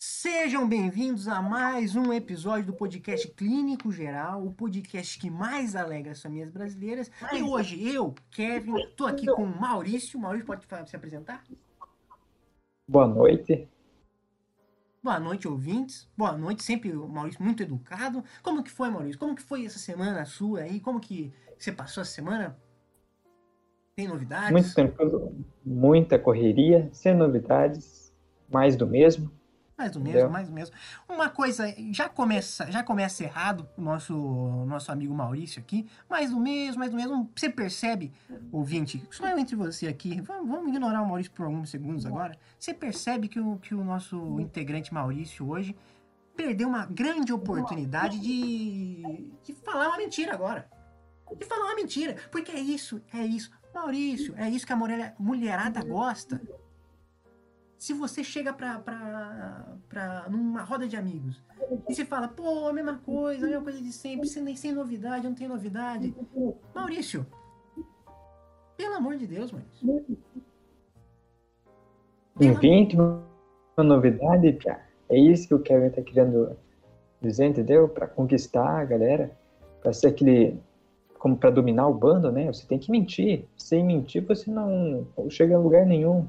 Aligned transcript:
Sejam 0.00 0.68
bem-vindos 0.68 1.26
a 1.26 1.42
mais 1.42 1.96
um 1.96 2.12
episódio 2.12 2.66
do 2.66 2.72
podcast 2.72 3.26
Clínico 3.32 3.90
Geral, 3.90 4.46
o 4.46 4.52
podcast 4.52 5.18
que 5.18 5.28
mais 5.28 5.74
alega 5.74 6.12
as 6.12 6.22
famílias 6.22 6.52
brasileiras. 6.52 7.10
E 7.32 7.42
hoje 7.42 7.84
eu, 7.84 8.14
Kevin, 8.30 8.74
tô 8.96 9.06
aqui 9.06 9.26
com 9.26 9.42
o 9.42 9.60
Maurício. 9.60 10.16
Maurício, 10.20 10.46
pode 10.46 10.64
se 10.88 10.94
apresentar? 10.94 11.42
Boa 12.86 13.08
noite. 13.08 13.68
Boa 15.02 15.18
noite, 15.18 15.48
ouvintes. 15.48 16.08
Boa 16.16 16.30
noite, 16.30 16.62
sempre 16.62 16.96
o 16.96 17.08
Maurício 17.08 17.42
muito 17.42 17.64
educado. 17.64 18.22
Como 18.40 18.62
que 18.62 18.70
foi, 18.70 18.90
Maurício? 18.90 19.18
Como 19.18 19.34
que 19.34 19.42
foi 19.42 19.66
essa 19.66 19.80
semana 19.80 20.24
sua 20.24 20.60
aí? 20.60 20.78
Como 20.78 21.00
que 21.00 21.34
você 21.58 21.72
passou 21.72 22.02
essa 22.02 22.12
semana? 22.12 22.56
Tem 23.96 24.06
novidades? 24.06 24.52
Muito 24.52 24.72
tranquilo, 24.72 25.44
muita 25.66 26.20
correria, 26.20 26.88
sem 26.92 27.16
novidades, 27.16 28.14
mais 28.48 28.76
do 28.76 28.86
mesmo. 28.86 29.36
Mais 29.78 29.92
do 29.92 30.00
mesmo, 30.00 30.28
mais 30.28 30.48
do 30.48 30.52
mesmo. 30.52 30.74
Uma 31.08 31.30
coisa, 31.30 31.72
já 31.92 32.08
começa, 32.08 32.68
já 32.68 32.82
começa 32.82 33.22
errado 33.22 33.68
o 33.76 33.80
nosso, 33.80 34.12
nosso 34.66 34.90
amigo 34.90 35.14
Maurício 35.14 35.60
aqui. 35.60 35.86
Mais 36.10 36.32
do 36.32 36.40
mesmo, 36.40 36.80
mais 36.80 36.90
do 36.90 36.96
mesmo. 36.96 37.30
Você 37.36 37.48
percebe, 37.48 38.12
ouvinte, 38.50 39.00
só 39.08 39.28
eu 39.28 39.38
entre 39.38 39.54
você 39.54 39.86
aqui, 39.86 40.20
vamos, 40.20 40.50
vamos 40.50 40.68
ignorar 40.70 41.00
o 41.00 41.06
Maurício 41.06 41.30
por 41.30 41.46
alguns 41.46 41.70
segundos 41.70 42.04
agora. 42.04 42.36
Você 42.58 42.74
percebe 42.74 43.28
que 43.28 43.38
o, 43.38 43.56
que 43.58 43.72
o 43.72 43.84
nosso 43.84 44.40
integrante 44.40 44.92
Maurício 44.92 45.48
hoje 45.48 45.76
perdeu 46.34 46.66
uma 46.66 46.84
grande 46.84 47.32
oportunidade 47.32 48.18
de, 48.18 49.30
de 49.44 49.52
falar 49.64 49.90
uma 49.90 49.96
mentira 49.96 50.34
agora. 50.34 50.68
De 51.36 51.46
falar 51.46 51.66
uma 51.66 51.76
mentira. 51.76 52.16
Porque 52.32 52.50
é 52.50 52.58
isso, 52.58 53.00
é 53.14 53.24
isso. 53.24 53.52
Maurício, 53.72 54.34
é 54.36 54.50
isso 54.50 54.66
que 54.66 54.72
a 54.72 55.14
mulherada 55.20 55.84
gosta. 55.84 56.40
Se 57.78 57.92
você 57.92 58.24
chega 58.24 58.52
pra, 58.52 58.80
pra, 58.80 59.76
pra 59.88 60.26
numa 60.28 60.62
roda 60.62 60.88
de 60.88 60.96
amigos 60.96 61.40
e 61.88 61.94
você 61.94 62.04
fala, 62.04 62.26
pô, 62.26 62.68
a 62.68 62.72
mesma 62.72 62.98
coisa, 62.98 63.46
a 63.46 63.48
mesma 63.48 63.62
coisa 63.62 63.80
de 63.80 63.92
sempre, 63.92 64.26
sem, 64.26 64.56
sem 64.56 64.72
novidade, 64.72 65.26
não 65.26 65.34
tem 65.34 65.46
novidade. 65.46 66.12
Maurício, 66.74 67.24
pelo 68.76 68.94
amor 68.94 69.16
de 69.16 69.26
Deus, 69.28 69.52
Maurício. 69.52 70.18
Invente 72.40 72.96
uma 72.96 73.84
novidade, 73.84 74.52
Pia. 74.54 74.80
É 75.08 75.18
isso 75.18 75.48
que 75.48 75.54
o 75.54 75.60
Kevin 75.60 75.90
tá 75.90 76.02
querendo 76.02 76.56
dizer, 77.22 77.46
entendeu? 77.46 77.88
Para 77.88 78.06
conquistar 78.06 78.80
a 78.80 78.84
galera, 78.84 79.30
para 79.80 79.92
ser 79.92 80.08
aquele 80.08 80.60
como 81.18 81.36
para 81.36 81.50
dominar 81.50 81.88
o 81.88 81.94
bando, 81.94 82.30
né? 82.30 82.46
Você 82.46 82.66
tem 82.66 82.78
que 82.78 82.90
mentir. 82.90 83.44
Sem 83.56 83.84
mentir, 83.84 84.24
você 84.24 84.50
não 84.50 85.06
chega 85.28 85.56
a 85.56 85.58
lugar 85.58 85.84
nenhum. 85.84 86.26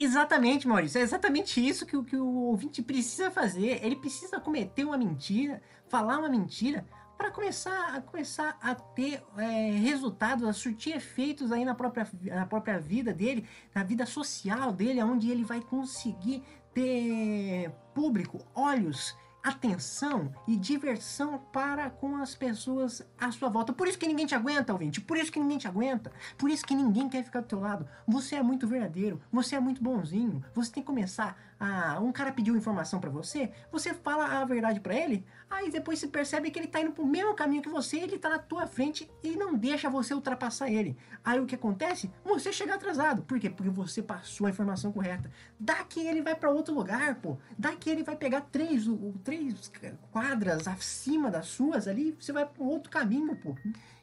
Exatamente, 0.00 0.68
Maurício. 0.68 0.98
É 0.98 1.02
exatamente 1.02 1.66
isso 1.66 1.84
que, 1.84 2.00
que 2.04 2.16
o 2.16 2.26
ouvinte 2.26 2.82
precisa 2.82 3.30
fazer. 3.30 3.84
Ele 3.84 3.96
precisa 3.96 4.38
cometer 4.38 4.84
uma 4.84 4.96
mentira, 4.96 5.60
falar 5.88 6.18
uma 6.18 6.28
mentira, 6.28 6.86
para 7.16 7.32
começar 7.32 7.96
a 7.96 8.00
começar 8.00 8.56
a 8.62 8.76
ter 8.76 9.20
é, 9.36 9.70
resultados, 9.72 10.46
a 10.46 10.52
surtir 10.52 10.94
efeitos 10.94 11.50
aí 11.50 11.64
na 11.64 11.74
própria, 11.74 12.08
na 12.22 12.46
própria 12.46 12.78
vida 12.78 13.12
dele, 13.12 13.44
na 13.74 13.82
vida 13.82 14.06
social 14.06 14.70
dele, 14.70 15.02
onde 15.02 15.28
ele 15.28 15.42
vai 15.42 15.60
conseguir 15.60 16.44
ter 16.72 17.72
público, 17.92 18.46
olhos 18.54 19.16
atenção 19.48 20.32
e 20.46 20.56
diversão 20.56 21.38
para 21.52 21.90
com 21.90 22.16
as 22.16 22.34
pessoas 22.34 23.02
à 23.18 23.30
sua 23.30 23.48
volta. 23.48 23.72
Por 23.72 23.88
isso 23.88 23.98
que 23.98 24.06
ninguém 24.06 24.26
te 24.26 24.34
aguenta, 24.34 24.72
ouvinte. 24.72 25.00
Por 25.00 25.16
isso 25.16 25.32
que 25.32 25.40
ninguém 25.40 25.58
te 25.58 25.68
aguenta. 25.68 26.12
Por 26.36 26.50
isso 26.50 26.64
que 26.64 26.74
ninguém 26.74 27.08
quer 27.08 27.24
ficar 27.24 27.40
do 27.40 27.46
teu 27.46 27.60
lado. 27.60 27.88
Você 28.06 28.36
é 28.36 28.42
muito 28.42 28.66
verdadeiro. 28.66 29.20
Você 29.32 29.56
é 29.56 29.60
muito 29.60 29.82
bonzinho. 29.82 30.44
Você 30.54 30.72
tem 30.72 30.82
que 30.82 30.86
começar 30.86 31.36
a... 31.58 31.98
Um 32.00 32.12
cara 32.12 32.32
pediu 32.32 32.56
informação 32.56 33.00
para 33.00 33.10
você, 33.10 33.50
você 33.70 33.92
fala 33.92 34.40
a 34.40 34.44
verdade 34.44 34.80
para 34.80 34.94
ele, 34.94 35.24
aí 35.50 35.70
depois 35.70 35.98
você 35.98 36.06
percebe 36.06 36.50
que 36.50 36.58
ele 36.58 36.68
tá 36.68 36.80
indo 36.80 36.92
pro 36.92 37.06
mesmo 37.06 37.34
caminho 37.34 37.62
que 37.62 37.68
você, 37.68 37.98
ele 37.98 38.18
tá 38.18 38.28
na 38.28 38.38
tua 38.38 38.66
frente 38.66 39.10
e 39.22 39.36
não 39.36 39.54
deixa 39.54 39.90
você 39.90 40.14
ultrapassar 40.14 40.70
ele. 40.70 40.96
Aí 41.24 41.40
o 41.40 41.46
que 41.46 41.54
acontece? 41.54 42.10
Você 42.24 42.52
chega 42.52 42.74
atrasado. 42.74 43.22
Por 43.22 43.38
quê? 43.38 43.50
Porque 43.50 43.70
você 43.70 44.02
passou 44.02 44.46
a 44.46 44.50
informação 44.50 44.92
correta. 44.92 45.30
Daqui 45.58 46.06
ele 46.06 46.22
vai 46.22 46.34
para 46.34 46.50
outro 46.50 46.74
lugar, 46.74 47.16
pô. 47.16 47.36
Daqui 47.58 47.90
ele 47.90 48.02
vai 48.02 48.16
pegar 48.16 48.42
três, 48.42 48.84
três 49.24 49.70
quadras 50.10 50.68
acima 50.68 51.30
das 51.30 51.46
suas 51.46 51.88
ali, 51.88 52.16
você 52.18 52.32
vai 52.32 52.46
para 52.46 52.62
outro 52.62 52.90
caminho, 52.90 53.36
pô. 53.36 53.54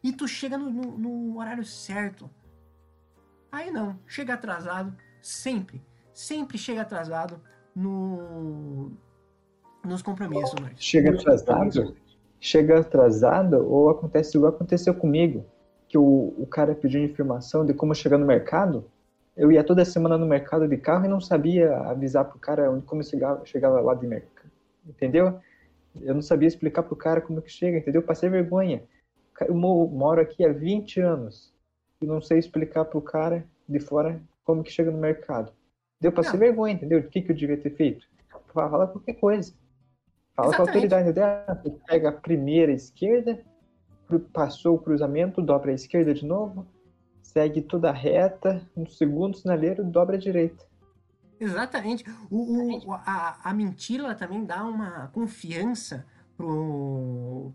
E 0.03 0.11
tu 0.11 0.27
chega 0.27 0.57
no, 0.57 0.69
no, 0.69 0.97
no 0.97 1.39
horário 1.39 1.63
certo. 1.65 2.29
Aí 3.51 3.71
não, 3.71 3.99
chega 4.05 4.33
atrasado 4.33 4.95
sempre. 5.21 5.81
Sempre 6.13 6.57
chega 6.57 6.81
atrasado 6.81 7.41
no, 7.75 8.91
nos 9.83 10.01
compromissos. 10.01 10.55
Mas... 10.61 10.73
Chega 10.77 11.11
atrasado? 11.11 11.95
Chega 12.39 12.79
atrasado 12.79 13.67
ou 13.67 13.89
acontece 13.89 14.37
igual 14.37 14.53
aconteceu 14.53 14.93
comigo, 14.93 15.45
que 15.87 15.97
o, 15.97 16.33
o 16.37 16.47
cara 16.47 16.75
pediu 16.75 17.03
informação 17.03 17.65
de 17.65 17.73
como 17.73 17.93
chegar 17.93 18.17
no 18.17 18.25
mercado. 18.25 18.85
Eu 19.35 19.51
ia 19.51 19.63
toda 19.63 19.83
semana 19.83 20.17
no 20.17 20.25
mercado 20.25 20.67
de 20.67 20.77
carro 20.77 21.05
e 21.05 21.09
não 21.09 21.19
sabia 21.19 21.75
avisar 21.77 22.25
pro 22.25 22.39
cara 22.39 22.71
onde, 22.71 22.85
como 22.85 23.03
chegava, 23.03 23.45
chegava 23.45 23.81
lá 23.81 23.93
de 23.93 24.07
mercado. 24.07 24.51
Entendeu? 24.87 25.39
Eu 26.01 26.13
não 26.13 26.21
sabia 26.21 26.47
explicar 26.47 26.83
pro 26.83 26.95
cara 26.95 27.19
como 27.19 27.41
que 27.41 27.51
chega, 27.51 27.77
entendeu? 27.77 28.01
Passei 28.01 28.29
vergonha. 28.29 28.83
Eu 29.41 29.53
moro 29.53 30.21
aqui 30.21 30.45
há 30.45 30.53
20 30.53 31.01
anos 31.01 31.53
e 32.01 32.05
não 32.05 32.21
sei 32.21 32.39
explicar 32.39 32.85
pro 32.85 33.01
cara 33.01 33.45
de 33.67 33.79
fora 33.79 34.21
como 34.43 34.63
que 34.63 34.71
chega 34.71 34.91
no 34.91 34.97
mercado. 34.97 35.51
Deu 35.99 36.11
pra 36.11 36.23
ser 36.23 36.37
vergonha, 36.37 36.73
entendeu? 36.73 36.99
O 36.99 37.09
que, 37.09 37.21
que 37.21 37.31
eu 37.31 37.35
devia 37.35 37.57
ter 37.57 37.75
feito? 37.75 38.05
Fala 38.53 38.87
qualquer 38.87 39.13
coisa. 39.13 39.53
Fala 40.35 40.49
Exatamente. 40.49 40.55
com 40.55 40.61
a 40.61 40.99
autoridade 40.99 41.13
dela, 41.13 41.63
pega 41.87 42.09
a 42.09 42.11
primeira 42.11 42.71
esquerda, 42.71 43.39
passou 44.33 44.75
o 44.75 44.79
cruzamento, 44.79 45.41
dobra 45.41 45.71
a 45.71 45.75
esquerda 45.75 46.13
de 46.13 46.25
novo, 46.25 46.67
segue 47.21 47.61
toda 47.61 47.89
a 47.89 47.93
reta, 47.93 48.61
no 48.75 48.89
segundo 48.89 49.37
sinaleiro, 49.37 49.83
dobra 49.83 50.15
a 50.15 50.19
direita. 50.19 50.65
Exatamente. 51.39 52.03
O, 52.29 52.87
o, 52.87 52.93
a, 52.93 53.39
a 53.43 53.53
mentira 53.53 54.13
também 54.15 54.45
dá 54.45 54.63
uma 54.63 55.07
confiança 55.07 56.05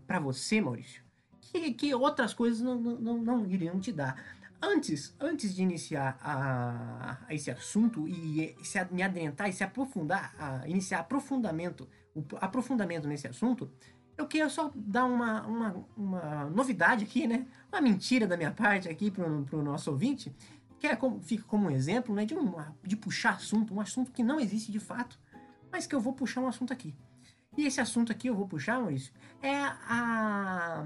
para 0.07 0.19
você, 0.19 0.59
Maurício, 0.59 1.03
que, 1.39 1.73
que 1.73 1.93
outras 1.93 2.33
coisas 2.33 2.61
não, 2.61 2.75
não, 2.75 3.17
não 3.17 3.45
iriam 3.45 3.79
te 3.79 3.91
dar. 3.91 4.15
Antes, 4.61 5.15
antes 5.19 5.55
de 5.55 5.63
iniciar 5.63 6.17
a, 6.21 7.17
a 7.27 7.33
esse 7.33 7.49
assunto 7.49 8.07
e 8.07 8.55
se, 8.63 8.77
me 8.91 9.01
adentrar 9.01 9.49
e 9.49 9.53
se 9.53 9.63
aprofundar, 9.63 10.35
a, 10.37 10.67
iniciar 10.67 10.99
aprofundamento 10.99 11.87
o 12.13 12.23
aprofundamento 12.39 13.07
nesse 13.07 13.27
assunto, 13.27 13.71
eu 14.17 14.27
queria 14.27 14.49
só 14.49 14.71
dar 14.75 15.05
uma, 15.05 15.47
uma, 15.47 15.85
uma 15.95 16.45
novidade 16.45 17.05
aqui, 17.05 17.25
né? 17.25 17.47
Uma 17.71 17.81
mentira 17.81 18.27
da 18.27 18.35
minha 18.35 18.51
parte 18.51 18.89
aqui 18.89 19.09
para 19.09 19.25
o 19.25 19.63
nosso 19.63 19.89
ouvinte, 19.89 20.35
que 20.79 20.87
é 20.87 20.95
como, 20.95 21.21
fica 21.21 21.43
como 21.43 21.67
um 21.67 21.71
exemplo 21.71 22.13
né, 22.13 22.25
de, 22.25 22.33
uma, 22.33 22.75
de 22.83 22.97
puxar 22.97 23.35
assunto, 23.35 23.73
um 23.73 23.79
assunto 23.79 24.11
que 24.11 24.23
não 24.23 24.39
existe 24.39 24.71
de 24.71 24.79
fato, 24.79 25.17
mas 25.71 25.87
que 25.87 25.95
eu 25.95 26.01
vou 26.01 26.13
puxar 26.13 26.41
um 26.41 26.47
assunto 26.47 26.73
aqui. 26.73 26.93
E 27.57 27.65
esse 27.65 27.79
assunto 27.79 28.11
aqui 28.11 28.27
eu 28.27 28.35
vou 28.35 28.47
puxar, 28.47 28.79
Maurício, 28.79 29.13
é 29.41 29.55
a, 29.55 30.85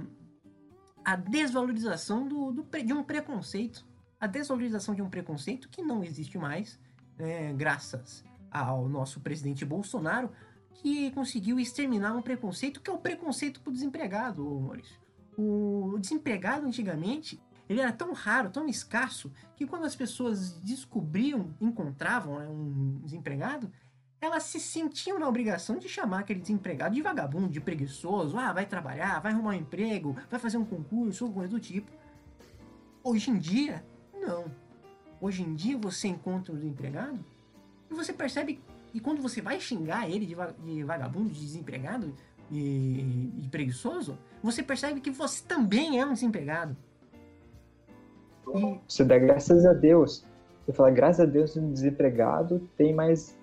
a 1.06 1.16
desvalorização 1.16 2.28
do, 2.28 2.52
do, 2.52 2.64
de 2.84 2.92
um 2.92 3.04
preconceito. 3.04 3.86
A 4.20 4.26
desvalorização 4.26 4.96
de 4.96 5.04
um 5.04 5.10
preconceito 5.10 5.70
que 5.70 5.84
não 5.84 6.04
existe 6.04 6.38
mais, 6.38 6.80
né, 7.18 7.54
graças 7.54 8.24
ao 8.50 8.90
nosso 8.90 9.20
presidente 9.20 9.64
Bolsonaro, 9.64 10.32
que 10.74 11.12
conseguiu 11.12 11.60
exterminar 11.60 12.14
um 12.14 12.22
preconceito 12.22 12.82
que 12.82 12.90
é 12.90 12.94
o 12.94 12.98
preconceito 12.98 13.62
pro 13.62 13.72
desempregado, 13.72 14.44
Maurício. 14.44 15.00
O 15.38 15.98
desempregado 16.00 16.66
antigamente 16.66 17.40
ele 17.68 17.82
era 17.82 17.92
tão 17.92 18.14
raro, 18.14 18.50
tão 18.50 18.68
escasso, 18.68 19.32
que 19.56 19.66
quando 19.66 19.86
as 19.86 19.96
pessoas 19.96 20.54
descobriam, 20.60 21.54
encontravam 21.60 22.40
né, 22.40 22.48
um 22.48 23.00
desempregado, 23.04 23.72
elas 24.26 24.44
se 24.44 24.60
sentiam 24.60 25.20
na 25.20 25.28
obrigação 25.28 25.78
de 25.78 25.88
chamar 25.88 26.20
aquele 26.20 26.40
desempregado 26.40 26.96
de 26.96 27.02
vagabundo, 27.02 27.48
de 27.48 27.62
preguiçoso, 27.62 28.38
ah, 28.38 28.52
vai 28.52 28.66
trabalhar, 28.66 29.22
vai 29.22 29.32
arrumar 29.32 29.52
um 29.52 29.54
emprego, 29.54 30.16
vai 30.30 30.40
fazer 30.40 30.58
um 30.58 30.66
concurso, 30.66 31.26
alguma 31.26 31.42
coisa 31.42 31.54
do 31.54 31.60
tipo. 31.60 31.92
Hoje 33.04 33.30
em 33.30 33.38
dia, 33.38 33.86
não. 34.14 34.46
Hoje 35.22 35.44
em 35.44 35.54
dia 35.54 35.78
você 35.78 36.08
encontra 36.08 36.54
um 36.54 36.56
desempregado 36.56 37.24
e 37.90 37.94
você 37.94 38.12
percebe 38.12 38.62
e 38.94 39.00
quando 39.00 39.22
você 39.22 39.42
vai 39.42 39.60
xingar 39.60 40.10
ele 40.10 40.26
de, 40.26 40.36
de 40.64 40.84
vagabundo, 40.84 41.30
de 41.30 41.40
desempregado 41.42 42.14
e, 42.50 43.30
de 43.36 43.50
preguiçoso, 43.50 44.18
você 44.42 44.64
percebe 44.64 45.02
que 45.02 45.12
você 45.12 45.44
também 45.46 46.00
é 46.00 46.06
um 46.06 46.14
desempregado. 46.14 46.78
E... 48.48 48.80
Você 48.88 49.04
dá 49.04 49.18
graças 49.18 49.66
a 49.66 49.74
Deus. 49.74 50.26
Você 50.66 50.74
fala, 50.74 50.92
graças 50.92 51.20
a 51.20 51.26
Deus, 51.26 51.58
um 51.58 51.74
desempregado 51.74 52.68
tem 52.78 52.94
mais 52.94 53.38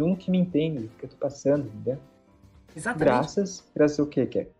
um 0.00 0.14
que 0.14 0.30
me 0.30 0.38
entende 0.38 0.86
o 0.86 0.88
que 0.88 1.04
eu 1.04 1.10
tô 1.10 1.16
passando, 1.16 1.66
entendeu? 1.66 1.98
Exatamente. 2.74 3.04
Graças, 3.04 3.64
graças 3.74 4.00
ao 4.00 4.06
quê, 4.06 4.26
Kevin? 4.26 4.50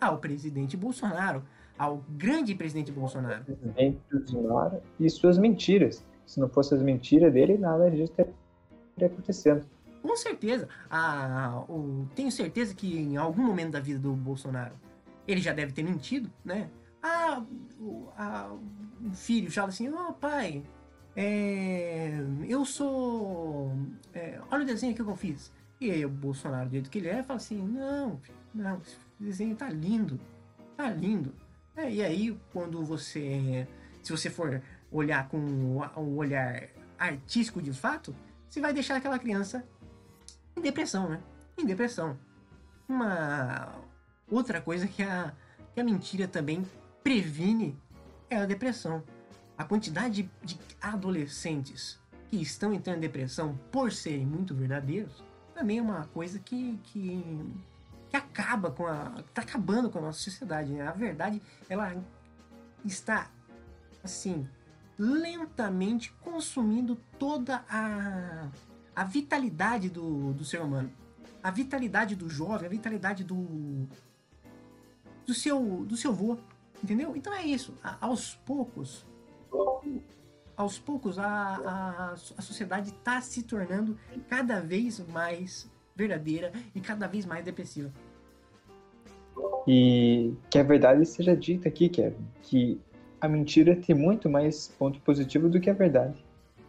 Ao 0.00 0.18
presidente 0.18 0.76
Bolsonaro, 0.76 1.42
ao 1.78 2.02
grande 2.08 2.54
presidente 2.54 2.92
Bolsonaro. 2.92 3.44
Presidente 3.44 4.00
Bolsonaro 4.12 4.82
e 5.00 5.08
suas 5.08 5.38
mentiras. 5.38 6.04
Se 6.26 6.38
não 6.38 6.48
fossem 6.48 6.78
as 6.78 6.84
mentiras 6.84 7.32
dele, 7.32 7.58
nada 7.58 7.90
disso 7.90 8.12
teria 8.12 8.32
acontecendo. 9.00 9.64
Com 10.02 10.16
certeza. 10.16 10.68
Ah, 10.90 11.64
tenho 12.14 12.30
certeza 12.30 12.74
que 12.74 12.98
em 12.98 13.16
algum 13.16 13.42
momento 13.42 13.72
da 13.72 13.80
vida 13.80 13.98
do 13.98 14.12
Bolsonaro 14.12 14.74
ele 15.26 15.40
já 15.40 15.52
deve 15.52 15.72
ter 15.72 15.82
mentido, 15.82 16.30
né? 16.44 16.68
Ah, 17.02 17.42
o, 17.80 18.08
a, 18.16 18.52
o 19.04 19.14
filho 19.14 19.50
fala 19.50 19.68
assim: 19.68 19.88
Ó, 19.92 20.10
oh, 20.10 20.12
pai, 20.12 20.62
é, 21.14 22.24
eu 22.48 22.64
sou. 22.64 23.72
É, 24.14 24.40
olha 24.50 24.62
o 24.62 24.66
desenho 24.66 24.94
que 24.94 25.02
eu 25.02 25.16
fiz. 25.16 25.52
E 25.80 25.90
aí 25.90 26.04
o 26.04 26.08
Bolsonaro, 26.08 26.68
do 26.68 26.72
jeito 26.72 26.90
que 26.90 26.98
ele 26.98 27.08
é, 27.08 27.22
fala 27.22 27.36
assim: 27.36 27.58
Não, 27.58 28.20
não, 28.54 28.80
esse 28.80 28.96
desenho 29.18 29.54
tá 29.56 29.68
lindo, 29.68 30.18
tá 30.76 30.88
lindo. 30.90 31.34
É, 31.76 31.90
e 31.90 32.02
aí, 32.02 32.38
quando 32.52 32.84
você. 32.84 33.66
Se 34.02 34.10
você 34.10 34.30
for 34.30 34.62
olhar 34.90 35.28
com 35.28 35.38
um 35.38 36.16
olhar 36.16 36.68
artístico 36.98 37.62
de 37.62 37.72
fato, 37.72 38.14
você 38.48 38.60
vai 38.60 38.72
deixar 38.72 38.96
aquela 38.96 39.18
criança 39.18 39.64
em 40.56 40.60
depressão, 40.60 41.08
né? 41.08 41.20
Em 41.58 41.64
depressão. 41.64 42.18
Uma 42.88 43.74
outra 44.30 44.60
coisa 44.60 44.86
que 44.86 45.02
a, 45.02 45.32
que 45.74 45.80
a 45.80 45.84
mentira 45.84 46.28
também 46.28 46.66
previne 47.02 47.78
é 48.28 48.36
a 48.36 48.46
depressão. 48.46 49.02
A 49.56 49.64
quantidade 49.64 50.30
de, 50.42 50.58
adolescentes 50.80 51.98
que 52.28 52.40
estão 52.40 52.72
entrando 52.72 52.98
em 52.98 53.00
depressão 53.00 53.58
por 53.70 53.92
serem 53.92 54.26
muito 54.26 54.54
verdadeiros 54.54 55.22
também 55.54 55.78
é 55.78 55.82
uma 55.82 56.06
coisa 56.06 56.38
que, 56.38 56.78
que, 56.84 57.22
que 58.08 58.16
acaba 58.16 58.70
com 58.70 58.86
a. 58.86 59.22
tá 59.34 59.42
acabando 59.42 59.90
com 59.90 59.98
a 59.98 60.02
nossa 60.02 60.18
sociedade. 60.18 60.72
Né? 60.72 60.86
A 60.86 60.92
verdade, 60.92 61.40
ela 61.68 61.94
está 62.84 63.30
assim 64.02 64.48
lentamente 64.98 66.12
consumindo 66.20 66.96
toda 67.18 67.64
a, 67.68 68.48
a 68.94 69.04
vitalidade 69.04 69.88
do, 69.88 70.32
do 70.32 70.44
ser 70.44 70.60
humano. 70.60 70.92
A 71.42 71.50
vitalidade 71.50 72.14
do 72.14 72.28
jovem, 72.28 72.66
a 72.66 72.70
vitalidade 72.70 73.24
do, 73.24 73.86
do 75.26 75.34
seu 75.34 75.84
do 75.84 75.96
seu 75.96 76.12
vô, 76.12 76.38
entendeu? 76.82 77.16
Então 77.16 77.32
é 77.34 77.44
isso. 77.44 77.74
A, 77.82 77.96
aos 78.06 78.36
poucos, 78.36 79.04
aos 80.56 80.78
poucos 80.78 81.18
a, 81.18 81.26
a, 81.26 82.12
a 82.12 82.42
sociedade 82.42 82.90
está 82.90 83.20
se 83.20 83.42
tornando 83.42 83.96
cada 84.28 84.60
vez 84.60 85.04
mais 85.08 85.70
verdadeira 85.94 86.52
e 86.74 86.80
cada 86.80 87.06
vez 87.06 87.26
mais 87.26 87.44
depressiva. 87.44 87.90
E 89.66 90.34
que 90.50 90.58
a 90.58 90.62
verdade 90.62 91.04
seja 91.06 91.36
dita 91.36 91.68
aqui, 91.68 91.88
Kevin, 91.88 92.24
que 92.42 92.80
a 93.20 93.28
mentira 93.28 93.76
tem 93.76 93.94
muito 93.94 94.28
mais 94.28 94.68
ponto 94.78 95.00
positivo 95.00 95.48
do 95.48 95.60
que 95.60 95.70
a 95.70 95.74
verdade. 95.74 96.24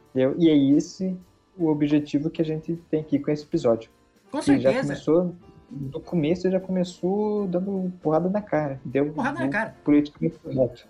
Entendeu? 0.10 0.36
E 0.38 0.50
é 0.50 0.56
esse 0.78 1.18
o 1.58 1.68
objetivo 1.68 2.30
que 2.30 2.42
a 2.42 2.46
gente 2.46 2.76
tem 2.90 3.02
aqui 3.02 3.20
com 3.20 3.32
esse 3.32 3.44
episódio. 3.44 3.90
Com 4.32 4.42
certeza. 4.42 4.72
Já 4.72 4.82
começou, 4.82 5.36
no 5.72 6.00
começo 6.00 6.52
já 6.52 6.60
começou 6.60 7.48
dando 7.48 7.92
porrada 8.02 8.30
na 8.30 8.42
cara. 8.42 8.80
Deu 8.86 9.12
porrada 9.12 9.40
na 9.40 9.50
cara. 9.50 9.76
Politicamente 9.84 10.38
correto. 10.40 10.88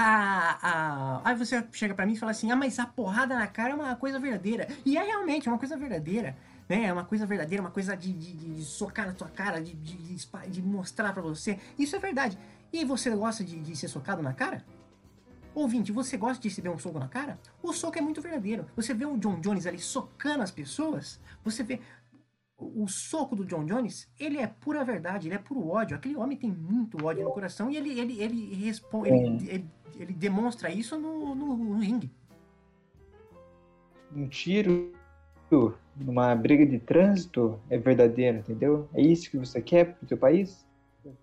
Ah, 0.00 0.58
ah, 0.62 1.20
aí 1.24 1.34
você 1.34 1.66
chega 1.72 1.92
para 1.92 2.06
mim 2.06 2.12
e 2.12 2.16
fala 2.16 2.30
assim: 2.30 2.52
ah, 2.52 2.54
mas 2.54 2.78
a 2.78 2.86
porrada 2.86 3.34
na 3.34 3.48
cara 3.48 3.70
é 3.70 3.74
uma 3.74 3.96
coisa 3.96 4.20
verdadeira. 4.20 4.68
E 4.86 4.96
é 4.96 5.02
realmente 5.02 5.48
uma 5.48 5.58
coisa 5.58 5.76
verdadeira. 5.76 6.36
Né? 6.68 6.84
É 6.84 6.92
uma 6.92 7.04
coisa 7.04 7.26
verdadeira, 7.26 7.60
uma 7.60 7.72
coisa 7.72 7.96
de, 7.96 8.12
de, 8.12 8.32
de 8.32 8.62
socar 8.62 9.08
na 9.08 9.12
tua 9.12 9.28
cara, 9.28 9.60
de, 9.60 9.74
de, 9.74 10.16
de 10.50 10.62
mostrar 10.62 11.12
para 11.12 11.20
você. 11.20 11.58
Isso 11.76 11.96
é 11.96 11.98
verdade. 11.98 12.38
E 12.72 12.84
você 12.84 13.10
gosta 13.10 13.42
de 13.42 13.74
ser 13.74 13.88
socado 13.88 14.22
na 14.22 14.32
cara? 14.32 14.64
Ouvinte, 15.52 15.90
você 15.90 16.16
gosta 16.16 16.40
de 16.40 16.48
receber 16.48 16.68
um 16.68 16.78
soco 16.78 17.00
na 17.00 17.08
cara? 17.08 17.36
O 17.60 17.72
soco 17.72 17.98
é 17.98 18.00
muito 18.00 18.22
verdadeiro. 18.22 18.66
Você 18.76 18.94
vê 18.94 19.04
o 19.04 19.16
John 19.16 19.40
Jones 19.40 19.66
ali 19.66 19.80
socando 19.80 20.44
as 20.44 20.52
pessoas, 20.52 21.18
você 21.42 21.64
vê 21.64 21.80
o 22.58 22.88
soco 22.88 23.36
do 23.36 23.44
John 23.44 23.64
Jones, 23.64 24.10
ele 24.18 24.38
é 24.38 24.46
pura 24.46 24.84
verdade, 24.84 25.28
ele 25.28 25.34
é 25.34 25.38
puro 25.38 25.68
ódio. 25.68 25.96
Aquele 25.96 26.16
homem 26.16 26.36
tem 26.36 26.50
muito 26.50 27.04
ódio 27.06 27.22
no 27.22 27.30
coração 27.30 27.70
e 27.70 27.76
ele, 27.76 27.98
ele, 27.98 28.20
ele 28.20 28.54
responde, 28.54 29.10
ele, 29.10 29.48
ele, 29.48 29.70
ele, 29.98 30.12
demonstra 30.12 30.68
isso 30.70 30.98
no, 30.98 31.34
no, 31.34 31.56
no 31.56 31.78
ringue. 31.78 32.10
Um 34.14 34.26
tiro 34.26 34.92
numa 35.96 36.34
briga 36.34 36.66
de 36.66 36.78
trânsito 36.78 37.58
é 37.70 37.78
verdadeiro, 37.78 38.38
entendeu? 38.38 38.88
É 38.92 39.00
isso 39.00 39.30
que 39.30 39.38
você 39.38 39.62
quer 39.62 39.94
pro 39.94 40.06
teu 40.06 40.18
país? 40.18 40.66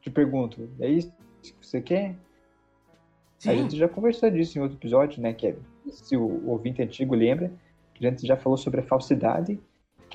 Te 0.01 0.09
pergunto, 0.09 0.69
é 0.79 0.89
isso 0.89 1.11
que 1.41 1.53
você 1.61 1.81
quer? 1.81 2.15
Sim. 3.37 3.49
A 3.49 3.55
gente 3.55 3.75
já 3.75 3.87
conversou 3.89 4.31
disso 4.31 4.57
em 4.57 4.61
outro 4.61 4.77
episódio, 4.77 5.21
né, 5.21 5.33
Kevin? 5.33 5.61
Se 5.91 6.15
o 6.15 6.47
ouvinte 6.47 6.81
antigo 6.81 7.13
lembra, 7.13 7.51
a 7.99 8.03
gente 8.03 8.25
já 8.25 8.35
falou 8.35 8.57
sobre 8.57 8.79
a 8.79 8.83
falsidade, 8.83 9.59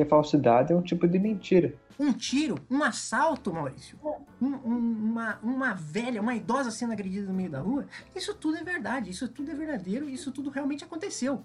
que 0.01 0.03
a 0.03 0.07
falsidade 0.07 0.73
é 0.73 0.77
um 0.77 0.81
tipo 0.81 1.07
de 1.07 1.19
mentira. 1.19 1.75
Um 1.99 2.13
tiro, 2.15 2.59
um 2.71 2.83
assalto, 2.83 3.53
Maurício, 3.53 3.99
um, 4.41 4.47
um, 4.47 4.79
uma, 4.79 5.39
uma 5.43 5.75
velha, 5.75 6.23
uma 6.23 6.35
idosa 6.35 6.71
sendo 6.71 6.93
agredida 6.93 7.27
no 7.27 7.35
meio 7.35 7.51
da 7.51 7.61
rua, 7.61 7.87
isso 8.17 8.35
tudo 8.35 8.57
é 8.57 8.65
verdade, 8.65 9.11
isso 9.11 9.29
tudo 9.29 9.51
é 9.51 9.55
verdadeiro, 9.55 10.09
isso 10.09 10.33
tudo 10.33 10.49
realmente 10.49 10.83
aconteceu. 10.83 11.43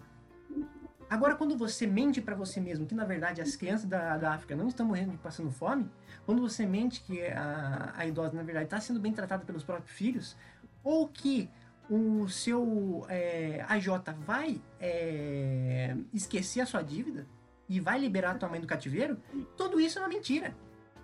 Agora, 1.10 1.36
quando 1.36 1.58
você 1.58 1.86
mente 1.86 2.22
para 2.22 2.36
você 2.36 2.62
mesmo 2.62 2.86
que 2.86 2.96
na 2.96 3.04
verdade 3.04 3.42
as 3.42 3.56
crianças 3.56 3.88
da, 3.88 4.18
da 4.18 4.34
África 4.34 4.56
não 4.56 4.70
estão 4.70 4.86
morrendo 4.86 5.12
de 5.12 5.18
passando 5.18 5.52
fome, 5.52 5.88
quando 6.26 6.42
você 6.42 6.66
mente 6.66 7.04
que 7.04 7.22
a, 7.28 7.94
a 7.96 8.08
idosa 8.08 8.34
na 8.34 8.42
verdade 8.42 8.68
está 8.68 8.80
sendo 8.80 9.00
bem 9.00 9.12
tratada 9.12 9.44
pelos 9.44 9.64
próprios 9.64 9.92
filhos, 9.92 10.38
ou 10.84 11.08
que 11.08 11.50
o 11.90 12.28
seu 12.30 13.06
é, 13.10 13.64
AJ 13.68 13.88
vai 14.26 14.62
é, 14.80 15.96
esquecer 16.14 16.62
a 16.62 16.66
sua 16.66 16.82
dívida 16.82 17.28
e 17.68 17.80
vai 17.80 18.00
liberar 18.00 18.38
tua 18.38 18.50
mãe 18.50 18.60
do 18.60 18.68
cativeiro, 18.68 19.18
tudo 19.58 19.80
isso 19.80 19.98
é 19.98 20.02
uma 20.02 20.08
mentira. 20.08 20.56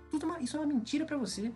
Tudo 0.10 0.26
uma, 0.26 0.40
isso 0.40 0.58
é 0.58 0.60
uma 0.60 0.68
mentira 0.68 1.06
para 1.06 1.18
você. 1.18 1.52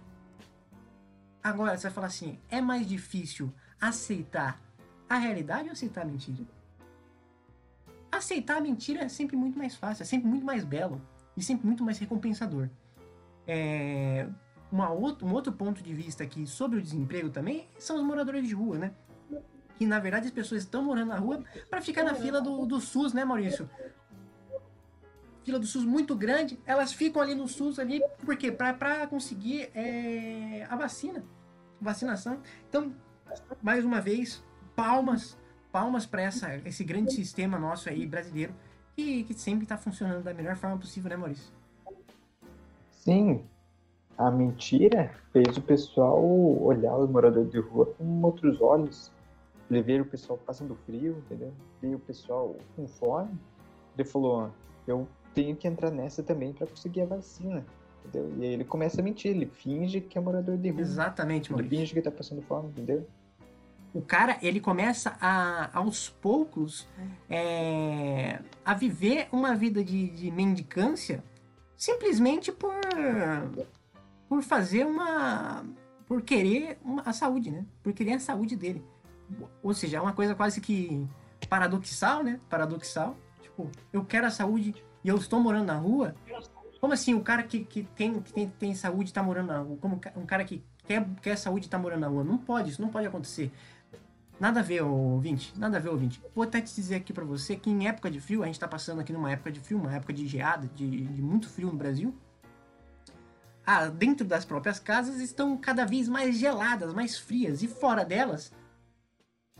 Agora 1.43 1.77
você 1.77 1.83
vai 1.83 1.91
falar 1.91 2.07
assim: 2.07 2.39
é 2.49 2.61
mais 2.61 2.87
difícil 2.87 3.53
aceitar 3.79 4.61
a 5.07 5.17
realidade 5.17 5.65
ou 5.65 5.73
aceitar 5.73 6.01
a 6.01 6.05
mentira? 6.05 6.45
Aceitar 8.11 8.57
a 8.57 8.61
mentira 8.61 9.03
é 9.03 9.09
sempre 9.09 9.35
muito 9.35 9.57
mais 9.57 9.75
fácil, 9.75 10.03
é 10.03 10.05
sempre 10.05 10.27
muito 10.27 10.45
mais 10.45 10.63
belo 10.63 11.01
e 11.35 11.43
sempre 11.43 11.67
muito 11.67 11.83
mais 11.83 11.99
recompensador. 11.99 12.69
É, 13.47 14.27
uma 14.71 14.89
outro, 14.89 15.27
um 15.27 15.33
outro 15.33 15.51
ponto 15.53 15.83
de 15.83 15.93
vista 15.93 16.23
aqui 16.23 16.47
sobre 16.47 16.79
o 16.79 16.81
desemprego 16.81 17.29
também 17.29 17.67
são 17.77 17.97
os 17.97 18.03
moradores 18.03 18.47
de 18.47 18.55
rua, 18.55 18.77
né? 18.77 18.93
que 19.77 19.85
na 19.85 19.99
verdade 19.99 20.27
as 20.27 20.33
pessoas 20.33 20.63
estão 20.63 20.83
morando 20.83 21.09
na 21.09 21.17
rua 21.17 21.43
para 21.69 21.81
ficar 21.81 22.03
na 22.03 22.13
fila 22.13 22.41
do, 22.41 22.65
do 22.65 22.79
SUS, 22.79 23.13
né, 23.13 23.25
Maurício? 23.25 23.69
Fila 25.45 25.59
do 25.59 25.65
SUS 25.65 25.86
muito 25.86 26.15
grande, 26.15 26.59
elas 26.65 26.92
ficam 26.92 27.21
ali 27.21 27.36
no 27.36 27.47
SUS 27.47 27.80
ali, 27.80 28.01
por 28.25 28.36
quê? 28.36 28.51
Para 28.51 29.08
conseguir 29.08 29.69
é, 29.75 30.65
a 30.69 30.75
vacina, 30.75 31.24
vacinação. 31.79 32.39
Então, 32.67 32.91
mais 33.62 33.86
uma 33.86 34.01
vez, 34.01 34.43
palmas, 34.75 35.38
palmas 35.72 36.05
para 36.05 36.27
esse 36.65 36.84
grande 36.84 37.13
sistema 37.13 37.58
nosso 37.58 37.88
aí 37.88 38.05
brasileiro 38.05 38.53
que, 38.96 39.24
que 39.24 39.34
sempre 39.34 39.63
está 39.63 39.77
funcionando 39.77 40.24
da 40.24 40.34
melhor 40.34 40.55
forma 40.55 40.77
possível, 40.77 41.10
né, 41.10 41.15
Maurício? 41.15 41.53
Sim, 42.91 43.46
a 44.17 44.31
mentira 44.31 45.13
fez 45.31 45.55
o 45.55 45.62
pessoal 45.62 46.24
olhar 46.62 46.98
os 46.98 47.10
moradores 47.10 47.51
de 47.51 47.60
rua 47.60 47.86
com 47.86 48.22
outros 48.24 48.60
olhos 48.60 49.13
ele 49.69 49.81
veio 49.81 50.03
o 50.03 50.05
pessoal 50.05 50.38
passando 50.46 50.75
frio, 50.75 51.17
entendeu? 51.25 51.51
Veio 51.81 51.98
o 51.98 52.00
pessoal 52.00 52.55
com 52.75 52.88
fome. 52.88 53.38
Ele 53.98 54.08
falou: 54.08 54.51
eu 54.88 55.08
tenho 55.36 55.56
que 55.56 55.68
entrar 55.68 55.92
nessa 55.92 56.24
também 56.24 56.54
para 56.54 56.65
conseguir 56.65 57.01
a 57.01 57.06
vacina. 57.06 57.63
Entendeu? 58.06 58.34
E 58.38 58.46
aí 58.46 58.54
ele 58.54 58.63
começa 58.63 59.01
a 59.01 59.04
mentir, 59.04 59.32
ele 59.32 59.46
finge 59.46 60.00
que 60.00 60.18
é 60.18 60.22
morador 60.22 60.58
de 60.58 60.70
rua. 60.70 60.82
Exatamente, 60.82 61.51
mano. 61.51 61.63
Ele 61.63 61.70
finge 61.70 61.94
que 61.94 62.01
tá 62.01 62.10
passando 62.10 62.42
fome, 62.42 62.70
entendeu? 62.70 63.06
O 63.94 64.01
cara, 64.01 64.38
ele 64.42 64.60
começa 64.60 65.15
a, 65.22 65.70
aos 65.77 66.10
poucos, 66.10 66.88
é, 67.30 68.39
a 68.63 68.74
viver 68.74 69.27
uma 69.32 69.56
vida 69.56 69.84
de, 69.84 70.10
de 70.10 70.32
mendicância 70.32 71.24
simplesmente 71.77 72.51
por, 72.51 72.74
por 74.27 74.44
fazer 74.44 74.86
uma. 74.86 75.65
por 76.06 76.22
querer 76.22 76.77
uma, 76.84 77.04
a 77.04 77.13
saúde, 77.13 77.51
né? 77.51 77.65
Por 77.82 77.94
querer 77.94 78.13
a 78.13 78.20
saúde 78.20 78.56
dele. 78.56 78.84
Ou 79.63 79.74
seja, 79.74 79.98
é 79.98 80.01
uma 80.01 80.13
coisa 80.13 80.36
quase 80.36 80.60
que 80.62 81.08
paradoxal, 81.50 82.24
né? 82.24 82.39
Paradoxal. 82.50 83.15
Tipo, 83.42 83.70
eu 83.94 84.04
quero 84.04 84.27
a 84.27 84.32
saúde 84.32 84.75
e 85.05 85.07
eu 85.07 85.17
estou 85.17 85.39
morando 85.39 85.67
na 85.67 85.77
rua. 85.77 86.15
Como 86.81 86.91
assim, 86.91 87.13
o 87.13 87.21
cara 87.21 87.43
que, 87.43 87.63
que, 87.63 87.83
tem, 87.83 88.19
que 88.19 88.33
tem, 88.33 88.50
tem 88.50 88.74
saúde 88.74 89.12
está 89.12 89.21
morando 89.21 89.47
na 89.50 89.59
rua? 89.59 89.77
Como 89.77 90.01
um 90.15 90.25
cara 90.25 90.43
que 90.43 90.63
quer, 90.83 91.07
quer 91.21 91.38
saúde 91.38 91.67
está 91.67 91.77
morando 91.77 92.00
na 92.00 92.07
rua? 92.07 92.24
Não 92.24 92.39
pode, 92.39 92.71
isso 92.71 92.81
não 92.81 92.89
pode 92.89 93.05
acontecer. 93.05 93.51
Nada 94.39 94.62
a 94.62 94.63
ver, 94.63 94.81
ouvinte. 94.81 95.53
Nada 95.59 95.77
a 95.77 95.79
ver, 95.79 95.89
ouvinte. 95.89 96.19
Vou 96.33 96.43
até 96.43 96.59
te 96.59 96.74
dizer 96.74 96.95
aqui 96.95 97.13
para 97.13 97.24
você 97.24 97.55
que 97.55 97.69
em 97.69 97.88
época 97.88 98.09
de 98.09 98.19
frio, 98.19 98.41
a 98.41 98.47
gente 98.47 98.59
tá 98.59 98.67
passando 98.67 99.00
aqui 99.00 99.13
numa 99.13 99.31
época 99.31 99.51
de 99.51 99.59
frio, 99.59 99.77
uma 99.77 99.93
época 99.93 100.12
de 100.12 100.25
geada, 100.25 100.67
de, 100.74 101.05
de 101.05 101.21
muito 101.21 101.47
frio 101.47 101.67
no 101.67 101.77
Brasil. 101.77 102.12
Ah, 103.63 103.85
dentro 103.85 104.25
das 104.25 104.43
próprias 104.43 104.79
casas 104.79 105.21
estão 105.21 105.55
cada 105.55 105.85
vez 105.85 106.09
mais 106.09 106.35
geladas, 106.35 106.95
mais 106.95 107.15
frias. 107.15 107.62
E 107.62 107.67
fora 107.67 108.03
delas, 108.03 108.51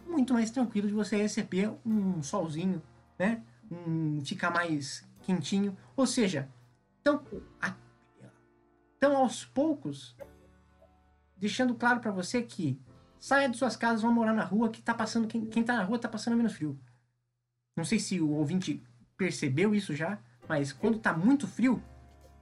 muito 0.08 0.34
mais 0.34 0.50
tranquilo 0.50 0.88
de 0.88 0.94
você 0.96 1.18
receber 1.18 1.72
um 1.86 2.24
solzinho, 2.24 2.82
né? 3.20 3.44
Um 3.72 4.22
ficar 4.26 4.50
mais 4.50 5.06
quentinho. 5.26 5.76
Ou 5.96 6.06
seja, 6.06 6.48
Então, 7.02 7.22
a, 7.62 7.74
então 8.98 9.18
aos 9.18 9.46
poucos, 9.46 10.16
deixando 11.38 11.76
claro 11.76 12.00
para 12.00 12.12
você 12.12 12.42
que 12.42 12.80
saia 13.20 13.50
de 13.50 13.58
suas 13.58 13.76
casas, 13.76 14.02
vão 14.02 14.14
morar 14.14 14.34
na 14.34 14.44
rua, 14.44 14.70
que 14.70 14.82
tá 14.82 14.94
passando, 14.94 15.28
quem, 15.28 15.46
quem 15.46 15.64
tá 15.64 15.76
na 15.76 15.84
rua 15.84 16.00
tá 16.00 16.08
passando 16.08 16.38
menos 16.38 16.54
frio. 16.54 16.80
Não 17.76 17.84
sei 17.84 18.00
se 18.00 18.22
o 18.22 18.30
ouvinte 18.32 18.82
percebeu 19.18 19.76
isso 19.76 19.96
já, 19.96 20.18
mas 20.48 20.72
quando 20.72 21.00
tá 21.00 21.14
muito 21.14 21.48
frio, 21.48 21.84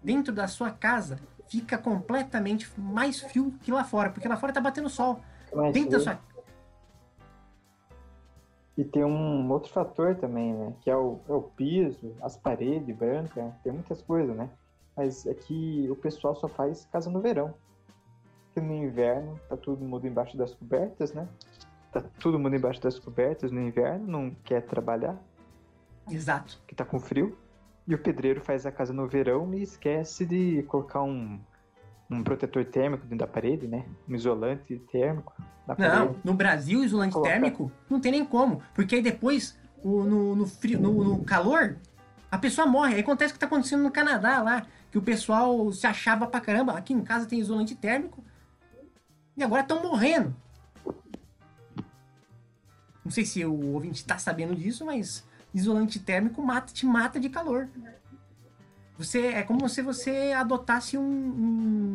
dentro 0.03 0.33
da 0.33 0.47
sua 0.47 0.71
casa 0.71 1.19
fica 1.47 1.77
completamente 1.77 2.69
mais 2.79 3.19
frio 3.19 3.57
que 3.61 3.71
lá 3.71 3.83
fora, 3.83 4.09
porque 4.11 4.27
lá 4.27 4.37
fora 4.37 4.53
tá 4.53 4.61
batendo 4.61 4.89
sol. 4.89 5.23
Mas 5.53 5.73
Dentro 5.73 5.91
da 5.91 5.99
sua 5.99 6.19
E 8.77 8.83
tem 8.83 9.03
um 9.03 9.51
outro 9.51 9.71
fator 9.71 10.15
também, 10.15 10.53
né? 10.53 10.73
Que 10.81 10.89
é 10.89 10.97
o, 10.97 11.19
é 11.29 11.33
o 11.33 11.41
piso, 11.41 12.15
as 12.21 12.35
paredes 12.35 12.95
brancas, 12.95 13.53
tem 13.63 13.71
muitas 13.71 14.01
coisas, 14.01 14.35
né? 14.35 14.49
Mas 14.95 15.25
é 15.25 15.33
que 15.33 15.87
o 15.89 15.95
pessoal 15.95 16.35
só 16.35 16.47
faz 16.47 16.85
casa 16.91 17.09
no 17.09 17.21
verão. 17.21 17.53
Porque 18.45 18.61
no 18.61 18.73
inverno 18.73 19.39
tá 19.47 19.55
todo 19.55 19.83
mundo 19.83 20.07
embaixo 20.07 20.35
das 20.37 20.53
cobertas, 20.53 21.13
né? 21.13 21.27
Tá 21.91 22.01
todo 22.19 22.39
mundo 22.39 22.55
embaixo 22.55 22.81
das 22.81 22.97
cobertas 22.97 23.51
no 23.51 23.61
inverno, 23.61 24.07
não 24.07 24.31
quer 24.43 24.61
trabalhar, 24.61 25.21
Exato. 26.09 26.59
que 26.67 26.73
tá 26.73 26.83
com 26.83 26.99
frio. 26.99 27.37
E 27.87 27.93
o 27.93 27.99
pedreiro 27.99 28.41
faz 28.41 28.65
a 28.65 28.71
casa 28.71 28.93
no 28.93 29.07
verão 29.07 29.53
e 29.53 29.61
esquece 29.61 30.25
de 30.25 30.63
colocar 30.63 31.03
um, 31.03 31.39
um 32.09 32.23
protetor 32.23 32.65
térmico 32.65 33.03
dentro 33.03 33.25
da 33.25 33.27
parede, 33.27 33.67
né? 33.67 33.85
Um 34.07 34.15
isolante 34.15 34.77
térmico 34.91 35.33
Não, 35.67 35.75
parede. 35.75 36.15
no 36.23 36.33
Brasil, 36.33 36.83
isolante 36.83 37.13
Coloca- 37.13 37.31
térmico 37.31 37.71
não 37.89 37.99
tem 37.99 38.11
nem 38.11 38.25
como. 38.25 38.61
Porque 38.75 38.95
aí 38.95 39.01
depois, 39.01 39.57
o- 39.83 40.03
no, 40.03 40.35
no 40.35 40.45
frio, 40.47 40.79
no, 40.79 41.03
no 41.03 41.23
calor, 41.23 41.77
a 42.31 42.37
pessoa 42.37 42.67
morre. 42.67 42.95
Aí 42.95 43.01
acontece 43.01 43.31
o 43.31 43.33
que 43.35 43.39
tá 43.39 43.45
acontecendo 43.45 43.83
no 43.83 43.91
Canadá 43.91 44.41
lá, 44.41 44.65
que 44.91 44.97
o 44.97 45.01
pessoal 45.01 45.71
se 45.71 45.87
achava 45.87 46.27
pra 46.27 46.39
caramba. 46.41 46.73
Aqui 46.73 46.93
em 46.93 47.03
casa 47.03 47.25
tem 47.25 47.39
isolante 47.39 47.73
térmico. 47.75 48.23
E 49.35 49.43
agora 49.43 49.61
estão 49.63 49.81
morrendo. 49.81 50.35
Não 53.03 53.11
sei 53.11 53.25
se 53.25 53.43
o 53.43 53.73
ouvinte 53.73 54.05
tá 54.05 54.17
sabendo 54.17 54.55
disso, 54.55 54.85
mas 54.85 55.23
isolante 55.53 55.99
térmico 55.99 56.41
mata, 56.41 56.71
te 56.73 56.85
mata 56.85 57.19
de 57.19 57.29
calor. 57.29 57.67
Você 58.97 59.27
é 59.27 59.43
como 59.43 59.67
se 59.67 59.81
você 59.81 60.31
adotasse 60.37 60.97
um, 60.97 61.03
um, 61.03 61.92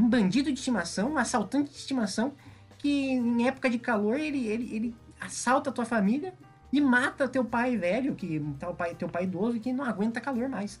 um 0.00 0.08
bandido 0.08 0.52
de 0.52 0.58
estimação, 0.58 1.12
um 1.12 1.18
assaltante 1.18 1.70
de 1.70 1.76
estimação, 1.76 2.32
que 2.78 3.10
em 3.10 3.46
época 3.46 3.68
de 3.68 3.78
calor 3.78 4.18
ele, 4.18 4.46
ele, 4.46 4.74
ele 4.74 4.96
assalta 5.20 5.70
a 5.70 5.72
tua 5.72 5.84
família 5.84 6.32
e 6.72 6.80
mata 6.80 7.28
teu 7.28 7.44
pai 7.44 7.76
velho, 7.76 8.14
que 8.14 8.40
tá 8.58 8.70
o 8.70 8.74
pai, 8.74 8.94
teu 8.94 9.08
pai 9.08 9.24
idoso, 9.24 9.60
que 9.60 9.72
não 9.72 9.84
aguenta 9.84 10.20
calor 10.20 10.48
mais. 10.48 10.80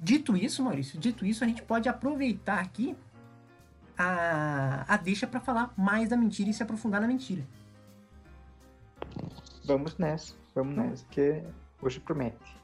Dito 0.00 0.36
isso, 0.36 0.62
Maurício, 0.62 0.98
dito 0.98 1.24
isso, 1.24 1.44
a 1.44 1.46
gente 1.46 1.62
pode 1.62 1.88
aproveitar 1.88 2.58
aqui 2.58 2.96
a, 3.96 4.84
a 4.92 4.96
deixa 4.96 5.26
para 5.26 5.40
falar 5.40 5.72
mais 5.76 6.08
da 6.08 6.16
mentira 6.16 6.50
e 6.50 6.52
se 6.52 6.62
aprofundar 6.62 7.00
na 7.00 7.06
mentira. 7.06 7.46
Vamos 9.64 9.96
nessa, 9.98 10.34
vamos 10.54 10.76
nessa, 10.76 11.04
que 11.10 11.42
hoje 11.80 12.00
promete. 12.00 12.56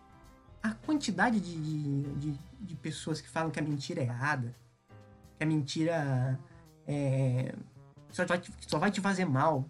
a 0.62 0.70
quantidade 0.74 1.40
de, 1.40 1.56
de, 1.56 2.02
de, 2.14 2.38
de 2.60 2.76
pessoas 2.76 3.20
que 3.20 3.28
falam 3.28 3.50
que 3.50 3.58
a 3.58 3.62
mentira 3.62 4.00
é 4.00 4.04
errada, 4.04 4.54
que 5.42 5.44
a 5.44 5.46
mentira 5.46 6.38
é, 6.86 7.54
só, 8.10 8.24
vai 8.24 8.38
te, 8.38 8.52
só 8.60 8.78
vai 8.78 8.90
te 8.90 9.00
fazer 9.00 9.24
mal. 9.24 9.68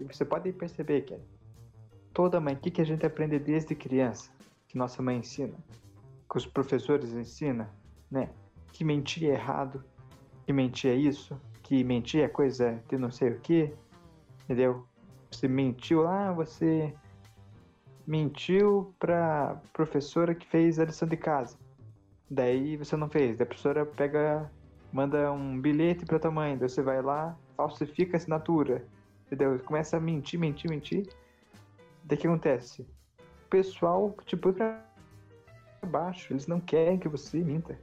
E 0.00 0.04
você 0.04 0.24
pode 0.24 0.52
perceber 0.52 1.02
que 1.02 1.16
toda 2.12 2.40
mãe, 2.40 2.54
o 2.54 2.58
que, 2.58 2.70
que 2.70 2.80
a 2.80 2.84
gente 2.84 3.06
aprende 3.06 3.38
desde 3.38 3.74
criança? 3.74 4.30
Que 4.66 4.76
nossa 4.76 5.02
mãe 5.02 5.18
ensina, 5.18 5.54
que 6.30 6.36
os 6.36 6.46
professores 6.46 7.12
ensinam, 7.12 7.68
né? 8.10 8.30
Que 8.72 8.84
mentir 8.84 9.30
é 9.30 9.34
errado, 9.34 9.84
que 10.44 10.52
mentir 10.52 10.90
é 10.90 10.94
isso, 10.94 11.40
que 11.62 11.84
mentir 11.84 12.22
é 12.22 12.28
coisa 12.28 12.82
de 12.88 12.98
não 12.98 13.10
sei 13.10 13.30
o 13.30 13.40
que, 13.40 13.72
entendeu? 14.44 14.86
Você 15.30 15.46
mentiu 15.46 16.02
lá, 16.02 16.32
você 16.32 16.94
mentiu 18.06 18.94
pra 18.98 19.60
professora 19.72 20.34
que 20.34 20.46
fez 20.46 20.78
a 20.78 20.84
lição 20.86 21.06
de 21.06 21.16
casa. 21.16 21.56
Daí 22.30 22.76
você 22.76 22.96
não 22.96 23.08
fez, 23.08 23.38
daí 23.38 23.44
a 23.44 23.46
professora 23.46 23.86
pega, 23.86 24.50
manda 24.92 25.32
um 25.32 25.58
bilhete 25.60 26.04
pra 26.04 26.18
tua 26.18 26.30
mãe, 26.30 26.58
daí 26.58 26.68
você 26.68 26.82
vai 26.82 27.00
lá, 27.00 27.36
falsifica 27.56 28.16
a 28.16 28.18
assinatura, 28.18 28.84
entendeu? 29.26 29.58
Começa 29.60 29.96
a 29.96 30.00
mentir, 30.00 30.38
mentir, 30.38 30.70
mentir. 30.70 31.08
Daí 32.04 32.18
o 32.18 32.20
que 32.20 32.26
acontece? 32.26 32.82
O 33.46 33.48
pessoal 33.48 34.14
te 34.26 34.36
põe 34.36 34.52
pra 34.52 34.84
baixo, 35.86 36.32
eles 36.32 36.46
não 36.46 36.60
querem 36.60 36.98
que 36.98 37.08
você 37.08 37.38
minta. 37.38 37.78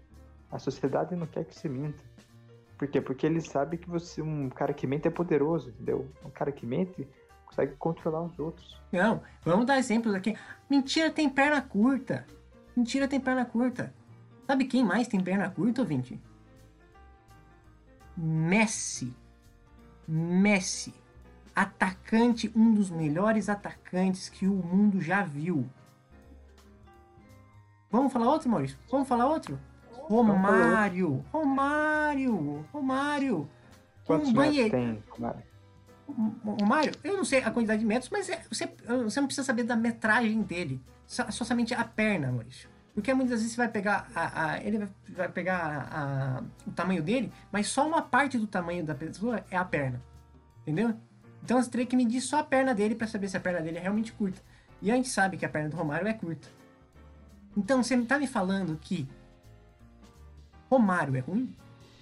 A 0.51 0.59
sociedade 0.59 1.15
não 1.15 1.25
quer 1.25 1.43
que 1.45 1.55
você 1.55 1.67
minta. 1.67 2.03
Por 2.77 2.87
quê? 2.87 3.01
Porque 3.01 3.25
eles 3.25 3.47
sabem 3.47 3.79
que 3.79 3.89
você, 3.89 4.21
um 4.21 4.49
cara 4.49 4.73
que 4.73 4.85
mente 4.85 5.07
é 5.07 5.11
poderoso, 5.11 5.69
entendeu? 5.69 6.07
Um 6.23 6.29
cara 6.29 6.51
que 6.51 6.65
mente 6.65 7.07
consegue 7.45 7.75
controlar 7.77 8.21
os 8.21 8.37
outros. 8.37 8.81
Não, 8.91 9.21
vamos 9.43 9.65
dar 9.65 9.77
exemplos 9.77 10.13
aqui. 10.13 10.35
Mentira 10.69 11.09
tem 11.09 11.29
perna 11.29 11.61
curta. 11.61 12.25
Mentira 12.75 13.07
tem 13.07 13.19
perna 13.19 13.45
curta. 13.45 13.93
Sabe 14.47 14.65
quem 14.65 14.83
mais 14.83 15.07
tem 15.07 15.19
perna 15.19 15.49
curta, 15.49 15.81
ouvinte? 15.81 16.19
Messi. 18.15 19.13
Messi. 20.07 20.93
Atacante, 21.55 22.51
um 22.55 22.73
dos 22.73 22.89
melhores 22.89 23.49
atacantes 23.49 24.29
que 24.29 24.45
o 24.47 24.53
mundo 24.53 25.01
já 25.01 25.23
viu. 25.23 25.67
Vamos 27.89 28.11
falar 28.11 28.27
outro, 28.27 28.49
Maurício? 28.49 28.77
Vamos 28.91 29.07
falar 29.07 29.27
outro? 29.27 29.59
Romário. 29.91 31.23
Romário. 31.31 32.65
Romário. 32.71 33.49
Quantos 34.05 34.29
Um 34.29 34.33
metros 34.33 34.55
banheiro. 34.55 34.71
tem, 34.71 35.03
Mário? 35.17 35.43
O 36.07 36.65
Mário, 36.65 36.91
eu 37.03 37.17
não 37.17 37.25
sei 37.25 37.39
a 37.41 37.49
quantidade 37.49 37.79
de 37.79 37.85
metros, 37.85 38.11
mas 38.11 38.29
é- 38.29 38.43
você, 38.51 38.67
você 39.03 39.19
não 39.19 39.27
precisa 39.27 39.43
saber 39.43 39.63
da 39.63 39.75
metragem 39.75 40.41
dele. 40.43 40.79
Só 41.07 41.29
somente 41.31 41.73
a 41.73 41.83
perna, 41.83 42.31
Maurício. 42.31 42.69
Porque 42.95 43.13
muitas 43.13 43.39
vezes 43.41 43.51
você 43.51 43.57
vai 43.57 43.67
pegar 43.67 44.07
a, 44.15 44.51
a- 44.53 44.63
ele 44.63 44.87
vai, 45.09 45.27
pegar 45.29 45.57
a- 45.91 46.37
a- 46.39 46.43
o 46.65 46.71
tamanho 46.71 47.03
dele, 47.03 47.31
mas 47.51 47.67
só 47.67 47.85
uma 47.85 48.01
parte 48.01 48.37
do 48.37 48.47
tamanho 48.47 48.83
da 48.85 48.95
pessoa 48.95 49.43
é 49.51 49.57
a 49.57 49.65
perna. 49.65 50.01
Entendeu? 50.61 50.95
Então 51.43 51.61
você 51.61 51.69
teria 51.69 51.85
que 51.85 51.95
medir 51.95 52.21
só 52.21 52.39
a 52.39 52.43
perna 52.43 52.73
dele 52.73 52.95
para 52.95 53.05
saber 53.05 53.27
se 53.27 53.35
a 53.37 53.39
perna 53.39 53.59
dele 53.61 53.77
é 53.77 53.81
realmente 53.81 54.13
curta. 54.13 54.41
E 54.81 54.89
a 54.89 54.95
gente 54.95 55.09
sabe 55.09 55.37
que 55.37 55.45
a 55.45 55.49
perna 55.49 55.69
do 55.69 55.75
Romário 55.77 56.07
é 56.07 56.13
curta. 56.13 56.47
Então 57.55 57.83
você 57.83 58.01
tá 58.03 58.17
me 58.17 58.27
falando 58.27 58.77
que 58.81 59.07
Romário 60.69 61.15
é 61.15 61.19
ruim? 61.19 61.53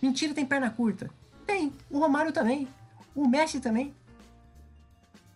Mentira, 0.01 0.33
tem 0.33 0.45
perna 0.45 0.69
curta. 0.69 1.09
Tem. 1.45 1.73
O 1.89 1.99
Romário 1.99 2.31
também. 2.31 2.67
O 3.15 3.27
Messi 3.27 3.59
também. 3.59 3.93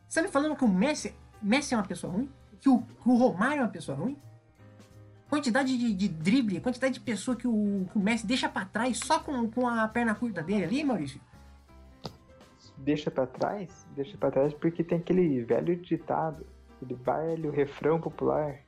Você 0.07 0.19
tá 0.21 0.25
me 0.27 0.31
falando 0.31 0.55
que 0.55 0.63
o 0.63 0.67
Messi, 0.67 1.13
Messi 1.41 1.73
é 1.73 1.77
uma 1.77 1.83
pessoa 1.85 2.13
ruim? 2.13 2.29
Que 2.59 2.69
o, 2.69 2.79
que 2.81 3.09
o 3.09 3.15
Romário 3.17 3.59
é 3.59 3.63
uma 3.63 3.69
pessoa 3.69 3.97
ruim? 3.97 4.17
Quantidade 5.29 5.77
de, 5.77 5.93
de 5.93 6.07
drible, 6.07 6.61
quantidade 6.61 6.95
de 6.95 6.99
pessoa 7.01 7.35
que 7.35 7.47
o, 7.47 7.85
que 7.91 7.97
o 7.97 8.01
Messi 8.01 8.25
deixa 8.25 8.47
pra 8.47 8.63
trás 8.63 8.99
só 8.99 9.19
com, 9.19 9.49
com 9.51 9.67
a 9.67 9.87
perna 9.87 10.15
curta 10.15 10.41
dele 10.41 10.63
ali, 10.63 10.83
Maurício? 10.83 11.19
Deixa 12.77 13.11
pra 13.11 13.27
trás? 13.27 13.85
Deixa 13.95 14.17
pra 14.17 14.31
trás 14.31 14.53
porque 14.53 14.83
tem 14.83 14.99
aquele 14.99 15.43
velho 15.43 15.75
ditado, 15.75 16.45
aquele 16.75 16.93
velho 16.93 17.51
refrão 17.51 17.99
popular. 17.99 18.59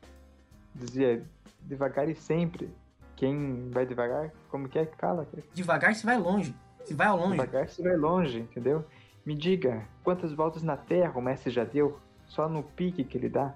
Dizia, 0.75 1.25
devagar 1.61 2.09
e 2.09 2.15
sempre. 2.15 2.69
Quem 3.15 3.69
vai 3.69 3.85
devagar, 3.85 4.31
como 4.49 4.67
que 4.67 4.79
é 4.79 4.85
que 4.85 4.97
fala? 4.97 5.27
Devagar 5.53 5.95
se 5.95 6.05
vai 6.05 6.17
longe. 6.17 6.55
Se 6.85 6.93
vai 6.93 7.07
ao 7.07 7.17
longe. 7.17 7.31
Devagar 7.31 7.69
você 7.69 7.81
vai 7.81 7.95
longe, 7.95 8.39
entendeu? 8.39 8.85
Me 9.25 9.35
diga, 9.35 9.85
quantas 10.03 10.33
voltas 10.33 10.63
na 10.63 10.75
Terra 10.75 11.17
o 11.17 11.21
Messi 11.21 11.49
já 11.49 11.63
deu? 11.63 11.99
Só 12.25 12.49
no 12.49 12.63
pique 12.63 13.03
que 13.03 13.17
ele 13.17 13.29
dá? 13.29 13.53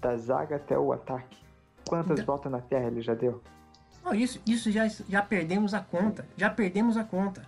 Da 0.00 0.16
zaga 0.16 0.56
até 0.56 0.78
o 0.78 0.92
ataque. 0.92 1.38
Quantas 1.90 2.12
Então- 2.20 2.24
voltas 2.26 2.52
na 2.52 2.60
Terra 2.60 2.86
ele 2.86 3.02
já 3.02 3.14
deu? 3.14 3.42
Não, 4.04 4.14
isso, 4.14 4.40
isso 4.46 4.70
já, 4.70 4.86
já 4.86 5.20
perdemos 5.22 5.74
a 5.74 5.80
conta. 5.80 6.24
Já 6.36 6.48
perdemos 6.48 6.96
a 6.96 7.02
conta. 7.02 7.44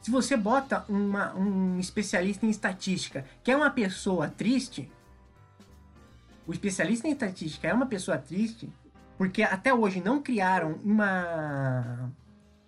Se 0.00 0.08
você 0.08 0.36
bota 0.36 0.84
uma- 0.88 1.34
um 1.34 1.80
especialista 1.80 2.46
em 2.46 2.50
estatística, 2.50 3.24
que 3.42 3.50
é 3.50 3.56
uma 3.56 3.70
pessoa 3.70 4.28
triste, 4.28 4.88
o 6.46 6.52
especialista 6.52 7.08
em 7.08 7.10
estatística 7.10 7.66
é 7.66 7.74
uma 7.74 7.86
pessoa 7.86 8.16
triste, 8.18 8.70
porque 9.18 9.42
até 9.42 9.74
hoje 9.74 10.00
não 10.00 10.22
criaram 10.22 10.74
uma, 10.84 12.12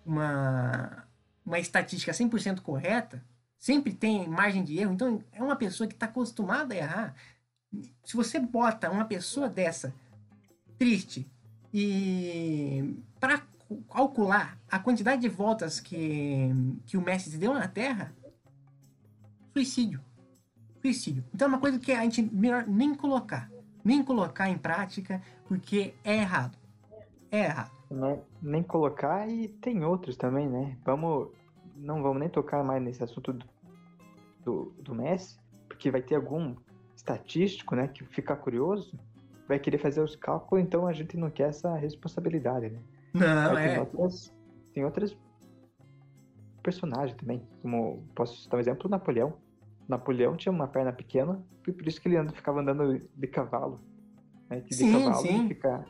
uma, 0.05 1.03
uma 1.45 1.59
estatística 1.59 2.11
100% 2.11 2.59
correta, 2.61 3.23
sempre 3.57 3.93
tem 3.93 4.27
margem 4.27 4.63
de 4.65 4.77
erro, 4.79 4.93
então 4.93 5.23
é 5.31 5.41
uma 5.41 5.55
pessoa 5.55 5.87
que 5.87 5.93
está 5.93 6.07
acostumada 6.07 6.73
a 6.73 6.77
errar. 6.77 7.15
Se 8.03 8.17
você 8.17 8.37
bota 8.39 8.89
uma 8.91 9.05
pessoa 9.05 9.47
dessa 9.47 9.93
triste 10.77 11.29
e 11.73 12.95
para 13.19 13.41
calcular 13.89 14.57
a 14.69 14.79
quantidade 14.79 15.21
de 15.21 15.29
voltas 15.29 15.79
que, 15.79 16.49
que 16.85 16.97
o 16.97 17.01
Messi 17.01 17.37
deu 17.37 17.53
na 17.53 17.67
Terra, 17.67 18.13
suicídio. 19.53 20.01
Suicídio. 20.81 21.23
Então 21.33 21.47
é 21.47 21.49
uma 21.49 21.59
coisa 21.59 21.79
que 21.79 21.91
a 21.91 22.01
gente 22.03 22.21
melhor 22.21 22.65
nem 22.67 22.95
colocar. 22.95 23.51
Nem 23.83 24.03
colocar 24.03 24.49
em 24.49 24.57
prática, 24.57 25.21
porque 25.47 25.93
é 26.03 26.17
errado. 26.17 26.57
é 27.31 27.45
errado. 27.45 27.71
Né? 27.89 28.19
Nem 28.41 28.63
colocar 28.63 29.27
e 29.29 29.47
tem 29.47 29.83
outros 29.83 30.17
também, 30.17 30.47
né? 30.47 30.77
Vamos. 30.83 31.29
Não 31.75 32.01
vamos 32.01 32.19
nem 32.19 32.29
tocar 32.29 32.63
mais 32.63 32.81
nesse 32.81 33.03
assunto 33.03 33.31
do, 33.33 33.45
do, 34.43 34.73
do 34.81 34.95
Messi, 34.95 35.39
porque 35.69 35.91
vai 35.91 36.01
ter 36.01 36.15
algum 36.15 36.55
estatístico, 36.95 37.75
né, 37.75 37.87
que 37.87 38.03
fica 38.05 38.35
curioso, 38.35 38.99
vai 39.47 39.59
querer 39.59 39.77
fazer 39.77 40.01
os 40.01 40.15
cálculos, 40.15 40.63
então 40.63 40.85
a 40.87 40.93
gente 40.93 41.15
não 41.17 41.29
quer 41.29 41.49
essa 41.49 41.73
responsabilidade, 41.75 42.69
né? 42.69 42.79
Não, 43.13 43.55
Aí 43.55 43.67
é. 43.67 43.69
Tem 43.69 43.79
outras, 43.79 44.33
tem 44.73 44.85
outras 44.85 45.17
personagens 46.61 47.15
também, 47.17 47.41
como 47.61 48.03
posso 48.13 48.41
citar 48.43 48.57
um 48.57 48.61
exemplo, 48.61 48.89
Napoleão. 48.89 49.33
Napoleão 49.87 50.35
tinha 50.35 50.51
uma 50.51 50.67
perna 50.67 50.91
pequena, 50.91 51.41
e 51.67 51.71
por 51.71 51.87
isso 51.87 52.01
que 52.01 52.09
ele 52.09 52.29
ficava 52.31 52.59
andando 52.59 53.01
de 53.15 53.27
cavalo. 53.27 53.79
Né? 54.49 54.61
Que 54.61 54.69
de 54.69 54.75
Sim, 54.75 54.91
cavalo 54.91 55.21
sim. 55.21 55.47
fica 55.47 55.85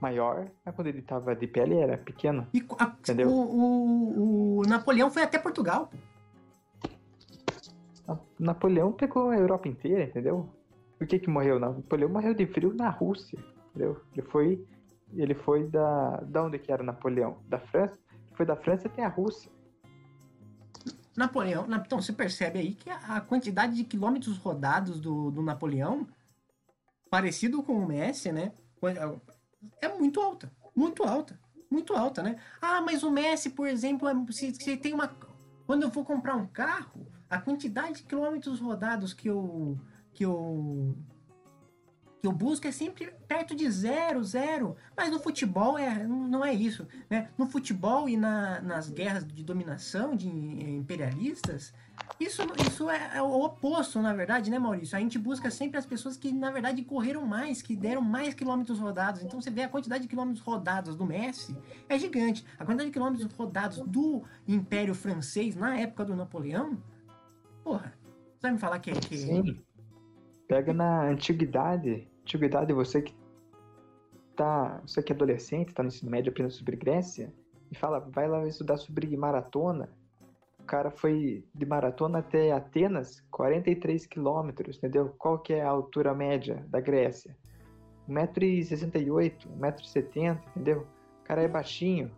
maior, 0.00 0.50
mas 0.64 0.74
quando 0.74 0.88
ele 0.88 1.00
estava 1.00 1.36
de 1.36 1.46
pé 1.46 1.60
ele 1.60 1.76
era 1.76 1.98
pequeno. 1.98 2.46
E 2.54 2.64
a- 2.78 2.96
Entendeu? 2.98 3.28
o, 3.28 3.32
o, 3.34 4.58
o 4.60 4.62
Napoleão 4.62 5.10
foi 5.10 5.22
até 5.22 5.38
Portugal. 5.38 5.90
Napoleão 8.38 8.92
pegou 8.92 9.30
a 9.30 9.36
Europa 9.36 9.68
inteira, 9.68 10.02
entendeu? 10.04 10.48
Por 11.02 11.08
que 11.08 11.18
que 11.18 11.28
morreu? 11.28 11.58
Napoleão 11.58 12.08
morreu 12.08 12.32
de 12.32 12.46
frio 12.46 12.72
na 12.72 12.88
Rússia, 12.88 13.36
entendeu? 13.70 14.00
Ele 14.12 14.22
foi, 14.22 14.64
ele 15.12 15.34
foi 15.34 15.68
da, 15.68 16.18
da 16.18 16.44
onde 16.44 16.60
que 16.60 16.70
era 16.70 16.80
Napoleão? 16.84 17.38
Da 17.48 17.58
França? 17.58 17.98
Foi 18.36 18.46
da 18.46 18.54
França 18.54 18.86
até 18.86 19.04
a 19.04 19.08
Rússia. 19.08 19.50
Napoleão, 21.16 21.66
na- 21.66 21.78
então 21.84 22.00
você 22.00 22.12
percebe 22.12 22.60
aí 22.60 22.74
que 22.76 22.88
a 22.88 23.20
quantidade 23.20 23.74
de 23.74 23.82
quilômetros 23.82 24.38
rodados 24.38 25.00
do, 25.00 25.32
do 25.32 25.42
Napoleão, 25.42 26.06
parecido 27.10 27.64
com 27.64 27.72
o 27.80 27.84
Messi, 27.88 28.30
né? 28.30 28.52
É 29.80 29.88
muito 29.88 30.20
alta, 30.20 30.52
muito 30.74 31.02
alta, 31.02 31.36
muito 31.68 31.94
alta, 31.94 32.22
né? 32.22 32.38
Ah, 32.60 32.80
mas 32.80 33.02
o 33.02 33.10
Messi, 33.10 33.50
por 33.50 33.66
exemplo, 33.66 34.06
é- 34.08 34.32
se, 34.32 34.54
se 34.54 34.76
tem 34.76 34.94
uma. 34.94 35.08
Quando 35.66 35.82
eu 35.82 35.90
for 35.90 36.04
comprar 36.04 36.36
um 36.36 36.46
carro, 36.46 37.08
a 37.28 37.40
quantidade 37.40 37.94
de 37.96 38.02
quilômetros 38.04 38.60
rodados 38.60 39.12
que 39.12 39.28
eu. 39.28 39.76
Que 40.12 40.24
eu. 40.24 40.94
que 42.20 42.26
eu 42.28 42.32
busco 42.32 42.68
é 42.68 42.70
sempre 42.72 43.12
perto 43.26 43.54
de 43.54 43.68
zero, 43.70 44.22
zero. 44.22 44.76
Mas 44.96 45.10
no 45.10 45.18
futebol 45.18 45.76
é, 45.78 46.06
não 46.06 46.44
é 46.44 46.54
isso. 46.54 46.86
Né? 47.10 47.28
No 47.36 47.46
futebol 47.46 48.08
e 48.08 48.16
na- 48.16 48.60
nas 48.60 48.88
guerras 48.88 49.26
de 49.26 49.42
dominação 49.42 50.14
de 50.14 50.28
imperialistas, 50.28 51.74
isso, 52.20 52.42
isso 52.64 52.88
é, 52.88 53.16
é 53.16 53.22
o 53.22 53.32
oposto, 53.42 54.00
na 54.00 54.12
verdade, 54.14 54.50
né, 54.50 54.58
Maurício? 54.58 54.96
A 54.96 55.00
gente 55.00 55.18
busca 55.18 55.50
sempre 55.50 55.78
as 55.78 55.86
pessoas 55.86 56.16
que, 56.16 56.30
na 56.32 56.50
verdade, 56.52 56.82
correram 56.84 57.26
mais, 57.26 57.60
que 57.60 57.74
deram 57.74 58.02
mais 58.02 58.34
quilômetros 58.34 58.78
rodados. 58.78 59.22
Então 59.22 59.40
você 59.40 59.50
vê 59.50 59.62
a 59.62 59.68
quantidade 59.68 60.02
de 60.02 60.08
quilômetros 60.08 60.44
rodados 60.44 60.94
do 60.94 61.04
Messi 61.04 61.56
é 61.88 61.98
gigante. 61.98 62.44
A 62.58 62.64
quantidade 62.64 62.90
de 62.90 62.92
quilômetros 62.92 63.32
rodados 63.34 63.78
do 63.78 64.22
Império 64.46 64.94
Francês 64.94 65.56
na 65.56 65.76
época 65.76 66.04
do 66.04 66.14
Napoleão, 66.14 66.80
porra, 67.64 67.92
você 68.36 68.42
vai 68.42 68.52
me 68.52 68.58
falar 68.58 68.78
que 68.78 68.90
é. 68.90 68.94
Que... 68.94 69.16
Sim. 69.16 69.60
Pega 70.52 70.74
na 70.74 71.04
antiguidade. 71.08 72.06
Antiguidade, 72.22 72.74
você 72.74 73.00
que 73.00 73.14
tá. 74.36 74.82
Você 74.86 75.02
que 75.02 75.10
é 75.10 75.16
adolescente, 75.16 75.72
tá 75.72 75.82
no 75.82 75.88
ensino 75.88 76.10
médio 76.10 76.30
aprendendo 76.30 76.52
sobre 76.52 76.76
Grécia, 76.76 77.32
e 77.70 77.74
fala, 77.74 78.00
vai 78.00 78.28
lá 78.28 78.46
estudar 78.46 78.76
sobre 78.76 79.16
maratona. 79.16 79.88
O 80.60 80.64
cara 80.64 80.90
foi 80.90 81.42
de 81.54 81.64
maratona 81.64 82.18
até 82.18 82.52
Atenas, 82.52 83.20
43 83.30 84.04
quilômetros, 84.04 84.76
entendeu? 84.76 85.14
Qual 85.18 85.38
que 85.38 85.54
é 85.54 85.62
a 85.62 85.70
altura 85.70 86.14
média 86.14 86.62
da 86.68 86.80
Grécia? 86.80 87.34
1,68m, 88.06 89.48
1,70m, 89.58 90.38
entendeu? 90.50 90.86
O 91.20 91.24
cara 91.24 91.42
é 91.42 91.48
baixinho. 91.48 92.10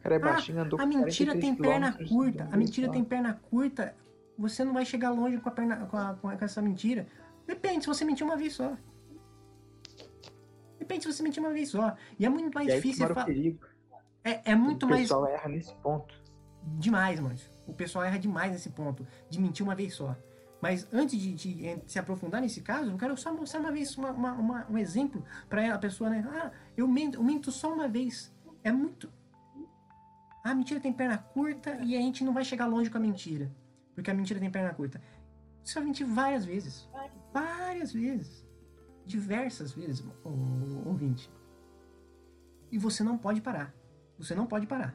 O 0.00 0.02
cara 0.02 0.16
é 0.16 0.18
Ah, 0.18 0.20
baixinho, 0.32 0.60
andou 0.60 0.80
A 0.80 0.84
mentira 0.84 1.32
43 1.32 1.40
tem 1.40 1.54
perna 1.54 1.92
curta. 2.08 2.48
A 2.50 2.56
mentira 2.56 2.90
tem 2.90 3.04
perna 3.04 3.40
curta. 3.50 3.94
Você 4.36 4.64
não 4.64 4.72
vai 4.72 4.84
chegar 4.84 5.10
longe 5.10 5.38
com, 5.38 5.48
a 5.48 5.52
perna, 5.52 5.76
com, 5.76 5.86
com 5.86 6.28
a- 6.28 6.36
com 6.36 6.44
essa 6.44 6.60
mentira. 6.60 7.06
Depende 7.46 7.82
se 7.82 7.88
você 7.88 8.04
mentir 8.04 8.24
uma 8.26 8.36
vez 8.36 8.52
só. 8.54 8.76
Depende 10.78 11.04
se 11.04 11.12
você 11.12 11.22
mentir 11.22 11.42
uma 11.42 11.52
vez 11.52 11.68
só. 11.70 11.94
E 12.18 12.26
é 12.26 12.28
muito 12.28 12.54
mais 12.54 12.68
E 12.68 12.74
difícil. 12.76 13.00
mora 13.02 13.12
o 13.12 13.14
fa- 13.16 13.24
perigo. 13.24 13.60
É, 14.24 14.52
é 14.52 14.54
muito 14.54 14.86
o 14.86 14.88
mais. 14.88 15.02
pessoal 15.02 15.26
erra 15.26 15.48
nesse 15.48 15.74
ponto. 15.76 16.14
Demais, 16.78 17.18
mano. 17.20 17.36
O 17.66 17.72
pessoal 17.72 18.04
erra 18.04 18.18
demais 18.18 18.52
nesse 18.52 18.70
ponto. 18.70 19.06
De 19.28 19.40
mentir 19.40 19.64
uma 19.64 19.74
vez 19.74 19.94
só. 19.94 20.16
Mas 20.60 20.86
antes 20.92 21.18
de, 21.20 21.34
de, 21.34 21.82
se 21.86 21.98
aprofundar 21.98 22.40
nesse 22.40 22.60
caso, 22.60 22.90
eu 22.92 22.96
quero 22.96 23.16
só 23.16 23.32
mostrar 23.34 23.58
uma 23.60 23.72
vez 23.72 23.96
uma, 23.96 24.10
uma- 24.12 24.32
uma- 24.32 24.66
um 24.70 24.78
exemplo 24.78 25.24
pra 25.48 25.74
a 25.74 25.78
pessoa, 25.78 26.08
né? 26.08 26.24
Ah, 26.30 26.52
eu 26.76 26.86
minto, 26.86 27.18
eu 27.18 27.22
minto 27.24 27.50
só 27.50 27.72
uma 27.72 27.88
vez. 27.88 28.32
É 28.62 28.70
muito. 28.70 29.12
A 30.44 30.54
mentira 30.54 30.78
tem 30.80 30.92
perna 30.92 31.18
curta 31.18 31.78
e 31.82 31.96
a 31.96 32.00
gente 32.00 32.22
não 32.24 32.32
vai 32.32 32.44
chegar 32.44 32.66
longe 32.66 32.90
com 32.90 32.98
a 32.98 33.00
mentira. 33.00 33.50
Porque 33.94 34.10
a 34.10 34.14
mentira 34.14 34.38
tem 34.40 34.50
perna 34.50 34.72
curta. 34.72 35.00
Você 35.64 35.74
vai 35.74 35.84
mentir 35.84 36.06
várias 36.06 36.44
vezes. 36.44 36.88
Várias 37.32 37.92
vezes. 37.92 38.44
Diversas 39.06 39.72
vezes, 39.72 40.04
ouvinte. 40.84 41.30
E 42.70 42.78
você 42.78 43.02
não 43.02 43.18
pode 43.18 43.40
parar. 43.40 43.74
Você 44.18 44.34
não 44.34 44.46
pode 44.46 44.66
parar. 44.66 44.94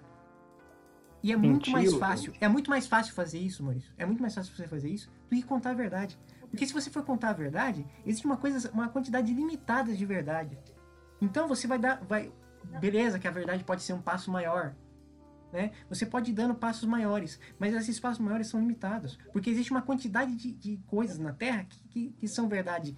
E 1.21 1.31
é 1.31 1.35
muito 1.35 1.69
Mentir, 1.69 1.73
mais 1.73 1.93
fácil. 1.95 2.33
É 2.39 2.47
muito 2.47 2.69
mais 2.69 2.87
fácil 2.87 3.13
fazer 3.13 3.39
isso, 3.39 3.63
Maurício. 3.63 3.91
É 3.97 4.05
muito 4.05 4.21
mais 4.21 4.33
fácil 4.33 4.55
você 4.55 4.67
fazer 4.67 4.89
isso 4.89 5.11
do 5.29 5.35
que 5.35 5.43
contar 5.43 5.71
a 5.71 5.73
verdade. 5.73 6.17
Porque 6.49 6.65
se 6.65 6.73
você 6.73 6.89
for 6.89 7.03
contar 7.03 7.29
a 7.29 7.33
verdade, 7.33 7.85
existe 8.05 8.25
uma 8.25 8.37
coisa, 8.37 8.71
uma 8.71 8.87
quantidade 8.87 9.33
limitada 9.33 9.93
de 9.93 10.05
verdade. 10.05 10.57
Então 11.19 11.47
você 11.47 11.67
vai 11.67 11.77
dar, 11.77 12.01
vai, 12.05 12.31
beleza, 12.79 13.19
que 13.19 13.27
a 13.27 13.31
verdade 13.31 13.63
pode 13.63 13.81
ser 13.81 13.93
um 13.93 14.01
passo 14.01 14.31
maior, 14.31 14.73
né? 15.51 15.71
Você 15.89 16.05
pode 16.05 16.31
ir 16.31 16.33
dando 16.33 16.55
passos 16.55 16.87
maiores, 16.87 17.39
mas 17.57 17.73
esses 17.73 17.99
passos 17.99 18.19
maiores 18.19 18.47
são 18.47 18.59
limitados, 18.59 19.17
porque 19.31 19.49
existe 19.49 19.71
uma 19.71 19.81
quantidade 19.81 20.35
de, 20.35 20.51
de 20.51 20.77
coisas 20.87 21.17
na 21.17 21.33
Terra 21.33 21.63
que, 21.63 21.87
que, 21.87 22.09
que 22.11 22.27
são 22.27 22.47
verdade. 22.47 22.97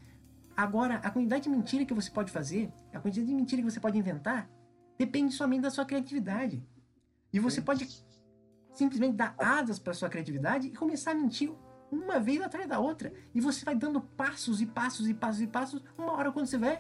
Agora, 0.56 0.96
a 0.96 1.10
quantidade 1.10 1.44
de 1.44 1.50
mentira 1.50 1.86
que 1.86 1.94
você 1.94 2.12
pode 2.12 2.32
fazer, 2.32 2.72
a 2.94 3.00
quantidade 3.00 3.30
de 3.30 3.36
mentira 3.36 3.62
que 3.62 3.72
você 3.72 3.80
pode 3.80 3.98
inventar, 3.98 4.50
depende 4.98 5.34
somente 5.34 5.62
da 5.62 5.72
sua 5.72 5.86
criatividade. 5.86 6.62
E 7.32 7.40
você 7.40 7.62
pode 7.62 7.88
simplesmente 8.74 9.16
dar 9.16 9.36
asas 9.38 9.80
para 9.80 9.94
sua 9.94 10.10
criatividade 10.10 10.68
e 10.68 10.76
começar 10.76 11.12
a 11.12 11.16
mentir 11.16 11.52
uma 11.92 12.20
vez 12.20 12.42
atrás 12.42 12.68
da 12.68 12.80
outra. 12.80 13.14
E 13.34 13.40
você 13.40 13.64
vai 13.64 13.76
dando 13.76 14.02
passos 14.02 14.62
e 14.62 14.66
passos 14.66 15.08
e 15.08 15.14
passos 15.14 15.42
e 15.42 15.48
passos. 15.48 15.84
Uma 15.98 16.14
hora 16.14 16.32
quando 16.32 16.48
você 16.48 16.58
vê, 16.58 16.80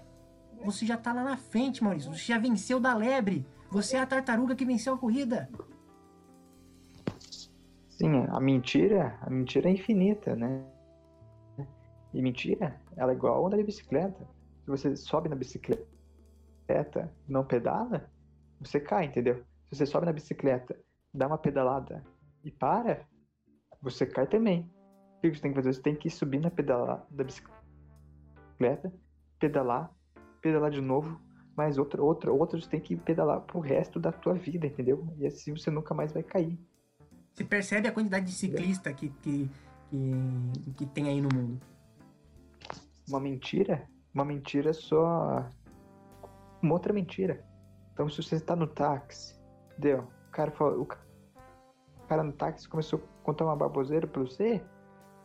você 0.63 0.85
já 0.85 0.97
tá 0.97 1.13
lá 1.13 1.23
na 1.23 1.37
frente, 1.37 1.83
Maurício. 1.83 2.13
Você 2.13 2.25
já 2.25 2.37
venceu 2.37 2.79
da 2.79 2.93
lebre. 2.93 3.45
Você 3.71 3.97
é 3.97 4.01
a 4.01 4.05
tartaruga 4.05 4.55
que 4.55 4.65
venceu 4.65 4.95
a 4.95 4.97
corrida. 4.97 5.49
Sim, 7.89 8.25
a 8.29 8.39
mentira, 8.39 9.19
a 9.21 9.29
mentira 9.29 9.69
é 9.69 9.73
infinita, 9.73 10.35
né? 10.35 10.65
E 12.13 12.21
mentira, 12.21 12.79
ela 12.95 13.11
é 13.11 13.15
igual 13.15 13.35
a 13.35 13.41
onda 13.45 13.57
de 13.57 13.63
bicicleta. 13.63 14.27
Se 14.63 14.69
você 14.69 14.95
sobe 14.95 15.29
na 15.29 15.35
bicicleta 15.35 15.87
não 17.27 17.45
pedala, 17.45 18.09
você 18.59 18.79
cai, 18.79 19.05
entendeu? 19.05 19.43
Se 19.69 19.77
você 19.77 19.85
sobe 19.85 20.05
na 20.05 20.13
bicicleta, 20.13 20.75
dá 21.13 21.27
uma 21.27 21.37
pedalada 21.37 22.03
e 22.43 22.51
para, 22.51 23.05
você 23.81 24.05
cai 24.05 24.25
também. 24.27 24.61
O 25.17 25.21
que 25.21 25.35
você 25.35 25.41
tem 25.41 25.51
que 25.51 25.57
fazer? 25.57 25.73
Você 25.73 25.81
tem 25.81 25.95
que 25.95 26.09
subir 26.09 26.39
na 26.39 26.49
pedala 26.49 27.05
da 27.11 27.23
bicicleta, 27.23 28.91
pedalar, 29.39 29.91
pedalar 30.41 30.71
de 30.71 30.81
novo, 30.81 31.19
mais 31.59 31.77
outra, 31.77 32.01
outra, 32.01 32.31
outra, 32.31 32.57
você 32.59 32.69
tem 32.69 32.79
que 32.79 32.95
pedalar 32.95 33.41
pro 33.41 33.59
resto 33.59 33.99
da 33.99 34.13
tua 34.13 34.33
vida, 34.33 34.65
entendeu? 34.65 35.05
E 35.17 35.27
assim 35.27 35.51
você 35.55 35.69
nunca 35.69 35.93
mais 35.93 36.13
vai 36.13 36.23
cair. 36.23 36.57
Você 37.33 37.43
percebe 37.43 37.85
a 37.87 37.91
quantidade 37.91 38.25
de 38.27 38.31
ciclista 38.31 38.93
que, 38.93 39.09
que, 39.21 39.49
que, 39.89 40.73
que 40.77 40.85
tem 40.85 41.09
aí 41.09 41.19
no 41.21 41.27
mundo. 41.33 41.59
uma 43.09 43.19
mentira, 43.19 43.85
uma 44.13 44.23
mentira 44.23 44.71
só. 44.73 45.45
Uma 46.61 46.73
outra 46.73 46.93
mentira. 46.93 47.43
Então, 47.93 48.09
se 48.09 48.23
você 48.23 48.35
está 48.35 48.55
no 48.55 48.67
táxi, 48.67 49.35
deu, 49.77 49.99
o 50.29 50.31
cara 50.31 50.51
falou, 50.51 50.81
o 50.81 50.85
ca- 50.85 51.03
o 52.03 52.07
cara 52.07 52.23
no 52.23 52.31
táxi 52.31 52.69
começou 52.69 52.99
a 52.99 53.23
contar 53.25 53.43
uma 53.45 53.55
baboseira 53.55 54.07
pra 54.07 54.21
você, 54.21 54.61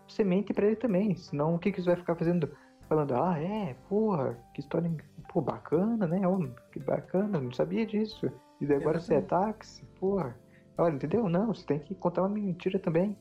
você 0.08 0.24
mente 0.24 0.52
pra 0.52 0.66
ele 0.66 0.76
também. 0.76 1.14
Senão, 1.16 1.54
o 1.54 1.58
que, 1.60 1.70
que 1.70 1.80
você 1.80 1.86
vai 1.90 1.96
ficar 1.96 2.16
fazendo? 2.16 2.50
Falando, 2.88 3.14
ah, 3.14 3.38
é, 3.38 3.74
porra, 3.88 4.36
que 4.52 4.60
história, 4.60 4.90
pô, 5.32 5.40
bacana, 5.40 6.06
né? 6.06 6.26
Ô, 6.28 6.48
que 6.70 6.78
bacana, 6.78 7.40
não 7.40 7.50
sabia 7.52 7.86
disso. 7.86 8.30
E 8.60 8.66
daí 8.66 8.76
agora 8.76 9.00
você 9.00 9.14
é 9.14 9.20
táxi, 9.20 9.84
porra. 9.98 10.36
Olha, 10.76 10.94
entendeu? 10.94 11.28
Não, 11.28 11.46
você 11.54 11.64
tem 11.64 11.78
que 11.78 11.94
contar 11.94 12.22
uma 12.22 12.28
mentira 12.28 12.78
também. 12.78 13.16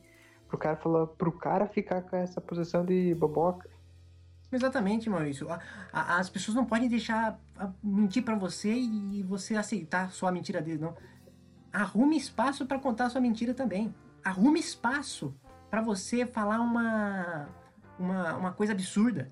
Pro 0.48 0.58
cara 0.58 0.76
falar, 0.76 1.06
pro 1.06 1.32
cara 1.32 1.66
ficar 1.66 2.02
com 2.02 2.16
essa 2.16 2.40
posição 2.40 2.84
de 2.84 3.14
boboca. 3.14 3.68
Exatamente, 4.52 5.08
Maurício. 5.10 5.50
A- 5.50 5.58
a- 5.92 6.18
as 6.18 6.28
pessoas 6.30 6.54
não 6.54 6.64
podem 6.64 6.88
deixar 6.88 7.40
mentir 7.82 8.22
pra 8.22 8.36
você 8.36 8.72
e 8.72 9.22
você 9.22 9.56
aceitar 9.56 10.10
só 10.12 10.28
a 10.28 10.32
mentira 10.32 10.60
deles, 10.60 10.80
não. 10.80 10.94
Arrume 11.72 12.16
espaço 12.16 12.66
pra 12.66 12.78
contar 12.78 13.06
a 13.06 13.10
sua 13.10 13.20
mentira 13.20 13.52
também. 13.54 13.92
Arrume 14.24 14.60
espaço 14.60 15.34
pra 15.70 15.80
você 15.82 16.24
falar 16.24 16.60
uma, 16.60 17.48
uma, 17.98 18.36
uma 18.36 18.52
coisa 18.52 18.72
absurda. 18.72 19.30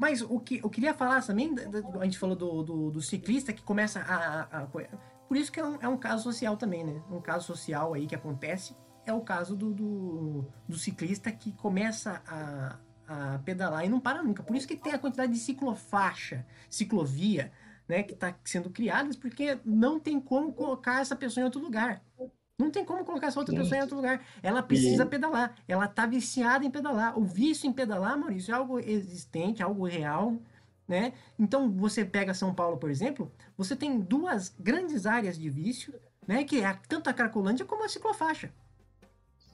Mas 0.00 0.22
o 0.22 0.40
que 0.40 0.60
eu 0.64 0.70
queria 0.70 0.94
falar 0.94 1.22
também, 1.22 1.54
a 2.00 2.04
gente 2.04 2.18
falou 2.18 2.34
do, 2.34 2.62
do, 2.62 2.90
do 2.90 3.02
ciclista 3.02 3.52
que 3.52 3.62
começa 3.62 4.00
a, 4.00 4.40
a, 4.40 4.62
a, 4.62 4.66
Por 4.66 5.36
isso 5.36 5.52
que 5.52 5.60
é 5.60 5.64
um, 5.66 5.78
é 5.78 5.86
um, 5.86 5.98
caso 5.98 6.22
social 6.22 6.56
também, 6.56 6.82
né? 6.82 7.02
Um 7.10 7.20
caso 7.20 7.46
social 7.46 7.92
aí 7.92 8.06
que 8.06 8.14
acontece 8.14 8.74
é 9.04 9.12
o 9.12 9.20
caso 9.20 9.54
do, 9.54 9.74
do, 9.74 10.46
do 10.66 10.78
ciclista 10.78 11.30
que 11.30 11.52
começa 11.52 12.22
a, 12.26 12.78
a 13.06 13.38
pedalar 13.40 13.84
e 13.84 13.90
não 13.90 14.00
para 14.00 14.22
nunca. 14.22 14.42
Por 14.42 14.56
isso 14.56 14.66
que 14.66 14.74
tem 14.74 14.94
a 14.94 14.98
quantidade 14.98 15.34
de 15.34 15.38
ciclofaixa, 15.38 16.46
ciclovia, 16.70 17.52
né, 17.86 18.02
que 18.02 18.14
está 18.14 18.34
sendo 18.42 18.70
criadas, 18.70 19.16
porque 19.16 19.58
não 19.66 20.00
tem 20.00 20.18
como 20.18 20.50
colocar 20.54 21.02
essa 21.02 21.14
pessoa 21.14 21.42
em 21.42 21.44
outro 21.44 21.60
lugar. 21.60 22.02
Não 22.60 22.70
tem 22.70 22.84
como 22.84 23.04
colocar 23.04 23.28
essa 23.28 23.40
outra 23.40 23.54
pessoa 23.56 23.78
em 23.78 23.80
outro 23.80 23.96
lugar. 23.96 24.22
Ela 24.42 24.62
precisa 24.62 25.06
pedalar. 25.06 25.56
Ela 25.66 25.86
está 25.86 26.04
viciada 26.04 26.64
em 26.64 26.70
pedalar. 26.70 27.18
O 27.18 27.24
vício 27.24 27.68
em 27.68 27.72
pedalar, 27.72 28.18
Maurício, 28.18 28.52
é 28.52 28.56
algo 28.56 28.78
existente, 28.78 29.62
algo 29.62 29.86
real, 29.86 30.36
né? 30.86 31.14
Então, 31.38 31.70
você 31.70 32.04
pega 32.04 32.34
São 32.34 32.54
Paulo, 32.54 32.76
por 32.76 32.90
exemplo, 32.90 33.32
você 33.56 33.74
tem 33.74 33.98
duas 33.98 34.54
grandes 34.58 35.06
áreas 35.06 35.38
de 35.38 35.48
vício, 35.48 35.94
né? 36.26 36.44
Que 36.44 36.62
é 36.62 36.78
tanto 36.86 37.08
a 37.08 37.12
Cracolândia 37.12 37.64
como 37.64 37.84
a 37.84 37.88
ciclofaixa. 37.88 38.52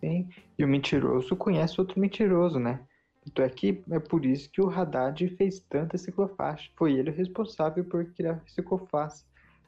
Sim, 0.01 0.29
e 0.59 0.65
o 0.65 0.69
mentiroso 0.69 1.35
conhece 1.37 1.81
outro 1.81 2.01
mentiroso, 2.01 2.59
né? 2.59 2.81
Então 3.27 3.45
é 3.45 3.49
que 3.49 3.83
é 3.91 3.99
por 3.99 4.25
isso 4.25 4.49
que 4.51 4.61
o 4.61 4.71
Haddad 4.71 5.29
fez 5.37 5.59
tanta 5.59 5.99
ciclofaixa. 5.99 6.71
Foi 6.77 6.93
ele 6.93 7.11
o 7.11 7.15
responsável 7.15 7.85
por 7.85 8.05
criar 8.13 8.41
ciclofaixa. 8.47 9.25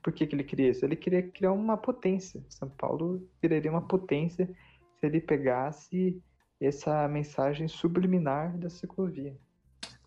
Por 0.09 0.15
que, 0.15 0.27
que 0.27 0.35
ele 0.35 0.43
queria 0.43 0.71
isso? 0.71 0.83
Ele 0.87 0.97
queria 0.97 1.23
criar 1.23 1.53
uma 1.53 1.77
potência. 1.77 2.43
São 2.49 2.67
Paulo 2.67 3.29
viraria 3.43 3.71
uma 3.71 3.87
potência 3.87 4.49
se 4.99 5.07
ele 5.07 5.21
pegasse 5.21 6.19
essa 6.59 7.07
mensagem 7.07 7.69
subliminar 7.69 8.57
da 8.57 8.71
ciclovia. 8.71 9.37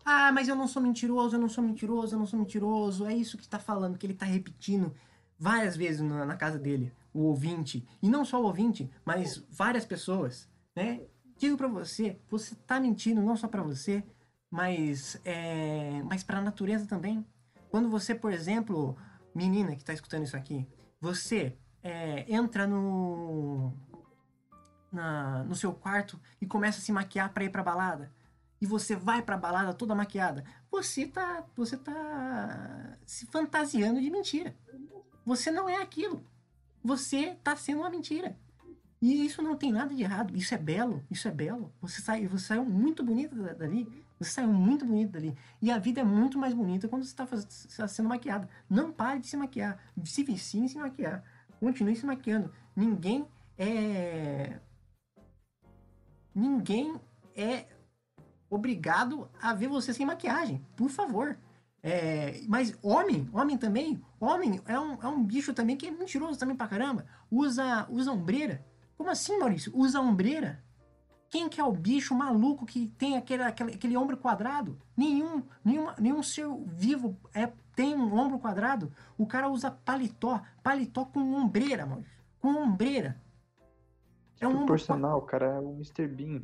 Ah, 0.04 0.32
mas 0.32 0.48
eu 0.48 0.56
não 0.56 0.66
sou 0.66 0.82
mentiroso, 0.82 1.36
eu 1.36 1.40
não 1.40 1.48
sou 1.48 1.62
mentiroso, 1.62 2.16
eu 2.16 2.18
não 2.18 2.26
sou 2.26 2.36
mentiroso. 2.36 3.06
É 3.06 3.14
isso 3.14 3.36
que 3.36 3.44
está 3.44 3.60
falando, 3.60 3.96
que 3.96 4.04
ele 4.04 4.12
está 4.12 4.26
repetindo 4.26 4.92
várias 5.38 5.76
vezes 5.76 6.00
na, 6.00 6.26
na 6.26 6.34
casa 6.34 6.58
dele, 6.58 6.92
o 7.14 7.20
ouvinte. 7.20 7.86
E 8.02 8.08
não 8.08 8.24
só 8.24 8.42
o 8.42 8.46
ouvinte, 8.46 8.90
mas 9.04 9.46
várias 9.52 9.84
pessoas, 9.84 10.50
né? 10.74 11.02
digo 11.38 11.56
para 11.56 11.68
você, 11.68 12.18
você 12.28 12.56
tá 12.66 12.80
mentindo 12.80 13.22
não 13.22 13.36
só 13.36 13.46
para 13.46 13.62
você, 13.62 14.02
mas 14.50 15.20
é, 15.24 16.02
mas 16.06 16.24
para 16.24 16.38
a 16.38 16.42
natureza 16.42 16.88
também. 16.88 17.24
Quando 17.70 17.88
você, 17.88 18.16
por 18.16 18.32
exemplo, 18.32 18.96
menina 19.34 19.76
que 19.76 19.84
tá 19.84 19.92
escutando 19.92 20.24
isso 20.24 20.36
aqui, 20.36 20.66
você 21.00 21.56
é, 21.82 22.24
entra 22.32 22.66
no 22.66 23.72
na, 24.90 25.42
no 25.44 25.54
seu 25.54 25.72
quarto 25.72 26.20
e 26.40 26.46
começa 26.46 26.78
a 26.78 26.82
se 26.82 26.92
maquiar 26.92 27.32
para 27.32 27.44
ir 27.44 27.50
para 27.50 27.62
balada 27.62 28.12
e 28.62 28.66
você 28.66 28.94
vai 28.94 29.20
para 29.20 29.36
balada 29.36 29.74
toda 29.74 29.92
maquiada, 29.92 30.44
você 30.70 31.04
tá 31.04 31.44
você 31.56 31.76
tá 31.76 32.96
se 33.04 33.26
fantasiando 33.26 34.00
de 34.00 34.08
mentira. 34.08 34.54
Você 35.26 35.50
não 35.50 35.68
é 35.68 35.82
aquilo. 35.82 36.24
Você 36.82 37.36
tá 37.42 37.56
sendo 37.56 37.80
uma 37.80 37.90
mentira. 37.90 38.38
E 39.00 39.26
isso 39.26 39.42
não 39.42 39.56
tem 39.56 39.72
nada 39.72 39.92
de 39.92 40.02
errado. 40.04 40.36
Isso 40.36 40.54
é 40.54 40.58
belo. 40.58 41.04
Isso 41.10 41.26
é 41.26 41.30
belo. 41.32 41.72
Você, 41.80 42.00
sai, 42.00 42.28
você 42.28 42.46
saiu 42.46 42.64
muito 42.64 43.02
bonita 43.02 43.34
dali. 43.54 43.88
Você 44.22 44.30
saiu 44.30 44.52
muito 44.52 44.84
bonito 44.84 45.12
dali. 45.12 45.36
E 45.60 45.70
a 45.70 45.78
vida 45.78 46.00
é 46.00 46.04
muito 46.04 46.38
mais 46.38 46.54
bonita 46.54 46.88
quando 46.88 47.04
você 47.04 47.10
está 47.10 47.26
tá 47.26 47.88
sendo 47.88 48.08
maquiada. 48.08 48.48
Não 48.68 48.92
pare 48.92 49.20
de 49.20 49.26
se 49.26 49.36
maquiar. 49.36 49.78
Se 50.04 50.22
vicie 50.22 50.60
em 50.60 50.68
se 50.68 50.78
maquiar. 50.78 51.22
Continue 51.58 51.96
se 51.96 52.06
maquiando. 52.06 52.52
Ninguém 52.74 53.26
é. 53.58 54.58
Ninguém 56.34 57.00
é 57.36 57.66
obrigado 58.48 59.30
a 59.40 59.54
ver 59.54 59.68
você 59.68 59.92
sem 59.92 60.06
maquiagem. 60.06 60.64
Por 60.76 60.90
favor. 60.90 61.38
É, 61.84 62.40
mas 62.46 62.78
homem, 62.80 63.28
homem 63.32 63.58
também, 63.58 64.00
homem 64.20 64.60
é 64.66 64.78
um, 64.78 65.02
é 65.02 65.08
um 65.08 65.24
bicho 65.24 65.52
também 65.52 65.76
que 65.76 65.88
é 65.88 65.90
mentiroso 65.90 66.38
também 66.38 66.54
pra 66.54 66.68
caramba. 66.68 67.04
Usa, 67.30 67.86
usa 67.90 68.12
ombreira. 68.12 68.64
Como 68.96 69.10
assim, 69.10 69.36
Maurício? 69.38 69.72
Usa 69.74 70.00
ombreira? 70.00 70.62
Quem 71.32 71.48
que 71.48 71.58
é 71.58 71.64
o 71.64 71.72
bicho 71.72 72.14
maluco 72.14 72.66
que 72.66 72.88
tem 72.88 73.16
aquele, 73.16 73.42
aquele, 73.42 73.72
aquele 73.72 73.96
ombro 73.96 74.18
quadrado? 74.18 74.78
Nenhum, 74.94 75.42
nenhuma, 75.64 75.94
nenhum 75.98 76.22
ser 76.22 76.46
vivo 76.66 77.16
é, 77.32 77.50
tem 77.74 77.96
um 77.96 78.14
ombro 78.14 78.38
quadrado. 78.38 78.92
O 79.16 79.26
cara 79.26 79.48
usa 79.48 79.70
paletó, 79.70 80.42
paletó 80.62 81.06
com 81.06 81.20
ombreira, 81.20 81.86
Maurício. 81.86 82.22
Com 82.38 82.48
ombreira. 82.48 83.18
É 84.38 84.46
um 84.46 84.56
Proporcional, 84.66 85.20
o 85.20 85.22
cara 85.22 85.46
é 85.46 85.58
o 85.58 85.72
Mr. 85.72 86.06
Bean. 86.06 86.42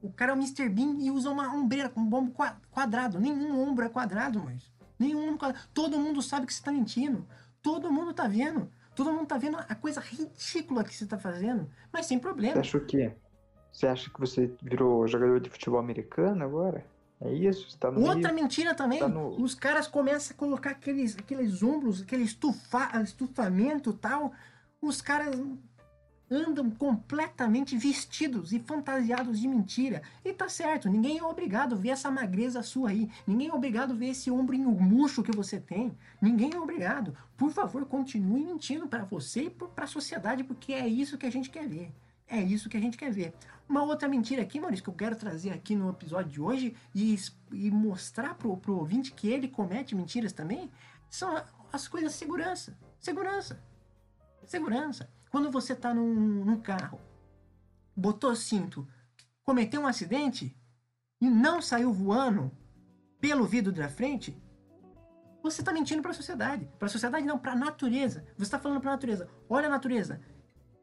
O 0.00 0.10
cara 0.10 0.32
é 0.32 0.34
o 0.34 0.38
Mr. 0.38 0.70
Bean 0.70 0.96
e 0.98 1.10
usa 1.10 1.28
uma 1.28 1.54
ombreira 1.54 1.90
com 1.90 2.00
um 2.00 2.14
ombro 2.14 2.34
quadrado. 2.70 3.20
Nenhum 3.20 3.60
ombro 3.60 3.84
é 3.84 3.90
quadrado, 3.90 4.42
mas 4.42 4.72
Nenhum 4.98 5.24
ombro 5.24 5.40
quadrado. 5.40 5.68
Todo 5.74 5.98
mundo 5.98 6.22
sabe 6.22 6.46
que 6.46 6.54
você 6.54 6.60
está 6.60 6.72
mentindo. 6.72 7.28
Todo 7.60 7.92
mundo 7.92 8.14
tá 8.14 8.26
vendo. 8.26 8.72
Todo 8.94 9.12
mundo 9.12 9.26
tá 9.26 9.36
vendo 9.36 9.58
a 9.58 9.74
coisa 9.74 10.00
ridícula 10.00 10.84
que 10.84 10.94
você 10.94 11.04
tá 11.04 11.18
fazendo, 11.18 11.70
mas 11.92 12.06
sem 12.06 12.18
problema. 12.18 12.54
Você 12.54 12.60
acha 12.60 12.78
o 12.78 12.86
quê? 12.86 13.14
Você 13.72 13.86
acha 13.86 14.10
que 14.10 14.20
você 14.20 14.50
virou 14.62 15.06
jogador 15.06 15.40
de 15.40 15.48
futebol 15.48 15.78
americano 15.78 16.44
agora? 16.44 16.84
É 17.20 17.32
isso? 17.32 17.76
Tá 17.78 17.90
no 17.90 18.00
Outra 18.00 18.32
meio... 18.32 18.34
mentira 18.34 18.74
também. 18.74 18.98
Tá 18.98 19.08
no... 19.08 19.40
Os 19.40 19.54
caras 19.54 19.86
começam 19.86 20.34
a 20.34 20.38
colocar 20.38 20.70
aqueles, 20.70 21.16
aqueles 21.18 21.62
ombros, 21.62 22.02
aquele 22.02 22.22
estufa, 22.22 22.90
estufamento 23.02 23.92
tal. 23.92 24.32
Os 24.80 25.02
caras 25.02 25.36
andam 26.30 26.70
completamente 26.70 27.76
vestidos 27.76 28.52
e 28.52 28.60
fantasiados 28.60 29.40
de 29.40 29.48
mentira. 29.48 30.00
E 30.24 30.32
tá 30.32 30.48
certo, 30.48 30.88
ninguém 30.88 31.18
é 31.18 31.24
obrigado 31.24 31.74
a 31.74 31.78
ver 31.78 31.90
essa 31.90 32.10
magreza 32.10 32.62
sua 32.62 32.90
aí. 32.90 33.10
Ninguém 33.26 33.48
é 33.48 33.54
obrigado 33.54 33.92
a 33.92 33.96
ver 33.96 34.10
esse 34.10 34.30
ombrinho 34.30 34.70
murcho 34.70 35.22
que 35.22 35.34
você 35.36 35.58
tem. 35.58 35.92
Ninguém 36.22 36.54
é 36.54 36.60
obrigado. 36.60 37.16
Por 37.36 37.50
favor, 37.50 37.84
continue 37.84 38.44
mentindo 38.44 38.86
para 38.86 39.04
você 39.04 39.44
e 39.44 39.50
para 39.50 39.84
a 39.84 39.88
sociedade, 39.88 40.44
porque 40.44 40.72
é 40.72 40.86
isso 40.86 41.18
que 41.18 41.26
a 41.26 41.32
gente 41.32 41.50
quer 41.50 41.68
ver. 41.68 41.92
É 42.30 42.40
isso 42.40 42.68
que 42.68 42.76
a 42.76 42.80
gente 42.80 42.96
quer 42.96 43.10
ver. 43.10 43.34
Uma 43.68 43.82
outra 43.82 44.08
mentira 44.08 44.40
aqui, 44.40 44.60
Maurício, 44.60 44.84
que 44.84 44.90
eu 44.90 44.94
quero 44.94 45.16
trazer 45.16 45.50
aqui 45.50 45.74
no 45.74 45.90
episódio 45.90 46.30
de 46.30 46.40
hoje 46.40 46.76
e, 46.94 47.16
e 47.52 47.70
mostrar 47.72 48.34
pro, 48.36 48.56
pro 48.56 48.78
ouvinte 48.78 49.12
que 49.12 49.28
ele 49.28 49.48
comete 49.48 49.96
mentiras 49.96 50.32
também, 50.32 50.70
são 51.08 51.42
as 51.72 51.88
coisas 51.88 52.12
de 52.12 52.18
segurança. 52.18 52.78
Segurança. 53.00 53.60
Segurança. 54.46 55.10
Quando 55.28 55.50
você 55.50 55.72
está 55.72 55.92
num, 55.92 56.14
num 56.44 56.60
carro, 56.60 57.00
botou 57.96 58.34
cinto, 58.36 58.86
cometeu 59.42 59.80
um 59.80 59.86
acidente 59.88 60.56
e 61.20 61.28
não 61.28 61.60
saiu 61.60 61.92
voando 61.92 62.52
pelo 63.20 63.44
vidro 63.44 63.72
da 63.72 63.88
frente, 63.88 64.40
você 65.42 65.62
está 65.62 65.72
mentindo 65.72 66.00
para 66.00 66.12
a 66.12 66.14
sociedade. 66.14 66.70
Para 66.78 66.86
a 66.86 66.90
sociedade 66.90 67.26
não, 67.26 67.38
para 67.38 67.52
a 67.52 67.56
natureza. 67.56 68.24
Você 68.36 68.44
está 68.44 68.58
falando 68.58 68.80
para 68.80 68.90
a 68.90 68.94
natureza. 68.94 69.28
Olha 69.48 69.66
a 69.66 69.70
natureza. 69.70 70.20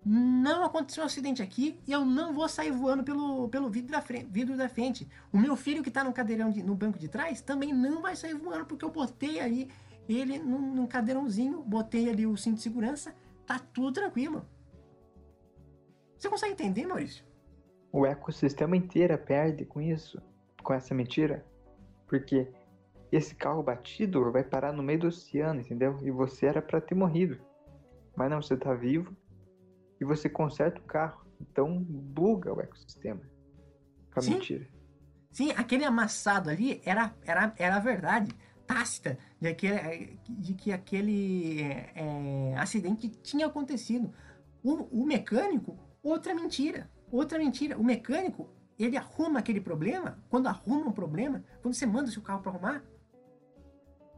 Não 0.06 0.64
aconteceu 0.64 1.04
um 1.04 1.06
acidente 1.06 1.42
aqui 1.42 1.80
e 1.86 1.92
eu 1.92 2.06
não 2.06 2.34
vou 2.34 2.48
sair 2.48 2.72
voando 2.72 3.04
pelo, 3.04 3.50
pelo 3.50 3.70
vidro, 3.70 3.92
da 3.92 4.02
frente, 4.02 4.28
vidro 4.32 4.56
da 4.56 4.70
frente. 4.70 5.08
O 5.34 5.38
meu 5.38 5.56
filho 5.56 5.84
que 5.84 5.90
está 5.90 6.04
no 6.04 6.14
cadeirão 6.14 6.50
de, 6.50 6.64
no 6.64 6.76
banco 6.76 6.98
de 6.98 7.08
trás 7.08 7.42
também 7.42 7.74
não 7.74 8.02
vai 8.02 8.16
sair 8.16 8.34
voando 8.34 8.66
porque 8.66 8.86
eu 8.86 8.92
botei 8.92 9.40
ali 9.40 9.70
ele 10.08 10.40
num, 10.40 10.74
num 10.74 10.88
cadeirãozinho, 10.88 11.62
botei 11.64 12.10
ali 12.10 12.26
o 12.26 12.38
cinto 12.38 12.56
de 12.56 12.62
segurança 12.62 13.14
Tá 13.48 13.58
tudo 13.58 13.94
tranquilo. 13.94 14.46
Você 16.18 16.30
consegue 16.30 16.52
entender, 16.52 16.86
Maurício? 16.86 17.26
O 17.94 18.06
ecossistema 18.06 18.76
inteiro 18.76 19.18
perde 19.18 19.64
com 19.64 19.82
isso, 19.82 20.22
com 20.62 20.74
essa 20.74 20.94
mentira. 20.94 21.46
Porque 22.06 22.52
esse 23.10 23.34
carro 23.34 23.64
batido 23.64 24.30
vai 24.34 24.44
parar 24.44 24.74
no 24.74 24.84
meio 24.84 25.00
do 25.00 25.08
oceano, 25.08 25.62
entendeu? 25.62 25.98
E 26.02 26.12
você 26.12 26.48
era 26.48 26.62
para 26.62 26.82
ter 26.82 26.94
morrido. 26.94 27.40
Mas 28.18 28.30
não, 28.30 28.42
você 28.42 28.58
tá 28.58 28.74
vivo 28.74 29.16
e 30.00 30.06
você 30.06 30.30
conserta 30.30 30.80
o 30.80 30.84
carro. 30.84 31.26
Então 31.40 31.78
buga 31.82 32.54
o 32.54 32.62
ecossistema. 32.62 33.22
Com 34.14 34.20
a 34.20 34.24
Sim. 34.24 34.34
mentira. 34.36 34.68
Sim, 35.32 35.52
aquele 35.52 35.86
amassado 35.86 36.50
ali 36.50 36.82
era, 36.84 37.14
era, 37.24 37.54
era 37.58 37.76
a 37.76 37.80
verdade 37.80 38.34
tácita 38.66 39.18
de, 39.40 39.48
aquele, 39.48 40.20
de 40.28 40.54
que 40.54 40.72
aquele 40.72 41.62
é, 41.96 42.56
acidente 42.58 43.08
tinha 43.08 43.48
acontecido. 43.48 44.12
O, 44.64 45.02
o 45.02 45.06
mecânico, 45.06 45.80
outra 46.04 46.36
mentira. 46.36 46.90
Outra 47.10 47.40
mentira. 47.40 47.78
O 47.78 47.84
mecânico, 47.84 48.50
ele 48.78 48.98
arruma 48.98 49.40
aquele 49.40 49.62
problema. 49.62 50.22
Quando 50.30 50.48
arruma 50.48 50.88
um 50.88 50.92
problema, 50.92 51.44
quando 51.62 51.74
você 51.74 51.86
manda 51.86 52.10
o 52.10 52.12
seu 52.12 52.22
carro 52.22 52.42
para 52.42 52.52
arrumar, 52.52 52.84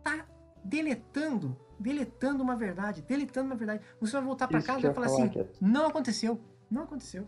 tá 0.03 0.25
deletando, 0.63 1.55
deletando 1.79 2.43
uma 2.43 2.55
verdade, 2.55 3.01
deletando 3.01 3.47
uma 3.47 3.55
verdade. 3.55 3.83
Você 4.01 4.13
vai 4.13 4.23
voltar 4.23 4.47
para 4.47 4.61
casa 4.61 4.79
e 4.79 4.83
vai 4.83 4.93
falar 4.93 5.07
assim: 5.07 5.29
que... 5.29 5.45
não 5.61 5.87
aconteceu, 5.87 6.39
não 6.69 6.83
aconteceu. 6.83 7.27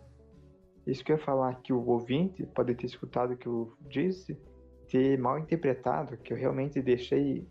Isso 0.86 1.04
que 1.04 1.12
eu 1.12 1.18
ia 1.18 1.24
falar 1.24 1.56
que 1.62 1.72
o 1.72 1.86
ouvinte 1.88 2.46
pode 2.48 2.74
ter 2.76 2.88
escutado 2.88 3.34
o 3.34 3.38
que 3.38 3.48
eu 3.48 3.74
disse 3.88 4.38
ter 4.92 5.18
mal 5.18 5.40
interpretado, 5.40 6.18
que 6.18 6.34
eu 6.34 6.38
realmente 6.38 6.82
deixei. 6.82 7.48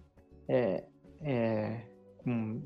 É, 0.46 0.84
é, 1.22 1.86
um, 2.26 2.62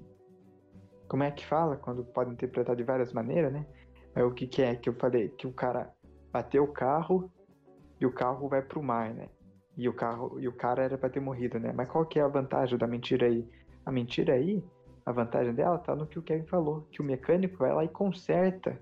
como 1.07 1.23
é 1.23 1.31
que 1.31 1.47
fala? 1.47 1.77
Quando 1.77 2.05
pode 2.05 2.33
interpretar 2.33 2.75
de 2.75 2.83
várias 2.83 3.12
maneiras, 3.12 3.53
né? 3.53 3.64
Mas 4.12 4.25
o 4.25 4.33
que, 4.33 4.49
que 4.49 4.62
é 4.62 4.75
que 4.75 4.88
eu 4.88 4.94
falei? 4.94 5.29
Que 5.29 5.47
o 5.47 5.53
cara 5.53 5.94
bateu 6.33 6.64
o 6.64 6.73
carro 6.73 7.31
e 8.01 8.07
o 8.07 8.12
carro 8.12 8.49
vai 8.49 8.62
pro 8.62 8.83
mar, 8.83 9.14
né? 9.14 9.29
E 9.77 9.88
o 9.88 9.94
carro 9.94 10.40
e 10.40 10.49
o 10.49 10.53
cara 10.53 10.83
era 10.83 10.99
para 10.99 11.09
ter 11.09 11.20
morrido, 11.20 11.61
né? 11.61 11.73
Mas 11.73 11.88
qual 11.88 12.05
que 12.05 12.18
é 12.18 12.23
a 12.23 12.29
vantagem 12.29 12.77
da 12.77 12.87
mentira 12.87 13.27
aí? 13.27 13.49
A 13.85 13.92
mentira 13.92 14.35
aí, 14.35 14.64
a 15.05 15.12
vantagem 15.12 15.55
dela 15.55 15.79
tá 15.79 15.94
no 15.94 16.07
que 16.07 16.18
o 16.18 16.23
Kevin 16.23 16.47
falou, 16.47 16.87
que 16.90 17.03
o 17.03 17.05
mecânico 17.05 17.59
vai 17.59 17.73
lá 17.75 17.85
e 17.85 17.88
conserta 17.88 18.81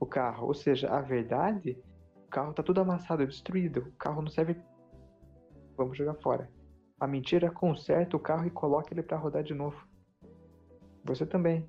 o 0.00 0.06
carro. 0.06 0.48
Ou 0.48 0.54
seja, 0.54 0.88
a 0.88 1.00
verdade, 1.00 1.78
o 2.26 2.28
carro 2.30 2.52
tá 2.52 2.62
tudo 2.62 2.80
amassado, 2.80 3.26
destruído. 3.26 3.80
O 3.80 3.92
carro 3.92 4.22
não 4.22 4.30
serve. 4.30 4.56
Vamos 5.76 5.96
jogar 5.96 6.14
fora. 6.14 6.50
A 6.98 7.06
mentira 7.06 7.50
conserta 7.50 8.16
o 8.16 8.20
carro 8.20 8.46
e 8.46 8.50
coloca 8.50 8.92
ele 8.92 9.02
para 9.02 9.16
rodar 9.16 9.42
de 9.42 9.54
novo. 9.54 9.86
Você 11.04 11.24
também. 11.24 11.68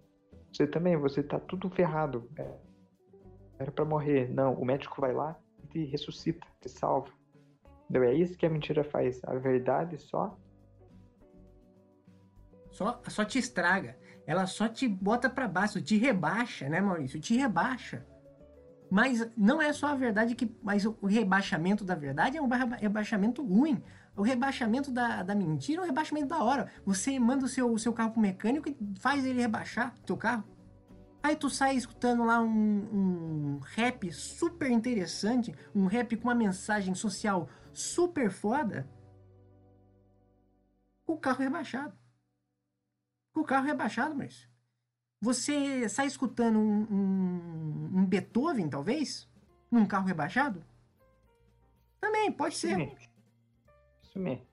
Você 0.52 0.68
também, 0.68 0.98
você 0.98 1.24
tá 1.24 1.40
tudo 1.40 1.70
ferrado. 1.70 2.28
É. 2.38 2.58
Era 3.60 3.72
para 3.72 3.86
morrer. 3.86 4.30
Não, 4.34 4.54
o 4.56 4.66
médico 4.66 5.00
vai 5.00 5.14
lá 5.14 5.40
e 5.64 5.68
te 5.68 5.86
ressuscita, 5.86 6.46
te 6.60 6.68
salva. 6.68 7.10
Entendeu? 7.90 8.10
É 8.10 8.14
isso 8.14 8.38
que 8.38 8.46
a 8.46 8.50
mentira 8.50 8.84
faz. 8.84 9.22
A 9.24 9.36
verdade 9.36 9.98
só. 10.00 10.38
Só, 12.72 13.02
só 13.08 13.24
te 13.24 13.38
estraga. 13.38 13.98
Ela 14.26 14.48
só 14.48 14.68
te 14.68 14.88
bota 14.88 15.30
para 15.30 15.48
baixo, 15.48 15.82
te 15.82 15.98
rebaixa, 15.98 16.70
né, 16.70 16.80
Maurício? 16.80 17.20
Te 17.20 17.36
rebaixa. 17.36 18.06
Mas 18.90 19.30
não 19.38 19.62
é 19.62 19.72
só 19.72 19.88
a 19.88 19.96
verdade 19.96 20.36
que. 20.36 20.54
Mas 20.62 20.86
o 20.86 20.98
rebaixamento 21.06 21.86
da 21.86 21.96
verdade 21.96 22.38
é 22.38 22.42
um 22.42 22.50
rebaixamento 22.80 23.46
ruim. 23.46 23.82
O 24.16 24.22
rebaixamento 24.22 24.92
da, 24.92 25.24
da 25.24 25.34
mentira 25.34 25.82
é 25.82 25.84
um 25.84 25.88
rebaixamento 25.88 26.28
da 26.28 26.44
hora. 26.44 26.70
Você 26.86 27.18
manda 27.18 27.46
o 27.46 27.48
seu, 27.48 27.72
o 27.72 27.80
seu 27.80 27.94
carro 27.94 28.12
pro 28.12 28.22
mecânico 28.22 28.68
e 28.68 28.78
faz 29.00 29.26
ele 29.26 29.42
rebaixar 29.42 29.96
teu 30.06 30.18
carro. 30.18 30.44
Aí 31.24 31.36
tu 31.36 31.50
sai 31.50 31.76
escutando 31.76 32.26
lá 32.26 32.42
um, 32.42 32.50
um 32.50 33.60
rap 33.60 34.12
super 34.12 34.70
interessante, 34.70 35.54
um 35.74 35.86
rap 35.86 36.18
com 36.18 36.28
uma 36.28 36.36
mensagem 36.36 36.96
social 36.96 37.48
super 37.72 38.32
foda, 38.32 38.90
o 41.06 41.16
carro 41.16 41.44
rebaixado. 41.44 42.01
Com 43.34 43.42
o 43.42 43.46
carro 43.46 43.66
rebaixado, 43.66 44.16
mas 44.16 44.50
você 45.22 45.88
sai 45.88 46.08
escutando 46.08 46.58
um, 46.60 46.82
um, 46.92 48.00
um, 48.00 48.06
Beethoven, 48.06 48.68
talvez, 48.68 49.30
num 49.70 49.86
carro 49.86 50.08
rebaixado? 50.08 50.64
Também, 52.00 52.32
pode 52.32 52.56
ser. 52.56 52.98
Isso 54.02 54.18
mesmo. 54.18 54.46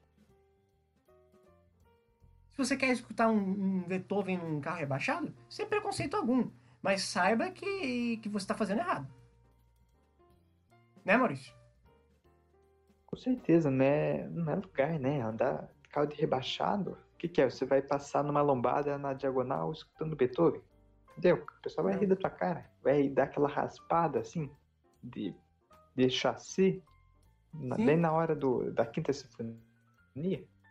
Se 2.53 2.59
você 2.59 2.77
quer 2.77 2.91
escutar 2.91 3.29
um, 3.29 3.38
um 3.38 3.83
Beethoven 3.85 4.37
num 4.37 4.61
carro 4.61 4.79
rebaixado, 4.79 5.35
sem 5.49 5.67
preconceito 5.67 6.14
algum. 6.14 6.51
Mas 6.83 7.03
saiba 7.03 7.51
que, 7.51 8.19
que 8.19 8.29
você 8.29 8.45
está 8.45 8.55
fazendo 8.55 8.81
errado. 8.81 9.09
Né, 11.05 11.17
Maurício? 11.17 11.55
Com 13.07 13.17
certeza, 13.17 13.71
né? 13.71 14.29
Não 14.29 14.53
é 14.53 14.57
lugar, 14.57 14.99
né? 14.99 15.23
Andar 15.23 15.69
carro 15.91 16.07
de 16.07 16.17
rebaixado. 16.17 16.99
O 17.18 17.20
que, 17.20 17.28
que 17.28 17.42
é? 17.42 17.50
Você 17.50 17.66
vai 17.66 17.83
passar 17.83 18.22
numa 18.22 18.40
lombada 18.40 18.96
na 18.96 19.12
diagonal 19.12 19.72
escutando 19.72 20.14
Beethoven? 20.14 20.62
Entendeu? 21.11 21.44
O 21.59 21.62
pessoal 21.62 21.88
vai 21.88 21.98
rir 21.98 22.07
da 22.07 22.14
tua 22.14 22.31
cara. 22.31 22.64
Vai 22.81 23.09
dar 23.09 23.24
aquela 23.24 23.48
raspada 23.48 24.20
assim 24.20 24.48
de, 25.02 25.35
de 25.96 26.09
chassi 26.09 26.81
na, 27.52 27.74
bem 27.74 27.96
na 27.96 28.12
hora 28.12 28.37
do, 28.37 28.70
da 28.72 28.87
quinta 28.87 29.12
sinfonia. 29.12 29.59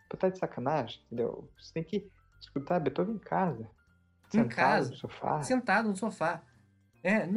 Pô, 0.08 0.16
tá 0.16 0.30
de 0.30 0.38
sacanagem, 0.38 1.02
entendeu? 1.04 1.46
Você 1.60 1.70
tem 1.74 1.84
que 1.84 2.10
escutar 2.40 2.80
Beethoven 2.80 3.16
em 3.16 3.18
casa. 3.18 3.68
Em 4.28 4.30
sentado 4.30 4.54
casa. 4.54 4.90
no 4.90 4.96
sofá. 4.96 5.42
Sentado 5.42 5.88
no 5.90 5.96
sofá. 5.98 6.42
É, 7.02 7.28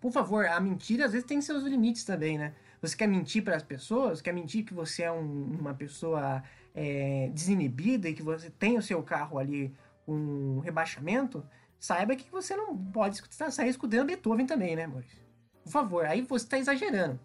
por 0.00 0.10
favor, 0.10 0.46
a 0.46 0.58
mentira 0.58 1.04
às 1.04 1.12
vezes 1.12 1.26
tem 1.26 1.42
seus 1.42 1.62
limites 1.62 2.04
também, 2.04 2.38
né? 2.38 2.54
Você 2.80 2.96
quer 2.96 3.06
mentir 3.06 3.44
para 3.44 3.54
as 3.54 3.62
pessoas, 3.62 4.22
quer 4.22 4.32
mentir 4.32 4.64
que 4.64 4.72
você 4.72 5.02
é 5.02 5.12
um, 5.12 5.58
uma 5.60 5.74
pessoa 5.74 6.42
é, 6.76 7.30
desinibida 7.32 8.08
e 8.08 8.14
que 8.14 8.22
você 8.22 8.50
tem 8.50 8.76
o 8.76 8.82
seu 8.82 9.02
carro 9.02 9.38
ali 9.38 9.74
com 10.04 10.60
rebaixamento, 10.60 11.44
saiba 11.80 12.14
que 12.14 12.30
você 12.30 12.54
não 12.54 12.76
pode 12.76 13.20
sair 13.50 13.70
escutando 13.70 14.06
Beethoven 14.06 14.46
também, 14.46 14.76
né, 14.76 14.86
Maurício? 14.86 15.24
Por 15.64 15.70
favor, 15.70 16.04
aí 16.04 16.20
você 16.20 16.44
está 16.44 16.58
exagerando. 16.58 17.18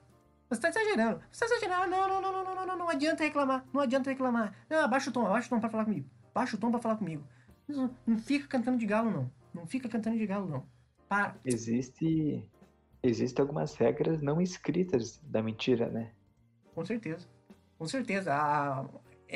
Você 0.49 0.67
está 0.67 0.69
exagerando. 0.69 1.21
Você 1.31 1.45
está 1.45 1.57
exagerando. 1.57 1.91
Não, 1.91 2.07
não, 2.07 2.21
não, 2.21 2.31
não, 2.31 2.43
não, 2.43 2.55
não, 2.55 2.65
não, 2.65 2.77
não 2.77 2.89
adianta 2.89 3.23
reclamar. 3.23 3.65
Não 3.71 3.81
adianta 3.81 4.09
reclamar. 4.09 4.55
Não, 4.69 4.79
abaixa 4.79 5.09
o 5.09 5.13
tom, 5.13 5.27
abaixa 5.27 5.47
o 5.47 5.49
tom 5.49 5.59
para 5.59 5.69
falar 5.69 5.85
comigo. 5.85 6.09
Baixa 6.33 6.55
o 6.55 6.59
tom 6.59 6.71
para 6.71 6.79
falar 6.79 6.95
comigo. 6.95 7.23
Não, 7.67 7.95
não 8.07 8.17
fica 8.17 8.47
cantando 8.47 8.77
de 8.77 8.85
galo, 8.85 9.11
não. 9.11 9.31
Não 9.53 9.67
fica 9.67 9.87
cantando 9.87 10.17
de 10.17 10.25
galo, 10.25 10.47
não. 10.47 10.65
Para. 11.07 11.35
Existe 11.45 12.43
existem 13.03 13.41
algumas 13.41 13.75
regras 13.75 14.21
não 14.21 14.41
escritas 14.41 15.19
da 15.23 15.41
mentira, 15.41 15.89
né? 15.89 16.11
Com 16.73 16.85
certeza. 16.85 17.27
Com 17.77 17.87
certeza. 17.87 18.33
A, 18.33 18.85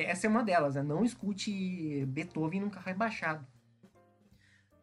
essa 0.03 0.27
é 0.27 0.29
uma 0.29 0.43
delas, 0.43 0.75
né? 0.75 0.83
Não 0.83 1.03
escute 1.03 2.05
Beethoven 2.07 2.61
num 2.61 2.69
carro 2.69 2.85
rebaixado. 2.85 3.45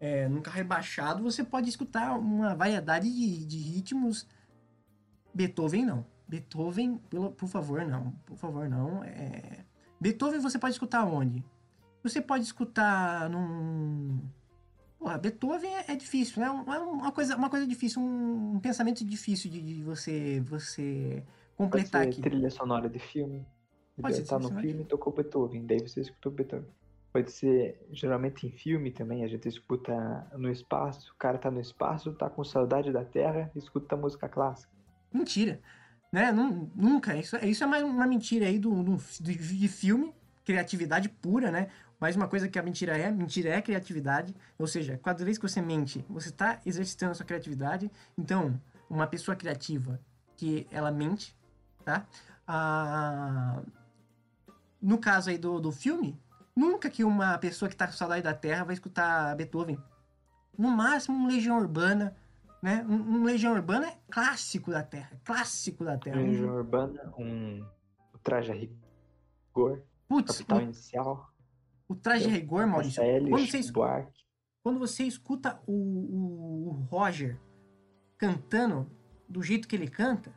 É, 0.01 0.29
num 0.29 0.41
carro 0.41 0.57
rebaixado 0.57 1.23
você 1.23 1.45
pode 1.45 1.69
escutar 1.69 2.19
uma 2.19 2.55
variedade 2.55 3.13
de, 3.13 3.45
de 3.47 3.59
ritmos. 3.59 4.27
Beethoven 5.35 5.85
não. 5.85 6.07
Beethoven, 6.27 6.99
pelo, 7.11 7.33
por 7.33 7.49
favor, 7.49 7.85
não. 7.85 8.13
Por 8.27 8.37
favor, 8.37 8.69
não. 8.69 9.05
É... 9.05 9.65
Beethoven 10.01 10.41
você 10.41 10.59
pode 10.59 10.73
escutar 10.73 11.05
onde? 11.05 11.45
Você 12.03 12.21
pode 12.21 12.45
escutar 12.45 13.29
num 13.29 14.19
Porra, 15.03 15.19
Beethoven 15.19 15.75
é, 15.75 15.85
é 15.89 15.97
difícil, 15.97 16.41
né? 16.41 16.47
É 16.47 16.79
uma 16.79 17.11
coisa, 17.11 17.37
uma 17.37 17.51
coisa 17.51 17.67
difícil, 17.67 18.01
um, 18.01 18.55
um 18.55 18.61
pensamento 18.61 19.05
difícil 19.05 19.51
de, 19.51 19.61
de, 19.61 19.83
você, 19.83 20.41
você 20.47 21.25
completar 21.57 22.03
aqui. 22.03 22.23
trilha 22.23 22.49
sonora 22.51 22.89
de 22.89 23.01
filme. 23.01 23.45
Pode 24.01 24.17
ser 24.17 24.25
tá 24.25 24.39
no 24.39 24.49
filme 24.61 24.83
e 24.83 24.85
tocou 24.85 25.13
Beethoven, 25.13 25.67
daí 25.67 25.81
você 25.81 26.01
escutou 26.01 26.33
Beethoven. 26.33 26.69
Pode 27.13 27.31
ser, 27.31 27.87
geralmente 27.91 28.47
em 28.47 28.51
filme 28.51 28.91
também, 28.91 29.23
a 29.23 29.29
gente 29.29 29.47
escuta 29.47 30.27
no 30.37 30.51
espaço, 30.51 31.13
o 31.13 31.17
cara 31.17 31.37
tá 31.37 31.51
no 31.51 31.61
espaço, 31.61 32.13
tá 32.15 32.31
com 32.31 32.43
saudade 32.43 32.91
da 32.91 33.05
Terra, 33.05 33.51
escuta 33.55 33.97
música 33.97 34.29
clássica. 34.29 34.73
Mentira. 35.13 35.61
Né? 36.11 36.33
Nunca. 36.75 37.15
Isso, 37.17 37.37
isso 37.45 37.65
é 37.65 37.67
mais 37.67 37.83
uma 37.83 38.07
mentira 38.07 38.47
aí 38.47 38.59
do, 38.59 38.83
do, 38.83 38.97
de 39.21 39.69
filme, 39.69 40.15
criatividade 40.45 41.09
pura, 41.09 41.51
né? 41.51 41.69
Mas 42.01 42.17
uma 42.17 42.27
coisa 42.27 42.49
que 42.49 42.59
a 42.59 42.63
mentira 42.63 42.97
é, 42.97 43.11
mentira 43.11 43.51
é 43.51 43.63
criatividade. 43.63 44.35
Ou 44.59 44.67
seja, 44.67 44.99
cada 45.03 45.25
vez 45.25 45.39
que 45.39 45.49
você 45.49 45.61
mente, 45.63 46.05
você 46.09 46.31
está 46.31 46.61
exercitando 46.67 47.13
a 47.13 47.15
sua 47.15 47.27
criatividade. 47.27 47.91
Então, 48.19 48.61
uma 48.91 49.07
pessoa 49.07 49.37
criativa 49.37 50.01
que 50.37 50.67
ela 50.71 50.91
mente, 50.91 51.37
tá? 51.85 52.07
Ah, 52.47 53.63
no 54.83 54.99
caso 54.99 55.31
aí 55.31 55.39
do, 55.39 55.61
do 55.61 55.71
filme, 55.71 56.21
nunca 56.55 56.91
que 56.91 57.05
uma 57.05 57.39
pessoa 57.39 57.69
que 57.69 57.75
está 57.75 57.87
com 57.87 57.93
saudade 57.93 58.23
da 58.23 58.35
Terra 58.35 58.65
vai 58.65 58.75
escutar 58.75 59.35
Beethoven. 59.37 59.79
No 60.59 60.71
máximo, 60.71 61.17
um 61.17 61.29
Legião 61.29 61.59
Urbana, 61.59 62.17
né? 62.61 62.85
Um, 62.89 63.21
um 63.21 63.25
Legião 63.25 63.53
Urbana 63.55 63.87
é 63.87 63.99
clássico 64.11 64.71
da 64.71 64.83
Terra, 64.83 65.19
clássico 65.25 65.85
da 65.85 65.97
Terra. 65.97 66.17
Legião 66.17 66.51
um... 66.51 66.57
Urbana, 66.57 67.15
um 67.17 67.65
Traje 68.23 68.53
a 68.53 68.55
Rigor, 68.55 69.83
Putz, 70.09 70.39
Capital 70.39 70.59
um... 70.59 70.63
Inicial. 70.63 71.33
O 71.89 71.95
traje 71.95 72.27
de 72.27 72.31
rigor, 72.31 72.67
Maurício. 72.67 73.03
Quando 73.29 73.47
você, 73.47 73.59
escuta, 73.59 74.13
quando 74.63 74.79
você 74.79 75.03
escuta 75.05 75.61
o, 75.67 75.73
o, 75.73 76.69
o, 76.69 76.71
Roger 76.91 77.39
cantando 78.17 78.91
do 79.29 79.43
jeito 79.43 79.69
que 79.69 79.77
ele 79.77 79.89
canta, 79.89 80.33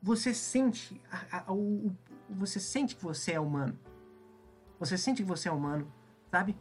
você 0.00 0.32
sente 0.32 1.00
a, 1.10 1.46
a, 1.46 1.52
o, 1.52 1.92
você 2.34 2.60
sente 2.60 2.96
que 2.96 3.02
você 3.02 3.32
é 3.32 3.40
humano. 3.40 3.78
Você 4.78 4.96
sente 4.96 5.22
que 5.22 5.28
você 5.28 5.48
é 5.48 5.52
humano, 5.52 5.92
sabe? 6.30 6.56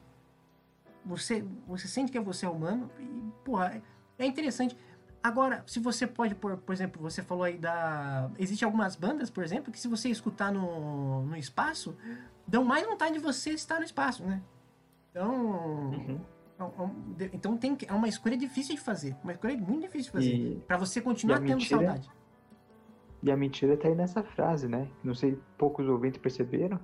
Você, 1.06 1.46
você 1.66 1.88
sente 1.88 2.12
que 2.12 2.20
você 2.20 2.46
é 2.46 2.50
humano 2.50 2.92
e, 3.00 3.32
porra, 3.44 3.82
é 4.18 4.26
interessante. 4.26 4.76
Agora, 5.22 5.64
se 5.68 5.80
você 5.80 6.08
pode, 6.08 6.36
por, 6.36 6.58
por 6.58 6.74
exemplo, 6.74 7.02
você 7.02 7.22
falou 7.22 7.44
aí 7.44 7.58
da. 7.58 8.30
Existem 8.38 8.66
algumas 8.66 8.96
bandas, 8.96 9.30
por 9.30 9.44
exemplo, 9.44 9.72
que 9.72 9.80
se 9.80 9.88
você 9.88 10.10
escutar 10.10 10.52
no, 10.52 11.26
no 11.26 11.36
espaço, 11.36 11.96
dão 12.48 12.64
mais 12.64 12.86
vontade 12.86 13.14
de 13.14 13.20
você 13.20 13.52
estar 13.52 13.80
no 13.80 13.86
espaço, 13.86 14.24
né? 14.24 14.42
Então. 15.12 15.92
Uhum. 15.92 16.20
É, 17.20 17.24
é 17.26 17.30
então 17.34 17.58
tem 17.58 17.76
que, 17.76 17.86
é 17.86 17.94
uma 17.94 18.08
escolha 18.08 18.38
difícil 18.38 18.76
de 18.76 18.82
fazer. 18.82 19.16
Uma 19.24 19.34
escolha 19.34 19.58
muito 19.58 19.82
difícil 19.82 20.12
de 20.12 20.12
fazer. 20.12 20.64
para 20.68 20.78
você 20.78 21.02
continuar 21.02 21.40
tendo 21.40 21.58
mentira, 21.58 21.86
saudade. 21.86 22.10
E 23.22 23.32
a 23.32 23.38
mentira 23.38 23.76
tá 23.76 23.88
aí 23.88 23.96
nessa 23.96 24.24
frase, 24.24 24.68
né? 24.68 24.88
Não 25.04 25.14
sei, 25.14 25.38
poucos 25.58 25.88
ouvintes 25.88 26.22
perceberam, 26.22 26.80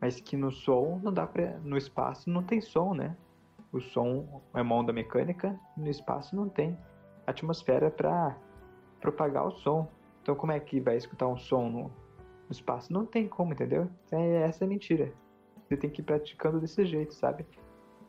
mas 0.00 0.20
que 0.20 0.36
no 0.36 0.50
som 0.50 1.00
não 1.02 1.12
dá 1.12 1.26
pra. 1.26 1.58
No 1.58 1.76
espaço 1.76 2.30
não 2.30 2.42
tem 2.42 2.60
som, 2.60 2.94
né? 2.94 3.16
O 3.72 3.80
som 3.80 4.42
é 4.54 4.62
mão 4.62 4.84
da 4.84 4.92
mecânica, 4.92 5.58
no 5.76 5.88
espaço 5.88 6.34
não 6.34 6.48
tem 6.48 6.76
atmosfera 7.26 7.90
para 7.90 8.36
propagar 9.00 9.46
o 9.46 9.50
som. 9.50 9.88
Então 10.22 10.34
como 10.34 10.52
é 10.52 10.60
que 10.60 10.80
vai 10.80 10.96
escutar 10.96 11.28
um 11.28 11.36
som 11.36 11.68
no, 11.68 11.82
no 11.82 12.50
espaço? 12.50 12.92
Não 12.92 13.06
tem 13.06 13.28
como, 13.28 13.52
entendeu? 13.52 13.88
É, 14.10 14.42
essa 14.42 14.64
é 14.64 14.66
mentira. 14.66 15.12
Você 15.70 15.76
tem 15.76 15.88
que 15.88 16.00
ir 16.00 16.04
praticando 16.04 16.60
desse 16.60 16.84
jeito, 16.84 17.14
sabe? 17.14 17.46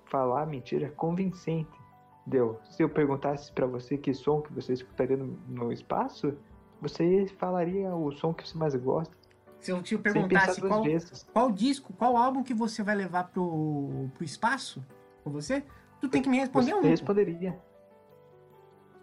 Falar 0.06 0.48
mentira 0.48 0.90
convincente. 0.90 1.80
Deu. 2.26 2.60
Se 2.70 2.84
eu 2.84 2.90
perguntasse 2.90 3.52
para 3.52 3.66
você 3.66 3.98
que 3.98 4.14
som 4.14 4.42
que 4.42 4.54
você 4.54 4.74
escutaria 4.74 5.18
no, 5.18 5.38
no, 5.48 5.72
espaço, 5.72 6.38
você 6.82 7.28
falaria 7.38 7.94
o 7.96 8.12
som 8.12 8.34
que 8.34 8.48
você 8.48 8.58
mais 8.58 8.76
gosta. 8.76 9.16
Se 9.60 9.72
eu 9.72 9.82
te 9.84 9.96
perguntasse 9.98 10.60
qual, 10.60 10.84
qual 11.32 11.52
disco, 11.52 11.94
qual 11.94 12.18
álbum 12.18 12.42
que 12.42 12.54
você 12.54 12.82
vai 12.82 12.96
levar 12.96 13.26
pro, 13.26 14.10
pro 14.16 14.24
espaço 14.24 14.84
com 15.24 15.30
você, 15.30 15.64
tu 16.00 16.10
tem 16.10 16.22
que 16.22 16.30
me 16.30 16.40
responder 16.40 16.72
você 16.72 16.88
um. 16.88 16.90
responderia. 16.90 17.52
Tem, 17.52 17.60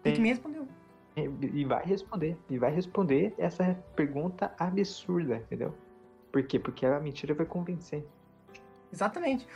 tem 0.03 0.13
que 0.13 0.21
me 0.21 0.29
responder 0.29 0.59
um. 0.59 0.67
E 1.53 1.63
vai 1.63 1.85
responder. 1.85 2.37
E 2.49 2.57
vai 2.57 2.71
responder 2.71 3.33
essa 3.37 3.73
pergunta 3.95 4.53
absurda, 4.59 5.37
entendeu? 5.37 5.73
Por 6.31 6.43
quê? 6.43 6.59
Porque 6.59 6.85
a 6.85 6.99
mentira 6.99 7.33
vai 7.33 7.45
convencer. 7.45 8.05
Exatamente. 8.91 9.47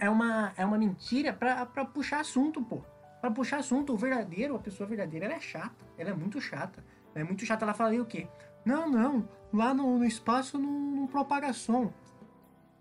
É 0.00 0.08
uma, 0.08 0.52
é 0.56 0.64
uma 0.64 0.78
mentira 0.78 1.32
pra, 1.32 1.66
pra 1.66 1.84
puxar 1.84 2.20
assunto, 2.20 2.62
pô. 2.62 2.80
Pra 3.20 3.30
puxar 3.30 3.58
assunto. 3.58 3.92
O 3.92 3.96
verdadeiro, 3.96 4.54
a 4.54 4.58
pessoa 4.58 4.88
verdadeira, 4.88 5.26
ela 5.26 5.34
é 5.34 5.40
chata. 5.40 5.84
Ela 5.98 6.10
é 6.10 6.14
muito 6.14 6.40
chata. 6.40 6.84
É 7.14 7.22
muito 7.22 7.44
chata. 7.44 7.64
Ela 7.64 7.74
fala 7.74 7.94
o 7.94 8.06
quê? 8.06 8.26
Não, 8.64 8.90
não. 8.90 9.28
Lá 9.52 9.72
no, 9.72 9.98
no 9.98 10.04
espaço 10.04 10.58
não, 10.58 10.70
não 10.70 11.06
propaga 11.06 11.52
som. 11.52 11.92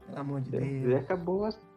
Pelo 0.06 0.20
amor 0.20 0.42
de 0.42 0.52
Deus. 0.52 0.64
E 0.64 0.96
acabou 0.96 1.42
o 1.42 1.46
assunto. 1.46 1.74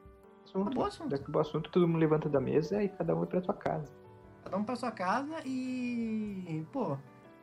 Acabou 0.49 0.85
o 0.85 0.87
assunto. 0.87 1.15
Acabou 1.15 1.39
o 1.39 1.43
assunto, 1.43 1.71
todo 1.71 1.87
mundo 1.87 1.99
levanta 1.99 2.29
da 2.29 2.41
mesa 2.41 2.83
e 2.83 2.89
cada 2.89 3.15
um 3.15 3.19
vai 3.19 3.27
pra 3.27 3.43
sua 3.43 3.55
casa. 3.55 3.93
Cada 4.45 4.57
um 4.57 4.65
pra 4.65 4.77
sua 4.77 4.91
casa 4.91 5.37
e. 5.45 6.65
Pô, 6.73 6.97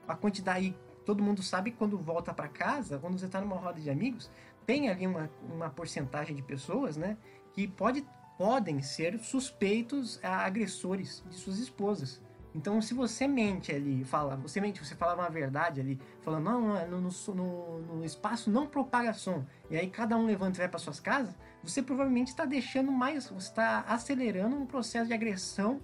a 0.08 0.15
quantidade. 0.15 0.76
Todo 1.06 1.21
mundo 1.21 1.43
sabe 1.43 1.71
quando 1.71 1.97
volta 1.97 2.34
para 2.34 2.47
casa, 2.47 2.97
quando 2.97 3.19
você 3.19 3.28
tá 3.28 3.41
numa 3.41 3.58
roda 3.58 3.78
de 3.78 3.89
amigos, 3.89 4.32
tem 4.65 4.88
ali 4.88 5.06
uma, 5.06 5.30
uma 5.54 5.69
porcentagem 5.69 6.34
de 6.34 6.41
pessoas, 6.41 6.95
né? 6.95 7.17
Que 7.52 7.67
pode, 7.67 8.08
podem 8.38 8.82
ser 8.82 9.19
suspeitos 9.19 10.17
agressores 10.23 11.21
de 11.30 11.36
suas 11.36 11.60
esposas. 11.60 12.21
Então, 12.56 12.80
se 12.82 12.94
você 12.94 13.28
mente 13.28 13.72
ali, 13.72 14.04
fala, 14.04 14.36
você 14.36 14.62
mente, 14.62 14.84
você 14.84 14.96
fala 14.96 15.16
uma 15.16 15.30
verdade 15.30 15.82
ali, 15.82 16.00
não, 16.26 16.39
não, 16.39 16.78
é 16.78 16.86
no, 16.86 17.02
no, 17.02 17.80
no 17.80 18.06
espaço 18.06 18.52
não 18.52 18.68
propaga 18.68 19.13
som, 19.13 19.44
e 19.72 19.78
aí 19.78 19.89
cada 19.89 20.16
um 20.16 20.26
levanta 20.26 20.58
e 20.58 20.60
vai 20.60 20.70
para 20.70 20.78
suas 20.78 21.00
casas, 21.00 21.36
você 21.63 21.82
provavelmente 21.82 22.28
está 22.28 22.46
deixando 22.46 22.92
mais, 22.92 23.28
você 23.28 23.50
está 23.50 23.80
acelerando 23.88 24.56
um 24.56 24.68
processo 24.68 25.08
de 25.08 25.13
agressão 25.13 25.82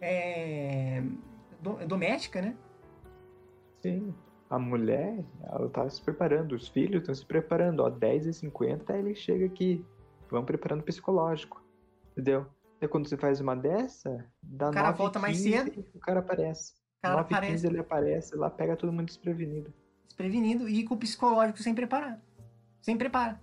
é, 0.00 1.02
do, 1.60 1.84
doméstica, 1.86 2.40
né? 2.40 2.56
Sim. 3.82 4.14
A 4.48 4.58
mulher, 4.58 5.24
ela 5.42 5.68
tá 5.68 5.88
se 5.88 6.00
preparando, 6.00 6.54
os 6.54 6.68
filhos 6.68 7.00
estão 7.00 7.14
se 7.14 7.26
preparando, 7.26 7.80
ó, 7.80 7.90
10 7.90 8.26
e 8.26 8.32
50 8.34 8.96
ele 8.96 9.14
chega 9.14 9.46
aqui, 9.46 9.84
vão 10.30 10.44
preparando 10.44 10.84
psicológico, 10.84 11.60
entendeu? 12.12 12.46
E 12.84 12.88
quando 12.88 13.08
você 13.08 13.16
faz 13.16 13.40
uma 13.40 13.56
dessa, 13.56 14.26
dá 14.42 14.68
o 14.68 14.72
cara 14.72 14.90
volta 14.92 15.18
15, 15.18 15.22
mais 15.22 15.38
cedo. 15.38 15.84
O 15.94 15.98
cara 15.98 16.20
aparece. 16.20 16.74
O 16.98 17.02
cara 17.02 17.16
9 17.16 17.34
aparece. 17.34 17.52
15 17.52 17.66
ele 17.66 17.78
aparece 17.78 18.36
lá, 18.36 18.50
pega 18.50 18.76
todo 18.76 18.92
mundo 18.92 19.06
desprevenido. 19.06 19.72
Desprevenido 20.06 20.68
e 20.68 20.84
com 20.84 20.94
o 20.94 20.98
psicológico 20.98 21.62
sem 21.62 21.74
preparar. 21.74 22.20
Sem 22.82 22.98
preparo. 22.98 23.38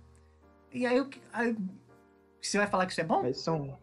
E 0.72 0.86
aí, 0.86 1.04
aí 1.32 1.56
você 2.40 2.56
vai 2.56 2.68
falar 2.68 2.86
que 2.86 2.92
isso 2.92 3.00
é 3.00 3.04
bom? 3.04 3.22
Mas 3.22 3.40
são, 3.40 3.76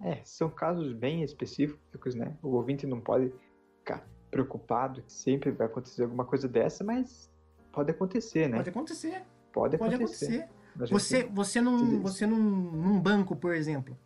é, 0.00 0.20
são 0.24 0.48
casos 0.48 0.92
bem 0.92 1.24
específicos, 1.24 2.14
né? 2.14 2.36
O 2.40 2.50
ouvinte 2.50 2.86
não 2.86 3.00
pode 3.00 3.32
ficar 3.78 4.06
preocupado 4.30 5.02
que 5.02 5.12
sempre 5.12 5.50
vai 5.50 5.66
acontecer 5.66 6.04
alguma 6.04 6.24
coisa 6.24 6.46
dessa, 6.46 6.84
mas 6.84 7.28
pode 7.72 7.90
acontecer, 7.90 8.48
né? 8.48 8.58
Pode 8.58 8.70
acontecer. 8.70 9.22
Pode, 9.52 9.76
pode 9.78 9.96
acontecer. 9.96 10.48
acontecer. 10.76 10.92
Você, 10.92 11.24
você, 11.24 11.60
num, 11.60 12.00
você 12.00 12.24
num, 12.24 12.38
num 12.38 13.00
banco, 13.00 13.34
por 13.34 13.52
exemplo, 13.52 13.98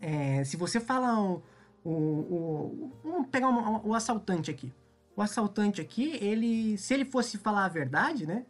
é, 0.00 0.44
se 0.44 0.56
você 0.56 0.80
fala 0.80 1.18
o, 1.20 1.42
o, 1.84 1.90
o 1.92 2.92
vamos 3.02 3.28
pegar 3.28 3.48
o 3.48 3.94
assaltante 3.94 4.50
aqui. 4.50 4.72
O 5.16 5.22
assaltante 5.22 5.80
aqui, 5.80 6.16
ele, 6.22 6.78
se 6.78 6.94
ele 6.94 7.04
fosse 7.04 7.38
falar 7.38 7.64
a 7.64 7.68
verdade, 7.68 8.26
né? 8.26 8.46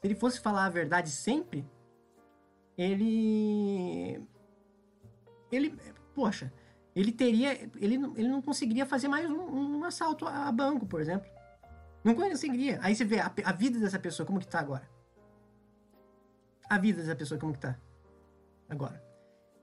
Se 0.00 0.06
ele 0.06 0.14
fosse 0.14 0.40
falar 0.40 0.64
a 0.64 0.70
verdade 0.70 1.10
sempre, 1.10 1.68
ele, 2.78 4.22
ele, 5.52 5.78
poxa, 6.14 6.52
ele 6.94 7.12
teria, 7.12 7.52
ele, 7.76 7.96
ele 8.16 8.28
não 8.28 8.40
conseguiria 8.40 8.86
fazer 8.86 9.08
mais 9.08 9.30
um, 9.30 9.78
um 9.78 9.84
assalto 9.84 10.26
a 10.26 10.50
banco, 10.50 10.86
por 10.86 11.00
exemplo. 11.00 11.28
Não 12.02 12.14
conseguiria. 12.14 12.78
Aí 12.82 12.94
você 12.94 13.04
vê 13.04 13.20
a, 13.20 13.30
a, 13.44 13.52
vida 13.52 13.78
dessa 13.78 13.98
pessoa 13.98 14.26
como 14.26 14.40
que 14.40 14.46
tá 14.46 14.60
agora. 14.60 14.88
A 16.70 16.78
vida 16.78 17.02
dessa 17.02 17.16
pessoa 17.16 17.38
como 17.38 17.52
que 17.52 17.58
tá 17.58 17.76
agora. 18.68 19.02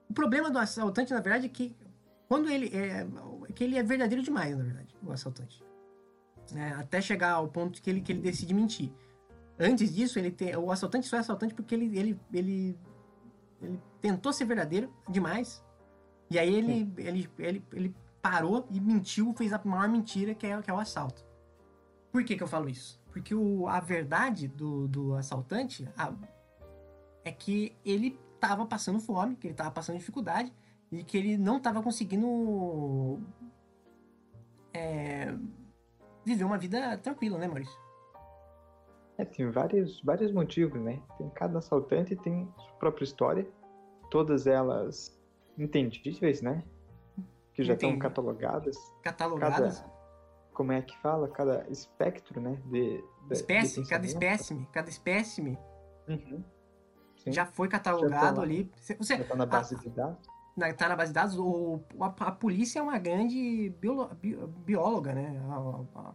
O 0.10 0.14
problema 0.14 0.50
do 0.50 0.60
assaltante, 0.60 1.14
na 1.14 1.20
verdade, 1.20 1.46
é 1.46 1.50
que 1.50 1.76
quando 2.28 2.50
ele 2.50 2.76
é, 2.76 3.08
é 3.48 3.54
que 3.54 3.64
ele 3.64 3.78
é 3.78 3.84
verdadeiro 3.84 4.24
demais, 4.24 4.58
na 4.58 4.64
verdade, 4.64 4.96
o 5.04 5.12
assaltante. 5.12 5.64
É, 6.56 6.70
até 6.70 7.02
chegar 7.02 7.32
ao 7.32 7.48
ponto 7.48 7.82
que 7.82 7.90
ele, 7.90 8.02
que 8.02 8.12
ele 8.12 8.22
decide 8.22 8.54
mentir. 8.54 8.92
Antes 9.60 9.94
disso, 9.94 10.20
ele 10.20 10.32
tem, 10.32 10.56
o 10.56 10.72
assaltante 10.72 11.08
só 11.08 11.18
é 11.18 11.20
assaltante 11.20 11.54
porque 11.54 11.74
ele, 11.74 11.98
ele, 11.98 12.20
ele, 12.34 12.80
ele 13.62 13.82
tentou 14.02 14.34
ser 14.34 14.46
verdadeiro 14.46 14.94
demais. 15.08 15.64
E 16.30 16.40
aí 16.40 16.54
ele, 16.54 16.94
ele, 16.98 17.30
ele, 17.38 17.64
ele 17.72 17.96
parou 18.22 18.68
e 18.72 18.80
mentiu, 18.80 19.34
fez 19.34 19.54
a 19.54 19.62
maior 19.64 19.88
mentira 19.88 20.34
que 20.34 20.48
é, 20.48 20.62
que 20.62 20.70
é 20.70 20.74
o 20.74 20.80
assalto. 20.80 21.24
Por 22.12 22.24
que, 22.24 22.36
que 22.36 22.44
eu 22.44 22.48
falo 22.48 22.70
isso? 22.70 23.02
Porque 23.12 23.36
o, 23.36 23.68
a 23.68 23.80
verdade 23.80 24.48
do, 24.48 24.88
do 24.88 25.16
assaltante 25.16 25.88
a, 25.96 26.14
é 27.24 27.32
que 27.32 27.76
ele 27.86 28.20
estava 28.44 28.66
passando 28.66 29.00
fome, 29.00 29.36
que 29.36 29.48
ele 29.48 29.54
estava 29.54 29.72
passando 29.72 29.98
dificuldade 29.98 30.54
e 30.92 31.04
que 31.04 31.18
ele 31.18 31.38
não 31.38 31.58
estava 31.58 31.82
conseguindo 31.82 33.20
é, 34.74 35.34
viver 36.26 36.44
uma 36.44 36.58
vida 36.58 36.98
tranquila, 36.98 37.38
né, 37.38 37.48
Maurício? 37.48 37.78
É, 39.18 39.24
tem 39.24 39.50
vários, 39.50 40.02
vários 40.02 40.32
motivos, 40.32 40.82
né? 40.82 41.02
Tem 41.18 41.30
cada 41.30 41.60
assaltante 41.60 42.16
tem 42.16 42.52
sua 42.58 42.74
própria 42.74 43.04
história, 43.04 43.48
todas 44.10 44.48
elas 44.48 45.18
entendíveis, 45.58 46.42
né? 46.42 46.64
Que 47.54 47.64
já 47.64 47.74
Entendi. 47.74 47.94
estão 47.94 48.00
catalogadas. 48.00 48.76
Catalogadas? 49.04 49.80
Cada, 49.80 49.94
como 50.54 50.72
é 50.72 50.82
que 50.82 50.98
fala? 51.00 51.30
Cada 51.30 51.68
espectro, 51.70 52.42
né? 52.42 52.60
De, 52.66 53.04
de 53.28 53.34
espécie, 53.34 53.84
de 53.84 53.90
cada 53.90 54.06
espécime, 54.06 54.68
cada 54.72 54.90
espécime. 54.90 55.58
Uhum. 56.08 56.44
Já 57.28 57.46
foi 57.46 57.68
catalogado 57.68 58.26
já 58.26 58.34
tá 58.34 58.42
ali. 58.42 58.72
Você, 58.76 59.18
já 59.18 59.24
tá 59.24 59.36
na 59.36 59.46
base 59.46 59.76
a, 59.76 59.78
de 59.80 59.90
dados? 59.90 60.18
Na, 60.56 60.74
tá 60.74 60.90
na 60.90 60.96
base 60.96 61.10
de 61.10 61.14
dados. 61.14 61.38
O, 61.38 61.80
a, 62.00 62.06
a 62.06 62.32
polícia 62.32 62.80
é 62.80 62.82
uma 62.82 62.98
grande 63.00 63.74
biolo, 63.80 64.10
bi, 64.16 64.36
bióloga, 64.66 65.14
né? 65.14 65.42
A, 65.50 66.14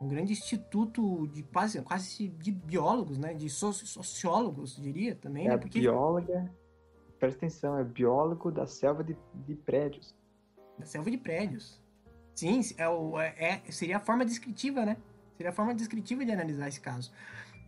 um 0.00 0.08
grande 0.08 0.32
instituto 0.32 1.26
de 1.28 1.42
quase, 1.42 1.80
quase 1.82 2.28
de 2.28 2.52
biólogos, 2.52 3.18
né? 3.18 3.34
De 3.34 3.48
sociólogos, 3.48 4.76
diria 4.76 5.14
também. 5.14 5.46
É 5.46 5.50
né? 5.50 5.56
Porque... 5.56 5.80
bióloga, 5.80 6.50
presta 7.18 7.38
atenção, 7.38 7.78
é 7.78 7.84
biólogo 7.84 8.50
da 8.50 8.66
selva 8.66 9.02
de, 9.02 9.16
de 9.34 9.54
prédios. 9.54 10.14
Da 10.78 10.86
selva 10.86 11.10
de 11.10 11.18
prédios. 11.18 11.82
Sim, 12.34 12.60
é 12.76 12.88
o, 12.88 13.18
é, 13.18 13.34
é, 13.38 13.72
seria 13.72 13.96
a 13.96 14.00
forma 14.00 14.24
descritiva, 14.24 14.84
né? 14.84 14.96
Seria 15.36 15.50
a 15.50 15.52
forma 15.52 15.74
descritiva 15.74 16.24
de 16.24 16.32
analisar 16.32 16.68
esse 16.68 16.80
caso. 16.80 17.12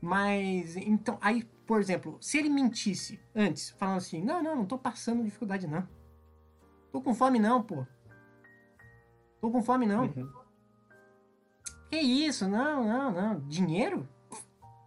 Mas, 0.00 0.76
então, 0.76 1.18
aí, 1.20 1.44
por 1.66 1.80
exemplo, 1.80 2.18
se 2.20 2.38
ele 2.38 2.48
mentisse 2.48 3.20
antes, 3.34 3.70
falando 3.70 3.98
assim, 3.98 4.22
não, 4.22 4.42
não, 4.42 4.56
não 4.56 4.66
tô 4.66 4.78
passando 4.78 5.24
dificuldade, 5.24 5.66
não. 5.66 5.86
Tô 6.92 7.00
com 7.00 7.14
fome, 7.14 7.38
não, 7.38 7.62
pô. 7.62 7.86
Tô 9.40 9.50
com 9.50 9.62
fome, 9.62 9.86
não. 9.86 10.04
Uhum. 10.04 10.32
Que 11.90 11.98
isso? 11.98 12.48
Não, 12.48 12.84
não, 12.84 13.12
não. 13.12 13.40
Dinheiro? 13.48 14.08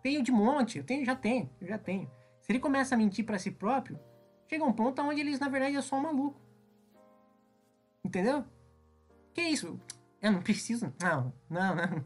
Tenho 0.01 0.23
de 0.23 0.31
monte, 0.31 0.77
eu 0.77 0.83
tenho, 0.83 1.05
já 1.05 1.15
tenho, 1.15 1.49
eu 1.59 1.67
já 1.67 1.77
tenho. 1.77 2.09
Se 2.41 2.51
ele 2.51 2.59
começa 2.59 2.95
a 2.95 2.97
mentir 2.97 3.25
para 3.25 3.37
si 3.37 3.51
próprio, 3.51 3.99
chega 4.47 4.63
um 4.63 4.73
ponto 4.73 5.01
onde 5.01 5.21
eles, 5.21 5.39
na 5.39 5.49
verdade, 5.49 5.75
é 5.75 5.81
só 5.81 5.97
um 5.97 6.01
maluco. 6.01 6.39
Entendeu? 8.03 8.45
Que 9.33 9.41
isso? 9.41 9.79
Eu 10.21 10.31
não 10.31 10.41
preciso. 10.41 10.93
Não, 11.01 11.33
não, 11.49 11.75
não. 11.75 12.05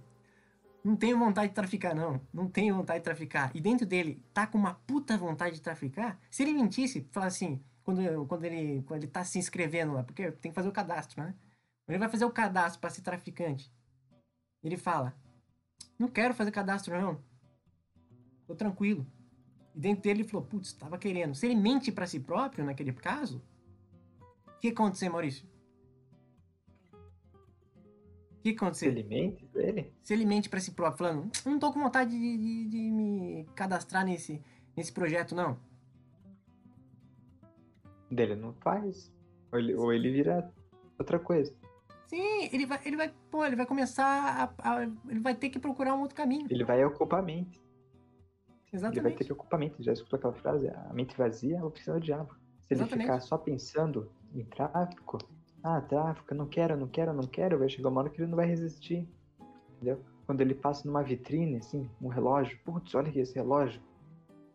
Não 0.84 0.98
tenho 0.98 1.18
vontade 1.18 1.50
de 1.50 1.56
traficar, 1.56 1.96
não. 1.96 2.20
Não 2.34 2.50
tenho 2.50 2.76
vontade 2.76 3.00
de 3.00 3.06
traficar. 3.06 3.52
E 3.56 3.62
dentro 3.62 3.86
dele 3.86 4.22
tá 4.34 4.46
com 4.46 4.58
uma 4.58 4.74
puta 4.74 5.18
vontade 5.18 5.56
de 5.56 5.62
traficar. 5.62 6.20
Se 6.30 6.44
ele 6.44 6.52
mentisse, 6.54 7.08
falar 7.10 7.28
assim, 7.28 7.64
quando, 7.84 8.26
quando, 8.28 8.44
ele, 8.44 8.84
quando 8.84 9.04
ele 9.04 9.12
tá 9.12 9.24
se 9.24 9.40
inscrevendo 9.40 9.94
lá, 9.94 10.04
porque 10.04 10.32
tem 10.34 10.52
que 10.52 10.56
fazer 10.56 10.68
o 10.68 10.74
cadastro, 10.74 11.24
né? 11.24 11.34
Ele 11.88 11.98
vai 11.98 12.10
fazer 12.10 12.26
o 12.26 12.32
cadastro 12.32 12.82
para 12.82 12.90
ser 12.90 13.02
traficante. 13.02 13.72
Ele 14.62 14.78
fala: 14.78 15.16
Não 15.98 16.08
quero 16.08 16.34
fazer 16.34 16.52
cadastro, 16.52 17.00
não. 17.00 17.22
Tô 18.46 18.56
tranquilo. 18.56 19.06
E 19.76 19.80
dentro 19.80 20.04
dele 20.04 20.22
ele 20.22 20.30
falou: 20.30 20.46
Putz, 20.46 20.74
tava 20.74 20.98
querendo. 20.98 21.36
Se 21.36 21.46
ele 21.46 21.56
mente 21.56 21.92
para 21.92 22.08
si 22.08 22.20
próprio 22.20 22.66
naquele 22.66 22.92
caso, 22.94 23.42
o 24.48 24.60
que 24.60 24.70
aconteceu, 24.70 25.12
Maurício? 25.12 25.48
Que 28.44 28.50
aconteceu? 28.52 28.92
Se 28.92 29.00
ele 29.00 29.08
mente 29.08 29.50
ele? 29.56 29.94
Se 30.04 30.14
ele 30.14 30.26
mente 30.26 30.50
pra 30.50 30.60
si 30.60 30.72
próprio, 30.72 30.98
falando, 30.98 31.32
não 31.46 31.58
tô 31.58 31.72
com 31.72 31.80
vontade 31.80 32.12
de, 32.12 32.38
de, 32.38 32.70
de 32.70 32.92
me 32.92 33.46
cadastrar 33.56 34.06
nesse, 34.06 34.42
nesse 34.76 34.92
projeto, 34.92 35.34
não. 35.34 35.58
Dele 38.12 38.36
não 38.36 38.54
faz. 38.54 39.12
Ou 39.52 39.60
ele, 39.60 39.76
ou 39.76 39.94
ele 39.94 40.12
vira 40.12 40.52
outra 41.00 41.18
coisa. 41.18 41.56
Sim, 42.08 42.50
ele 42.52 42.66
vai, 42.66 42.80
ele 42.86 42.98
vai, 42.98 43.14
pô, 43.32 43.46
ele 43.46 43.56
vai 43.56 43.66
começar 43.66 44.54
a, 44.60 44.72
a, 44.76 44.84
Ele 44.84 45.20
vai 45.20 45.34
ter 45.34 45.50
que 45.50 45.58
procurar 45.58 45.96
um 45.96 46.02
outro 46.02 46.16
caminho. 46.16 46.46
Ele 46.50 46.64
vai 46.64 46.84
ocupar 46.86 47.20
a 47.20 47.24
mente. 47.24 47.64
Exatamente. 48.72 49.00
Ele 49.00 49.10
vai 49.10 49.18
ter 49.18 49.24
que 49.24 49.34
ocupar 49.34 49.58
a 49.58 49.60
mente. 49.60 49.82
Já 49.82 49.94
escutou 49.94 50.18
aquela 50.18 50.34
frase? 50.34 50.68
A 50.68 50.94
mente 50.94 51.18
vazia 51.18 51.56
é 51.56 51.60
a 51.60 51.66
oficina 51.66 52.00
do 52.00 52.06
diabo. 52.06 52.36
Se 52.62 52.74
ele 52.74 52.82
Exatamente. 52.82 53.08
ficar 53.08 53.20
só 53.22 53.38
pensando 53.38 54.12
em 54.34 54.44
tráfico, 54.46 55.18
ah, 55.64 55.80
tráfico, 55.80 56.36
não 56.36 56.46
quero, 56.46 56.76
não 56.76 56.88
quero, 56.88 57.14
não 57.14 57.24
quero, 57.24 57.58
vai 57.58 57.70
chegar 57.70 57.88
uma 57.88 58.02
hora 58.02 58.10
que 58.10 58.22
ele 58.22 58.30
não 58.30 58.36
vai 58.36 58.46
resistir. 58.46 59.08
Entendeu? 59.76 60.04
Quando 60.26 60.42
ele 60.42 60.54
passa 60.54 60.86
numa 60.86 61.02
vitrine, 61.02 61.58
assim, 61.58 61.90
um 62.02 62.10
relógio, 62.10 62.60
putz, 62.66 62.94
olha 62.94 63.08
aqui 63.08 63.20
esse 63.20 63.34
relógio. 63.36 63.82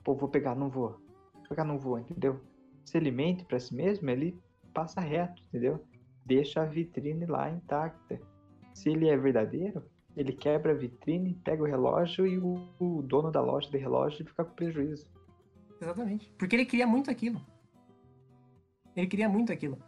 Pô, 0.04 0.14
vou 0.14 0.28
pegar, 0.28 0.54
não 0.54 0.68
vou. 0.68 1.00
Vou 1.34 1.48
pegar, 1.48 1.64
não 1.64 1.78
vou, 1.78 1.98
entendeu? 1.98 2.40
Se 2.84 2.98
ele 2.98 3.10
mente 3.10 3.44
pra 3.44 3.58
si 3.58 3.74
mesmo, 3.74 4.08
ele 4.10 4.38
passa 4.74 5.00
reto, 5.00 5.42
entendeu? 5.48 5.82
Deixa 6.24 6.62
a 6.62 6.66
vitrine 6.66 7.24
lá 7.24 7.50
intacta. 7.50 8.20
Se 8.74 8.90
ele 8.90 9.08
é 9.08 9.16
verdadeiro, 9.16 9.82
ele 10.16 10.32
quebra 10.32 10.72
a 10.72 10.74
vitrine, 10.74 11.34
pega 11.42 11.62
o 11.62 11.66
relógio 11.66 12.26
e 12.26 12.38
o, 12.38 12.68
o 12.78 13.02
dono 13.02 13.30
da 13.30 13.40
loja 13.40 13.70
de 13.70 13.78
relógio 13.78 14.26
fica 14.26 14.44
com 14.44 14.54
prejuízo. 14.54 15.06
Exatamente. 15.80 16.30
Porque 16.38 16.56
ele 16.56 16.66
queria 16.66 16.86
muito 16.86 17.10
aquilo. 17.10 17.40
Ele 18.94 19.06
queria 19.06 19.28
muito 19.28 19.52
aquilo. 19.52 19.78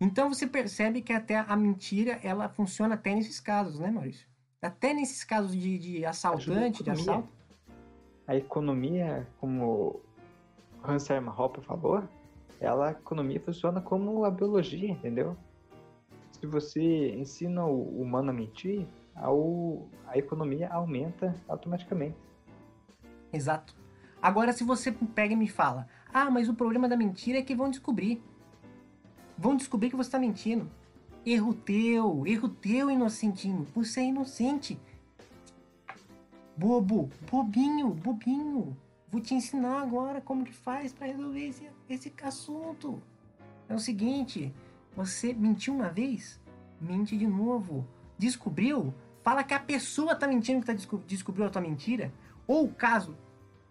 Então 0.00 0.32
você 0.32 0.46
percebe 0.46 1.02
que 1.02 1.12
até 1.12 1.36
a 1.36 1.54
mentira, 1.54 2.18
ela 2.22 2.48
funciona 2.48 2.94
até 2.94 3.14
nesses 3.14 3.38
casos, 3.38 3.78
né, 3.78 3.90
Maurício? 3.90 4.26
Até 4.62 4.94
nesses 4.94 5.22
casos 5.24 5.52
de, 5.54 5.78
de 5.78 6.04
assaltante, 6.04 6.82
de 6.82 6.90
assalto. 6.90 7.28
A 8.26 8.34
economia, 8.34 9.28
como 9.38 10.00
Hans 10.82 11.08
Hermann 11.10 11.34
Hoppe 11.36 11.60
falou, 11.62 12.02
ela, 12.60 12.88
a 12.88 12.90
economia 12.92 13.40
funciona 13.40 13.80
como 13.80 14.24
a 14.24 14.30
biologia, 14.30 14.90
entendeu? 14.90 15.36
Se 16.32 16.46
você 16.46 17.10
ensina 17.10 17.64
o 17.66 18.00
humano 18.00 18.30
a 18.30 18.32
mentir, 18.32 18.86
a 19.14 20.16
economia 20.16 20.68
aumenta 20.70 21.34
automaticamente. 21.48 22.16
Exato. 23.32 23.74
Agora, 24.22 24.52
se 24.52 24.64
você 24.64 24.92
pega 24.92 25.34
e 25.34 25.36
me 25.36 25.48
fala, 25.48 25.86
ah, 26.12 26.30
mas 26.30 26.48
o 26.48 26.54
problema 26.54 26.88
da 26.88 26.96
mentira 26.96 27.38
é 27.38 27.42
que 27.42 27.54
vão 27.54 27.70
descobrir. 27.70 28.22
Vão 29.40 29.56
descobrir 29.56 29.88
que 29.88 29.96
você 29.96 30.08
está 30.08 30.18
mentindo. 30.18 30.70
Erro 31.24 31.54
teu, 31.54 32.26
erro 32.26 32.46
teu, 32.50 32.90
inocentinho. 32.90 33.66
Você 33.74 34.00
é 34.00 34.04
inocente. 34.04 34.78
Bobo, 36.54 37.08
bobinho, 37.30 37.88
bobinho. 37.88 38.76
Vou 39.10 39.18
te 39.18 39.34
ensinar 39.34 39.80
agora 39.80 40.20
como 40.20 40.44
que 40.44 40.52
faz 40.52 40.92
para 40.92 41.06
resolver 41.06 41.48
esse, 41.48 41.66
esse 41.88 42.12
assunto. 42.22 43.02
É 43.66 43.74
o 43.74 43.78
seguinte, 43.78 44.52
você 44.94 45.32
mentiu 45.32 45.74
uma 45.74 45.88
vez, 45.88 46.38
mente 46.78 47.16
de 47.16 47.26
novo. 47.26 47.86
Descobriu? 48.18 48.92
Fala 49.22 49.42
que 49.42 49.54
a 49.54 49.60
pessoa 49.60 50.14
tá 50.14 50.28
mentindo 50.28 50.60
que 50.60 50.66
tá 50.66 50.74
desco- 50.74 51.02
descobriu 51.06 51.46
a 51.46 51.50
tua 51.50 51.62
mentira. 51.62 52.12
Ou 52.46 52.68
caso 52.68 53.16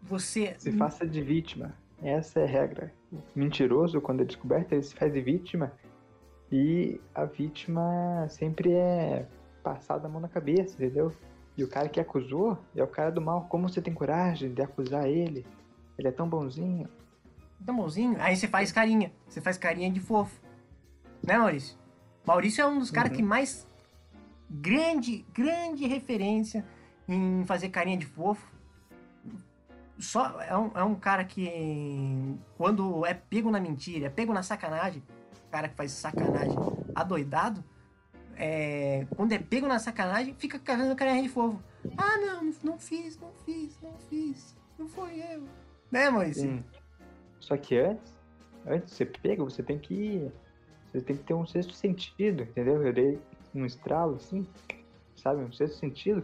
você 0.02 0.56
Se 0.58 0.72
faça 0.72 1.06
de 1.06 1.22
vítima. 1.22 1.76
Essa 2.02 2.40
é 2.40 2.44
a 2.44 2.48
regra. 2.48 2.94
O 3.12 3.18
mentiroso, 3.36 4.00
quando 4.02 4.22
é 4.22 4.26
descoberto, 4.26 4.72
ele 4.74 4.84
se 4.84 4.96
faz 4.96 5.12
de 5.14 5.22
vítima 5.22 5.72
e 6.52 7.00
a 7.14 7.26
vítima 7.26 8.26
sempre 8.30 8.72
é 8.74 9.28
passada 9.64 10.08
a 10.08 10.10
mão 10.10 10.22
na 10.22 10.28
cabeça, 10.30 10.76
entendeu? 10.76 11.14
E 11.58 11.64
o 11.64 11.68
cara 11.68 11.90
que 11.90 12.00
acusou 12.00 12.58
é 12.76 12.82
o 12.82 12.88
cara 12.88 13.12
do 13.12 13.20
mal. 13.22 13.46
Como 13.50 13.68
você 13.68 13.82
tem 13.82 13.94
coragem 13.94 14.54
de 14.54 14.62
acusar 14.62 15.08
ele? 15.08 15.46
Ele 15.98 16.08
é 16.08 16.12
tão 16.12 16.30
bonzinho. 16.30 16.88
Tá 17.66 17.74
bonzinho. 17.74 18.16
Aí 18.20 18.36
você 18.38 18.48
faz 18.48 18.72
carinha. 18.72 19.12
Você 19.28 19.42
faz 19.42 19.58
carinha 19.58 19.92
de 19.92 20.00
fofo. 20.00 20.40
Né, 21.22 21.38
Maurício? 21.38 21.78
Maurício 22.26 22.62
é 22.62 22.66
um 22.66 22.80
dos 22.80 22.90
caras 22.90 23.12
Uhum. 23.12 23.18
que 23.18 23.24
mais. 23.24 23.68
Grande, 24.50 25.26
grande 25.34 25.86
referência 25.86 26.66
em 27.08 27.44
fazer 27.46 27.70
carinha 27.70 27.98
de 27.98 28.06
fofo. 28.06 28.50
Só 30.00 30.42
é 30.42 30.56
um, 30.58 30.72
é 30.76 30.84
um 30.84 30.96
cara 30.96 31.24
que. 31.26 32.38
Quando 32.58 33.06
é 33.06 33.14
pego 33.14 33.52
na 33.52 33.60
mentira, 33.60 34.08
é 34.08 34.10
pego 34.10 34.34
na 34.34 34.42
sacanagem. 34.42 35.04
Cara 35.52 35.68
que 35.68 35.76
faz 35.76 35.92
sacanagem 35.92 36.56
adoidado. 36.96 37.64
É, 38.38 39.06
quando 39.18 39.34
é 39.34 39.40
pego 39.40 39.68
na 39.68 39.80
sacanagem, 39.80 40.34
fica 40.38 40.58
fazendo 40.64 40.96
carinha 40.96 41.22
de 41.22 41.28
fofo. 41.28 41.62
Ah, 41.98 42.18
não, 42.18 42.54
não- 42.64 42.80
fiz, 42.80 43.20
não 43.20 43.32
fiz, 43.46 43.78
não 43.82 43.94
fiz. 44.10 44.56
Não 44.78 44.88
foi 44.88 45.20
eu. 45.20 45.44
Né? 45.92 46.10
Sim. 46.34 46.64
Só 47.40 47.58
que 47.58 47.78
antes, 47.78 48.16
antes 48.66 48.92
de 48.92 48.96
ser 48.96 49.06
pego, 49.08 49.44
você 49.44 49.62
tem 49.62 49.78
que. 49.78 50.32
Você 50.94 51.02
tem 51.02 51.18
que 51.18 51.24
ter 51.24 51.34
um 51.34 51.46
sexto 51.46 51.74
sentido, 51.74 52.44
entendeu? 52.44 52.82
Eu 52.82 52.94
dei 52.94 53.20
um 53.54 53.66
estralo 53.66 54.16
assim, 54.16 54.48
sabe? 55.16 55.44
Um 55.44 55.52
sexto 55.52 55.78
sentido 55.78 56.24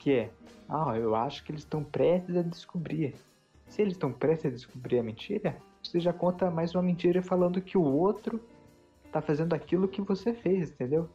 que 0.00 0.12
é, 0.12 0.30
ah, 0.68 0.96
eu 0.96 1.14
acho 1.14 1.44
que 1.44 1.52
eles 1.52 1.60
estão 1.62 1.84
prestes 1.84 2.34
a 2.34 2.42
descobrir. 2.42 3.14
Se 3.68 3.82
eles 3.82 3.92
estão 3.92 4.10
prestes 4.10 4.46
a 4.46 4.54
descobrir 4.54 4.98
a 4.98 5.02
mentira, 5.02 5.56
você 5.82 6.00
já 6.00 6.12
conta 6.12 6.50
mais 6.50 6.74
uma 6.74 6.82
mentira 6.82 7.22
falando 7.22 7.60
que 7.60 7.78
o 7.78 7.84
outro 7.84 8.40
tá 9.12 9.20
fazendo 9.20 9.52
aquilo 9.54 9.86
que 9.86 10.00
você 10.00 10.32
fez, 10.32 10.70
entendeu? 10.70 11.08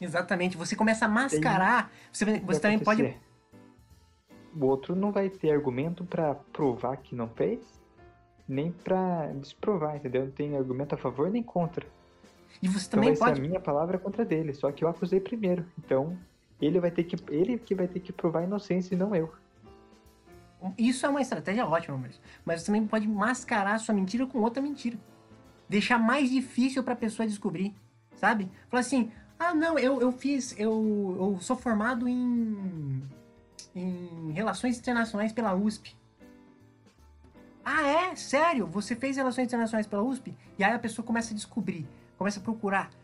Exatamente, 0.00 0.56
você 0.56 0.74
começa 0.74 1.04
a 1.04 1.08
mascarar. 1.08 1.92
Você, 2.10 2.40
você 2.40 2.58
também 2.58 2.78
pode. 2.78 3.02
acontecer. 3.02 3.22
O 4.56 4.66
outro 4.66 4.96
não 4.96 5.12
vai 5.12 5.28
ter 5.28 5.50
argumento 5.50 6.04
pra 6.04 6.34
provar 6.34 6.96
que 6.96 7.14
não 7.14 7.28
fez, 7.28 7.80
nem 8.48 8.72
pra 8.72 9.26
desprovar, 9.34 9.96
entendeu? 9.96 10.24
Não 10.24 10.32
tem 10.32 10.56
argumento 10.56 10.94
a 10.94 10.98
favor 10.98 11.30
nem 11.30 11.42
contra. 11.42 11.86
E 12.62 12.68
você 12.68 12.86
Então 12.86 13.00
também 13.00 13.14
vai 13.14 13.18
pode. 13.18 13.40
ser 13.40 13.46
a 13.46 13.48
minha 13.48 13.60
palavra 13.60 13.98
contra 13.98 14.24
dele, 14.24 14.52
só 14.54 14.72
que 14.72 14.84
eu 14.84 14.88
acusei 14.88 15.20
primeiro. 15.20 15.64
Então, 15.78 16.18
ele 16.62 16.78
vai 16.78 16.90
ter 16.90 17.04
que 17.04 17.16
ele 17.28 17.58
que 17.58 17.74
vai 17.74 17.88
ter 17.88 18.00
que 18.00 18.12
provar 18.12 18.40
a 18.40 18.44
inocência 18.44 18.94
e 18.94 18.98
não 18.98 19.14
eu. 19.14 19.32
Isso 20.78 21.04
é 21.04 21.08
uma 21.08 21.20
estratégia 21.20 21.66
ótima, 21.66 21.98
mas, 21.98 22.20
mas 22.44 22.60
você 22.60 22.66
também 22.66 22.86
pode 22.86 23.08
mascarar 23.08 23.78
sua 23.80 23.94
mentira 23.94 24.26
com 24.26 24.38
outra 24.38 24.62
mentira. 24.62 24.96
Deixar 25.68 25.98
mais 25.98 26.30
difícil 26.30 26.84
pra 26.84 26.94
pessoa 26.94 27.26
descobrir, 27.26 27.74
sabe? 28.14 28.48
Falar 28.68 28.80
assim: 28.80 29.10
ah, 29.38 29.52
não, 29.52 29.76
eu, 29.76 30.00
eu 30.00 30.12
fiz. 30.12 30.54
Eu, 30.56 31.16
eu 31.18 31.38
sou 31.40 31.56
formado 31.56 32.06
em. 32.06 33.02
em 33.74 34.30
Relações 34.32 34.78
Internacionais 34.78 35.32
pela 35.32 35.52
USP. 35.54 35.96
Ah, 37.64 37.82
é? 37.82 38.14
Sério? 38.14 38.66
Você 38.68 38.94
fez 38.94 39.16
Relações 39.16 39.46
Internacionais 39.46 39.86
pela 39.86 40.02
USP? 40.02 40.32
E 40.56 40.62
aí 40.62 40.72
a 40.72 40.78
pessoa 40.78 41.04
começa 41.04 41.32
a 41.32 41.34
descobrir, 41.34 41.88
começa 42.16 42.38
a 42.38 42.42
procurar, 42.42 42.88
a 42.88 43.01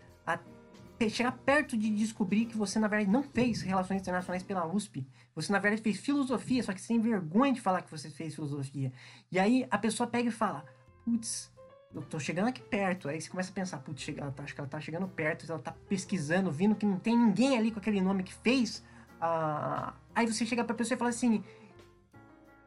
chegar 1.09 1.33
perto 1.33 1.77
de 1.77 1.91
descobrir 1.91 2.47
que 2.47 2.57
você, 2.57 2.79
na 2.79 2.89
verdade, 2.89 3.11
não 3.11 3.23
fez 3.23 3.63
Relações 3.63 4.01
Internacionais 4.01 4.43
pela 4.43 4.67
USP. 4.67 5.07
Você, 5.35 5.53
na 5.53 5.59
verdade, 5.59 5.83
fez 5.83 5.99
filosofia, 5.99 6.63
só 6.63 6.73
que 6.73 6.85
tem 6.85 7.01
vergonha 7.01 7.53
de 7.53 7.61
falar 7.61 7.83
que 7.83 7.91
você 7.91 8.11
fez 8.11 8.35
filosofia. 8.35 8.93
E 9.31 9.39
aí 9.39 9.67
a 9.71 9.79
pessoa 9.79 10.09
pega 10.09 10.29
e 10.29 10.33
fala: 10.33 10.65
Putz, 11.05 11.53
eu 11.95 12.03
tô 12.03 12.19
chegando 12.19 12.49
aqui 12.49 12.63
perto. 12.63 13.09
Aí 13.09 13.21
você 13.21 13.29
começa 13.29 13.51
a 13.51 13.55
pensar: 13.55 13.79
Putz, 13.79 14.07
tá, 14.07 14.43
acho 14.43 14.55
que 14.55 14.61
ela 14.61 14.69
tá 14.69 14.81
chegando 14.81 15.07
perto, 15.07 15.47
ela 15.49 15.61
tá 15.61 15.73
pesquisando, 15.89 16.51
vindo 16.51 16.75
que 16.75 16.87
não 16.87 16.99
tem 16.99 17.17
ninguém 17.17 17.57
ali 17.57 17.71
com 17.71 17.79
aquele 17.79 18.01
nome 18.01 18.23
que 18.23 18.35
fez. 18.35 18.83
ah, 19.21 19.95
Aí 20.15 20.27
você 20.27 20.45
chega 20.45 20.65
pra 20.65 20.75
pessoa 20.75 20.97
e 20.97 20.99
fala 20.99 21.11
assim: 21.11 21.45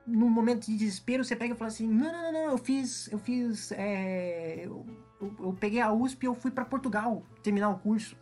num 0.05 0.29
momento 0.29 0.65
de 0.65 0.75
desespero, 0.77 1.23
você 1.23 1.35
pega 1.35 1.53
e 1.53 1.57
fala 1.57 1.69
assim: 1.69 1.87
não, 1.87 2.11
não, 2.11 2.21
não, 2.23 2.31
não, 2.33 2.51
eu 2.51 2.57
fiz, 2.57 3.11
eu 3.11 3.19
fiz, 3.19 3.71
é, 3.73 4.65
eu, 4.65 4.85
eu- 5.21 5.35
eu 5.39 5.53
peguei 5.53 5.79
a 5.81 5.91
USP 5.91 6.23
e 6.23 6.27
eu 6.27 6.33
fui 6.35 6.51
para 6.51 6.65
Portugal 6.65 7.23
terminar 7.43 7.69
o 7.69 7.77
curso. 7.79 8.15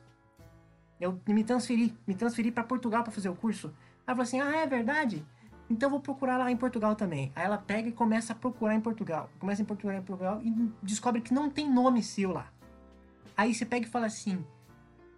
Eu 0.99 1.19
me 1.27 1.43
transferi, 1.43 1.97
me 2.05 2.13
transferi 2.13 2.51
para 2.51 2.63
Portugal 2.63 3.03
para 3.03 3.11
fazer 3.11 3.29
o 3.29 3.35
curso. 3.35 3.67
Ela 4.05 4.15
fala 4.15 4.23
assim: 4.23 4.39
ah, 4.41 4.57
é 4.57 4.67
verdade? 4.67 5.25
Então 5.69 5.87
eu 5.87 5.91
vou 5.91 5.99
procurar 6.01 6.37
lá 6.37 6.51
em 6.51 6.57
Portugal 6.57 6.95
também. 6.95 7.31
Aí 7.35 7.45
ela 7.45 7.57
pega 7.57 7.87
e 7.87 7.91
começa 7.91 8.33
a 8.33 8.35
procurar 8.35 8.75
em 8.75 8.81
Portugal. 8.81 9.29
Começa 9.39 9.61
em 9.61 9.65
Portugal, 9.65 9.95
em 9.97 10.01
Portugal 10.01 10.41
e 10.43 10.49
descobre 10.83 11.21
que 11.21 11.33
não 11.33 11.49
tem 11.49 11.71
nome 11.71 12.01
seu 12.03 12.31
lá. 12.31 12.51
Aí 13.37 13.53
você 13.53 13.65
pega 13.65 13.85
e 13.85 13.89
fala 13.89 14.07
assim: 14.07 14.43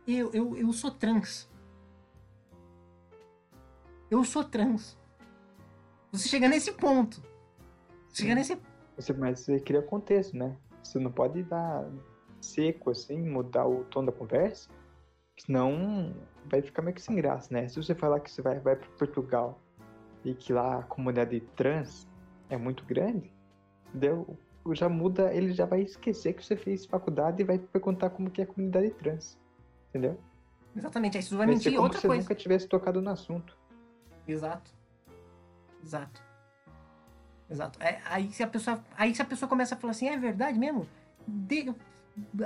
eu, 0.06 0.30
eu, 0.34 0.58
eu 0.58 0.72
sou 0.74 0.92
trans. 0.92 1.50
Eu 4.10 4.24
sou 4.24 4.44
trans. 4.44 4.98
Você 6.12 6.28
chega 6.28 6.48
nesse 6.48 6.72
ponto. 6.74 7.22
Chega 8.14 8.30
Sim. 8.32 8.36
nesse. 8.36 8.58
Você, 8.96 9.14
mas 9.14 9.40
você 9.40 9.60
cria 9.60 9.82
contexto, 9.82 10.36
né? 10.36 10.58
Você 10.84 11.00
não 11.00 11.12
pode 11.12 11.44
dar 11.44 11.90
seco 12.42 12.90
assim, 12.90 13.18
mudar 13.22 13.66
o 13.68 13.84
tom 13.86 14.04
da 14.04 14.12
conversa, 14.12 14.70
senão 15.38 16.14
vai 16.46 16.62
ficar 16.62 16.82
meio 16.82 16.96
que 16.96 17.02
sem 17.02 17.16
graça, 17.16 17.54
né? 17.54 17.68
Se 17.68 17.82
você 17.82 17.96
falar 17.96 18.20
que 18.20 18.32
você 18.32 18.42
vai, 18.42 18.60
vai 18.60 18.76
para 18.76 18.90
Portugal 18.98 19.60
e 20.26 20.34
que 20.34 20.52
lá 20.52 20.80
a 20.80 20.84
comunidade 20.84 21.40
trans 21.56 22.08
é 22.50 22.58
muito 22.58 22.84
grande, 22.86 23.32
entendeu? 23.90 24.38
Já 24.74 24.90
muda, 24.90 25.34
ele 25.34 25.54
já 25.54 25.66
vai 25.66 25.82
esquecer 25.82 26.34
que 26.34 26.46
você 26.46 26.56
fez 26.56 26.86
faculdade 26.86 27.42
e 27.42 27.46
vai 27.46 27.58
perguntar 27.58 28.10
como 28.10 28.30
que 28.30 28.42
é 28.42 28.44
a 28.44 28.48
comunidade 28.48 28.92
trans, 28.92 29.38
entendeu? 29.90 30.20
Exatamente, 30.76 31.18
aí 31.18 31.24
você 31.24 31.36
vai 31.36 31.48
mentir 31.48 31.72
como 31.72 31.84
outra 31.84 32.00
se 32.00 32.04
você 32.04 32.08
coisa. 32.08 32.24
nunca 32.24 32.36
tivesse 32.36 32.68
tocado 32.68 33.02
no 33.02 33.10
assunto. 33.10 33.58
Exato. 34.28 34.72
Exato. 35.84 36.22
Exato. 37.50 37.82
É, 37.82 38.02
aí, 38.06 38.32
se 38.32 38.44
a 38.44 38.48
pessoa, 38.48 38.84
aí 38.98 39.14
se 39.14 39.22
a 39.22 39.26
pessoa 39.26 39.50
começa 39.50 39.76
a 39.76 39.78
falar 39.78 39.92
assim, 39.92 40.08
é 40.08 40.18
verdade 40.18 40.58
mesmo? 40.58 40.88
De- 41.28 41.74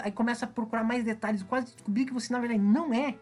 aí 0.01 0.11
começa 0.11 0.45
a 0.45 0.47
procurar 0.47 0.83
mais 0.83 1.03
detalhes, 1.03 1.43
quase 1.43 1.73
descobrir 1.73 2.05
que 2.05 2.13
você 2.13 2.31
na 2.33 2.39
verdade 2.39 2.61
não 2.61 2.93
é. 2.93 3.17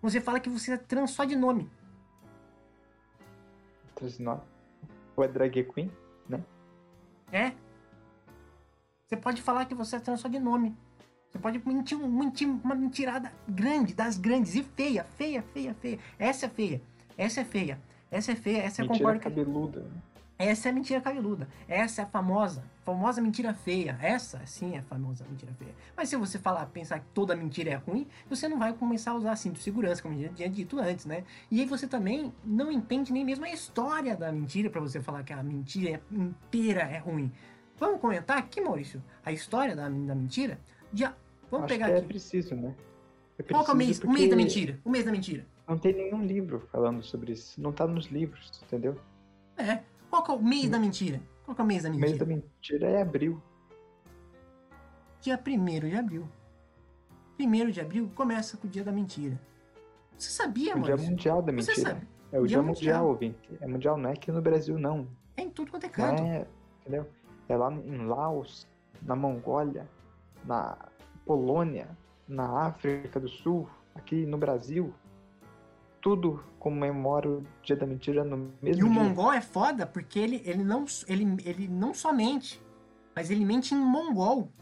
Você 0.00 0.20
fala 0.20 0.40
que 0.40 0.48
você 0.48 0.72
é 0.72 0.76
trans 0.76 1.10
só 1.12 1.24
de 1.24 1.36
nome. 1.36 1.70
Trans- 3.94 4.18
não- 4.18 4.42
Ou 5.16 5.24
é 5.24 5.28
drag 5.28 5.62
queen, 5.64 5.90
né? 6.28 6.42
É. 7.30 7.52
Você 9.06 9.16
pode 9.16 9.42
falar 9.42 9.66
que 9.66 9.74
você 9.74 9.96
é 9.96 10.00
trans 10.00 10.20
só 10.20 10.28
de 10.28 10.38
nome. 10.40 10.76
Você 11.30 11.38
pode 11.38 11.62
mentir, 11.66 11.96
mentir 11.98 12.48
uma 12.48 12.74
mentirada 12.74 13.32
grande, 13.48 13.94
das 13.94 14.18
grandes, 14.18 14.54
e 14.54 14.62
feia, 14.62 15.04
feia, 15.16 15.42
feia, 15.42 15.74
feia. 15.74 15.98
Essa 16.18 16.46
é 16.46 16.48
feia, 16.48 16.82
essa 17.16 17.40
é 17.40 17.44
feia, 17.44 17.80
essa 18.12 18.32
é 18.32 18.36
feia, 18.36 18.58
essa 18.62 18.82
Mentira 18.82 18.98
eu 18.98 18.98
concordo. 19.00 19.20
cabeluda. 19.20 19.80
né? 19.80 19.90
Essa 20.38 20.68
é 20.68 20.70
a 20.70 20.74
mentira 20.74 21.00
cabeluda. 21.00 21.46
Essa 21.68 22.02
é 22.02 22.04
a 22.04 22.06
famosa, 22.08 22.64
famosa 22.84 23.20
mentira 23.20 23.54
feia. 23.54 23.96
Essa 24.02 24.40
sim 24.44 24.74
é 24.74 24.78
a 24.78 24.82
famosa 24.82 25.24
mentira 25.30 25.52
feia. 25.54 25.72
Mas 25.96 26.08
se 26.08 26.16
você 26.16 26.36
falar, 26.38 26.66
pensar 26.66 26.98
que 26.98 27.06
toda 27.14 27.36
mentira 27.36 27.70
é 27.70 27.74
ruim, 27.76 28.08
você 28.28 28.48
não 28.48 28.58
vai 28.58 28.72
começar 28.72 29.12
a 29.12 29.14
usar 29.14 29.36
cinto 29.36 29.54
de 29.54 29.62
segurança, 29.62 30.02
como 30.02 30.14
eu 30.16 30.22
já 30.22 30.28
tinha 30.30 30.48
dito 30.48 30.80
antes, 30.80 31.06
né? 31.06 31.22
E 31.48 31.60
aí 31.60 31.66
você 31.66 31.86
também 31.86 32.32
não 32.44 32.72
entende 32.72 33.12
nem 33.12 33.24
mesmo 33.24 33.44
a 33.44 33.50
história 33.50 34.16
da 34.16 34.32
mentira 34.32 34.68
para 34.68 34.80
você 34.80 35.00
falar 35.00 35.22
que 35.22 35.32
a 35.32 35.42
mentira 35.44 36.00
inteira 36.10 36.80
é 36.82 36.98
ruim. 36.98 37.30
Vamos 37.78 38.00
comentar 38.00 38.36
aqui, 38.38 38.60
Maurício, 38.60 39.02
a 39.24 39.30
história 39.32 39.76
da, 39.76 39.84
da 39.88 40.14
mentira? 40.14 40.58
Já, 40.92 41.14
vamos 41.50 41.66
Acho 41.66 41.74
pegar 41.74 41.86
que 41.86 41.92
é 41.92 41.98
aqui. 41.98 42.06
preciso, 42.08 42.54
né? 42.56 42.74
É 43.38 43.42
Qual 43.44 43.64
que 43.64 43.70
é 43.70 43.74
o 43.74 43.76
mês, 43.76 43.98
preciso 44.00 44.08
o 44.08 44.12
mês 44.12 44.28
da 44.28 44.36
porque 44.36 44.44
mentira? 44.44 44.80
O 44.84 44.90
mês 44.90 45.04
da 45.04 45.12
mentira. 45.12 45.46
Não 45.68 45.78
tem 45.78 45.92
nenhum 45.94 46.24
livro 46.24 46.60
falando 46.72 47.02
sobre 47.02 47.32
isso. 47.32 47.60
Não 47.60 47.72
tá 47.72 47.86
nos 47.86 48.06
livros, 48.06 48.60
entendeu? 48.64 48.96
É. 49.56 49.82
Qual 50.10 50.22
que 50.22 50.30
é 50.30 50.34
o 50.34 50.42
mês 50.42 50.68
da 50.68 50.78
mentira? 50.78 51.20
Qual 51.44 51.54
que 51.54 51.60
é 51.60 51.64
o 51.64 51.66
mês 51.66 51.82
da 51.84 51.88
O 51.88 51.92
mentira? 51.92 52.08
mês 52.08 52.18
da 52.18 52.26
mentira 52.26 52.88
é 52.88 53.02
abril. 53.02 53.40
Dia 55.20 55.38
1 55.46 55.88
de 55.88 55.96
abril. 55.96 56.28
1 57.38 57.70
de 57.70 57.80
abril 57.80 58.10
começa 58.14 58.56
com 58.56 58.66
o 58.66 58.70
dia 58.70 58.84
da 58.84 58.92
mentira. 58.92 59.40
Você 60.18 60.30
sabia, 60.30 60.76
o 60.76 60.80
dia 60.82 60.96
mano? 60.96 61.08
mundial 61.10 61.42
da 61.42 61.52
Você 61.52 61.70
mentira. 61.72 61.88
sabe. 61.90 62.08
É 62.32 62.40
o 62.40 62.46
Dia 62.46 62.56
dia, 62.58 62.62
mundial. 62.62 62.94
mundial, 63.04 63.08
ouvinte. 63.08 63.58
É 63.60 63.66
mundial, 63.66 63.96
não 63.98 64.10
é 64.10 64.12
aqui 64.14 64.32
no 64.32 64.40
Brasil, 64.40 64.78
não. 64.78 65.06
É 65.36 65.42
em 65.42 65.50
tudo 65.50 65.70
quanto 65.70 65.84
é 65.84 65.88
canto. 65.88 66.22
é, 66.22 66.46
entendeu? 66.80 67.06
É 67.48 67.56
lá 67.56 67.70
em 67.72 68.06
Laos, 68.06 68.66
na 69.02 69.14
Mongólia, 69.14 69.88
na 70.44 70.76
Polônia, 71.26 71.88
na 72.26 72.66
África 72.66 73.20
do 73.20 73.28
Sul, 73.28 73.68
aqui 73.94 74.24
no 74.24 74.38
Brasil. 74.38 74.94
Tudo 76.02 76.44
comemora 76.58 77.28
o 77.28 77.46
dia 77.62 77.76
da 77.76 77.86
mentira 77.86 78.22
no 78.24 78.52
mesmo 78.60 78.68
E 78.68 78.72
o 78.72 78.74
dia. 78.74 78.86
mongol 78.86 79.32
é 79.32 79.40
foda 79.40 79.86
porque 79.86 80.18
ele, 80.18 80.42
ele, 80.44 80.62
não, 80.62 80.84
ele, 81.06 81.24
ele 81.44 81.66
não 81.68 81.94
só 81.94 82.12
mente, 82.12 82.60
mas 83.16 83.30
ele 83.30 83.44
mente 83.44 83.74
em 83.74 83.78
mongol. 83.78 84.52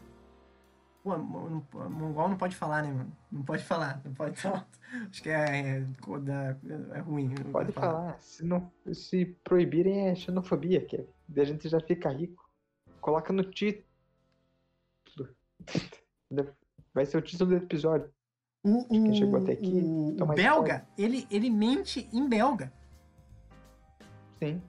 Pô, 1.03 1.17
mongol 1.17 2.29
não 2.29 2.37
pode 2.37 2.55
falar, 2.55 2.83
né, 2.83 2.93
mano? 2.93 3.11
Não 3.31 3.41
pode 3.41 3.63
falar, 3.63 3.99
não 4.05 4.13
pode 4.13 4.39
falar. 4.39 4.67
Acho 5.09 5.23
que 5.23 5.29
é, 5.29 5.79
é, 5.79 5.85
é 6.93 6.99
ruim. 6.99 7.33
não 7.43 7.51
Pode 7.51 7.71
falar. 7.71 8.21
Se, 8.21 8.45
não, 8.45 8.71
se 8.93 9.25
proibirem 9.43 10.09
é 10.09 10.15
xenofobia, 10.15 10.85
que 10.85 11.03
daí 11.27 11.43
a 11.43 11.47
gente 11.47 11.67
já 11.67 11.79
fica 11.79 12.09
rico. 12.09 12.47
Coloca 12.99 13.33
no 13.33 13.43
título. 13.43 13.83
Vai 16.93 17.05
ser 17.05 17.17
o 17.17 17.21
título 17.21 17.49
do 17.49 17.55
episódio. 17.55 18.13
O, 18.63 18.83
quem 18.85 19.09
o- 19.11 19.15
chegou 19.15 19.39
até 19.41 19.53
aqui, 19.53 19.81
o, 20.19 20.25
belga, 20.27 20.87
ele, 20.97 21.27
ele 21.31 21.49
mente 21.49 22.07
em 22.13 22.27
belga. 22.27 22.71
Sim. 24.39 24.61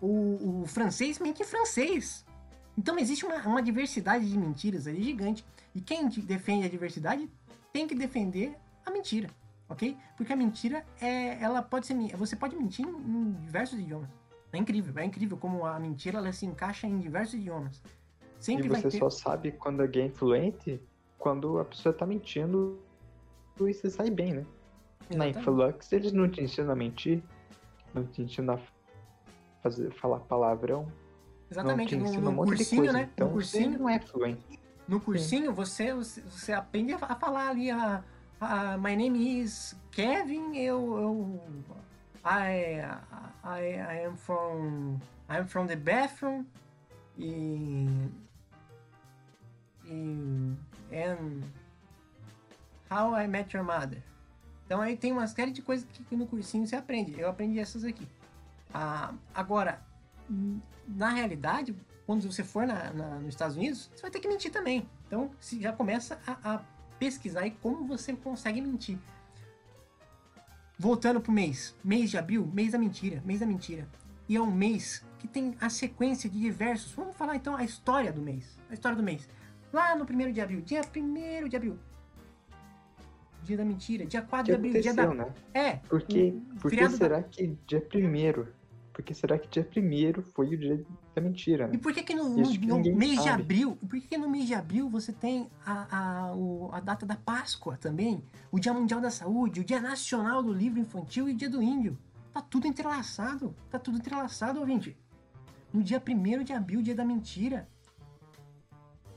O, 0.00 0.62
o 0.62 0.66
francês 0.66 1.18
mente 1.18 1.42
em 1.42 1.46
francês. 1.46 2.24
Então 2.76 2.98
existe 2.98 3.24
uma, 3.26 3.36
uma 3.46 3.62
diversidade 3.62 4.28
de 4.28 4.36
mentiras 4.38 4.86
ali 4.86 5.02
gigante. 5.02 5.44
E 5.74 5.80
quem 5.80 6.08
de- 6.08 6.22
defende 6.22 6.66
a 6.66 6.68
diversidade 6.70 7.30
tem 7.72 7.86
que 7.86 7.94
defender 7.94 8.56
a 8.84 8.90
mentira, 8.90 9.28
ok? 9.68 9.96
Porque 10.16 10.32
a 10.32 10.36
mentira 10.36 10.84
é, 11.00 11.40
ela 11.40 11.62
pode 11.62 11.86
ser, 11.86 11.94
você 12.16 12.34
pode 12.34 12.56
mentir 12.56 12.84
em, 12.86 12.90
em 12.90 13.32
diversos 13.44 13.78
idiomas. 13.78 14.08
É 14.52 14.58
incrível, 14.58 14.92
é 15.00 15.04
incrível 15.04 15.36
como 15.36 15.64
a 15.64 15.78
mentira 15.78 16.18
ela 16.18 16.32
se 16.32 16.44
encaixa 16.46 16.86
em 16.88 16.98
diversos 16.98 17.34
idiomas. 17.34 17.80
Sempre 18.40 18.66
e 18.66 18.68
você 18.68 18.88
ter. 18.88 18.98
só 18.98 19.08
sabe 19.10 19.52
quando 19.52 19.82
alguém 19.82 20.04
é 20.04 20.06
influente 20.06 20.80
quando 21.18 21.58
a 21.60 21.64
pessoa 21.64 21.92
tá 21.92 22.04
mentindo 22.06 22.80
e 23.58 23.74
você 23.74 23.90
sai 23.90 24.10
bem, 24.10 24.32
né? 24.34 24.46
Na 25.14 25.26
Exatamente. 25.26 25.38
Influx 25.38 25.92
eles 25.92 26.12
não 26.12 26.28
te 26.28 26.40
ensinam 26.42 26.72
a 26.72 26.76
mentir, 26.76 27.22
não 27.92 28.04
te 28.06 28.22
ensinam 28.22 28.54
a 28.54 28.58
fazer, 29.62 29.90
falar 29.92 30.20
palavrão, 30.20 30.86
Exatamente, 31.50 31.96
não 31.96 32.04
te 32.04 32.10
no, 32.10 32.12
ensinam 32.12 32.28
um 32.28 32.30
no 32.30 32.36
monte 32.36 32.50
de 32.50 32.56
cursinho, 32.56 32.82
coisa. 32.82 32.92
né? 32.98 33.10
Então 33.12 33.26
no 33.26 33.32
cursinho, 33.32 33.78
não 33.78 33.88
é 33.88 33.98
fluente. 33.98 34.60
No 34.86 35.00
cursinho, 35.00 35.52
você, 35.52 35.92
você, 35.94 36.20
você 36.22 36.52
aprende 36.52 36.92
a 36.92 36.96
a 36.96 37.14
falar 37.16 37.48
ali 37.50 37.70
a, 37.70 38.02
a 38.40 38.78
My 38.78 38.96
name 38.96 39.40
is 39.40 39.76
Kevin, 39.90 40.56
eu, 40.56 40.98
eu 40.98 41.40
I, 42.24 42.80
I, 43.44 43.74
I 43.78 44.04
am 44.06 44.16
from 44.16 44.98
I'm 45.28 45.46
from 45.46 45.66
the 45.66 45.76
bathroom 45.76 46.44
e, 47.18 47.86
e 49.86 50.56
and 50.92 51.42
How 52.90 53.16
I 53.16 53.26
Met 53.28 53.56
Your 53.56 53.64
Mother. 53.64 54.02
Então 54.66 54.80
aí 54.80 54.96
tem 54.96 55.12
uma 55.12 55.26
série 55.26 55.50
de 55.50 55.62
coisas 55.62 55.86
que 56.08 56.16
no 56.16 56.26
cursinho 56.26 56.66
você 56.66 56.76
aprende. 56.76 57.18
Eu 57.18 57.28
aprendi 57.28 57.58
essas 57.58 57.84
aqui. 57.84 58.06
Ah, 58.72 59.12
agora, 59.34 59.82
hum, 60.30 60.60
na 60.86 61.10
realidade, 61.10 61.74
quando 62.06 62.30
você 62.30 62.42
for 62.44 62.66
na, 62.66 62.92
na- 62.92 63.18
nos 63.18 63.28
Estados 63.30 63.56
Unidos, 63.56 63.90
você 63.94 64.02
vai 64.02 64.10
ter 64.10 64.20
que 64.20 64.28
mentir 64.28 64.50
também. 64.52 64.88
Então, 65.06 65.30
você 65.40 65.60
já 65.60 65.72
começa 65.72 66.20
a, 66.26 66.54
a 66.54 66.60
pesquisar 66.98 67.40
aí 67.40 67.50
como 67.62 67.84
você 67.86 68.12
consegue 68.14 68.60
mentir. 68.60 68.98
Voltando 70.78 71.20
pro 71.20 71.32
mês. 71.32 71.74
Mês 71.84 72.10
de 72.10 72.18
abril, 72.18 72.46
mês 72.46 72.72
da 72.72 72.78
mentira, 72.78 73.22
mês 73.24 73.40
da 73.40 73.46
mentira. 73.46 73.86
E 74.28 74.36
é 74.36 74.40
um 74.40 74.50
mês 74.50 75.04
que 75.18 75.26
tem 75.28 75.56
a 75.60 75.68
sequência 75.68 76.30
de 76.30 76.38
diversos. 76.38 76.92
Vamos 76.92 77.16
falar 77.16 77.36
então 77.36 77.56
a 77.56 77.64
história 77.64 78.12
do 78.12 78.22
mês. 78.22 78.58
A 78.70 78.74
história 78.74 78.96
do 78.96 79.02
mês. 79.02 79.28
Lá 79.72 79.94
no 79.96 80.06
primeiro 80.06 80.32
de 80.32 80.40
abril, 80.40 80.60
dia 80.62 80.80
1 80.82 81.48
de 81.48 81.56
abril. 81.56 81.78
Dia 83.44 83.56
da 83.56 83.64
mentira, 83.64 84.04
dia 84.06 84.22
4 84.22 84.54
O 84.54 84.56
que 84.56 84.62
de 84.62 84.68
abril, 84.68 84.82
dia 84.82 84.94
da. 84.94 85.14
né? 85.14 85.34
É, 85.54 85.72
Por 85.76 86.02
que, 86.02 86.28
o 86.28 86.54
por 86.60 86.70
que 86.70 86.76
feriado 86.76 86.92
da- 86.92 86.98
será 86.98 87.22
que 87.22 87.56
dia 87.66 87.80
primeiro? 87.80 88.48
Por 88.92 89.04
que 89.04 89.14
será 89.14 89.38
que 89.38 89.48
dia 89.48 89.64
primeiro 89.64 90.20
foi 90.22 90.54
o 90.54 90.58
dia 90.58 90.84
da 91.14 91.22
mentira, 91.22 91.66
E 91.68 91.72
né? 91.72 91.78
por 91.78 91.92
que, 91.92 92.02
que 92.02 92.14
no, 92.14 92.28
no- 92.28 92.36
no 92.36 92.96
mês 92.96 93.12
de 93.18 93.24
sabe. 93.28 93.42
abril, 93.42 93.76
por 93.76 93.98
que, 94.00 94.08
que 94.08 94.18
no 94.18 94.28
mês 94.28 94.46
de 94.46 94.54
abril 94.54 94.90
você 94.90 95.12
tem 95.12 95.48
a, 95.64 95.96
a, 96.28 96.34
o- 96.34 96.68
a 96.72 96.80
data 96.80 97.06
da 97.06 97.16
Páscoa 97.16 97.76
também? 97.78 98.22
O 98.52 98.58
Dia 98.58 98.74
Mundial 98.74 99.00
da 99.00 99.10
Saúde, 99.10 99.60
o 99.60 99.64
Dia 99.64 99.80
Nacional 99.80 100.42
do 100.42 100.52
Livro 100.52 100.78
Infantil 100.78 101.28
e 101.28 101.32
o 101.32 101.36
Dia 101.36 101.48
do 101.48 101.62
Índio. 101.62 101.96
Tá 102.32 102.42
tudo 102.42 102.66
entrelaçado. 102.66 103.54
Tá 103.70 103.78
tudo 103.78 103.96
entrelaçado, 103.96 104.60
ouvinte. 104.60 104.96
No 105.72 105.82
dia 105.82 106.00
1 106.06 106.44
de 106.44 106.52
abril, 106.52 106.82
dia 106.82 106.94
da 106.94 107.04
mentira. 107.04 107.68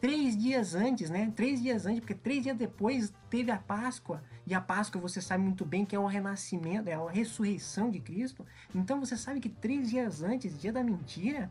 Três 0.03 0.35
dias 0.35 0.75
antes, 0.75 1.09
né? 1.09 1.31
Três 1.33 1.61
dias 1.61 1.85
antes, 1.85 2.01
porque 2.01 2.13
três 2.13 2.43
dias 2.43 2.57
depois 2.57 3.13
teve 3.29 3.49
a 3.51 3.57
Páscoa. 3.57 4.21
E 4.45 4.53
a 4.53 4.59
Páscoa 4.59 4.99
você 4.99 5.21
sabe 5.21 5.41
muito 5.45 5.63
bem 5.63 5.85
que 5.85 5.95
é 5.95 5.99
o 5.99 6.05
renascimento, 6.05 6.89
é 6.89 6.93
a 6.93 7.09
ressurreição 7.09 7.89
de 7.89 8.01
Cristo. 8.01 8.45
Então 8.75 8.99
você 8.99 9.15
sabe 9.15 9.39
que 9.39 9.47
três 9.47 9.89
dias 9.89 10.21
antes, 10.21 10.59
dia 10.59 10.73
da 10.73 10.83
mentira, 10.83 11.49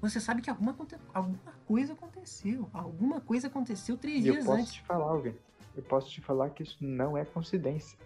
você 0.00 0.20
sabe 0.20 0.40
que 0.40 0.48
alguma, 0.48 0.76
alguma 1.12 1.52
coisa 1.66 1.94
aconteceu. 1.94 2.70
Alguma 2.72 3.20
coisa 3.20 3.48
aconteceu 3.48 3.96
três 3.96 4.24
E 4.24 4.28
eu 4.28 4.34
dias 4.34 4.46
posso 4.46 4.60
antes. 4.60 4.72
te 4.74 4.82
falar, 4.82 5.06
Alvin, 5.06 5.34
eu 5.76 5.82
posso 5.82 6.08
te 6.10 6.20
falar 6.20 6.50
que 6.50 6.62
isso 6.62 6.76
não 6.80 7.18
é 7.18 7.24
coincidência. 7.24 7.98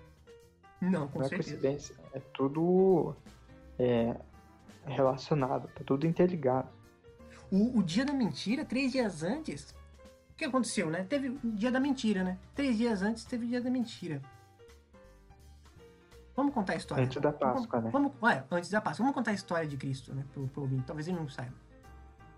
Não, 0.80 1.08
com 1.08 1.18
não 1.18 1.26
é 1.26 1.28
certeza. 1.28 1.50
coincidência. 1.58 1.94
É 2.14 2.20
tudo 2.32 3.14
é, 3.78 4.16
relacionado, 4.86 5.68
tá 5.74 5.84
tudo 5.84 6.06
interligado. 6.06 6.70
O, 7.54 7.78
o 7.78 7.82
dia 7.84 8.04
da 8.04 8.12
mentira, 8.12 8.64
três 8.64 8.90
dias 8.90 9.22
antes. 9.22 9.70
O 10.32 10.36
que 10.36 10.44
aconteceu, 10.44 10.90
né? 10.90 11.04
Teve 11.04 11.28
o 11.28 11.38
dia 11.52 11.70
da 11.70 11.78
mentira, 11.78 12.24
né? 12.24 12.36
Três 12.54 12.76
dias 12.76 13.00
antes 13.02 13.24
teve 13.24 13.46
o 13.46 13.48
dia 13.48 13.60
da 13.60 13.70
mentira. 13.70 14.20
Vamos 16.34 16.52
contar 16.52 16.72
a 16.72 16.76
história. 16.76 17.04
Antes 17.04 17.20
da 17.22 17.30
Vamos- 17.30 17.60
Páscoa, 17.60 17.80
né? 17.80 17.90
Vamos, 17.92 18.12
ué, 18.20 18.44
antes 18.50 18.68
da 18.70 18.80
Páscoa. 18.80 19.04
Vamos 19.04 19.14
contar 19.14 19.30
a 19.30 19.34
história 19.34 19.68
de 19.68 19.76
Cristo, 19.76 20.12
né? 20.12 20.24
Pro, 20.32 20.48
pro 20.48 20.62
ouvinte. 20.62 20.82
Talvez 20.84 21.06
ele 21.06 21.16
não 21.16 21.28
saiba. 21.28 21.54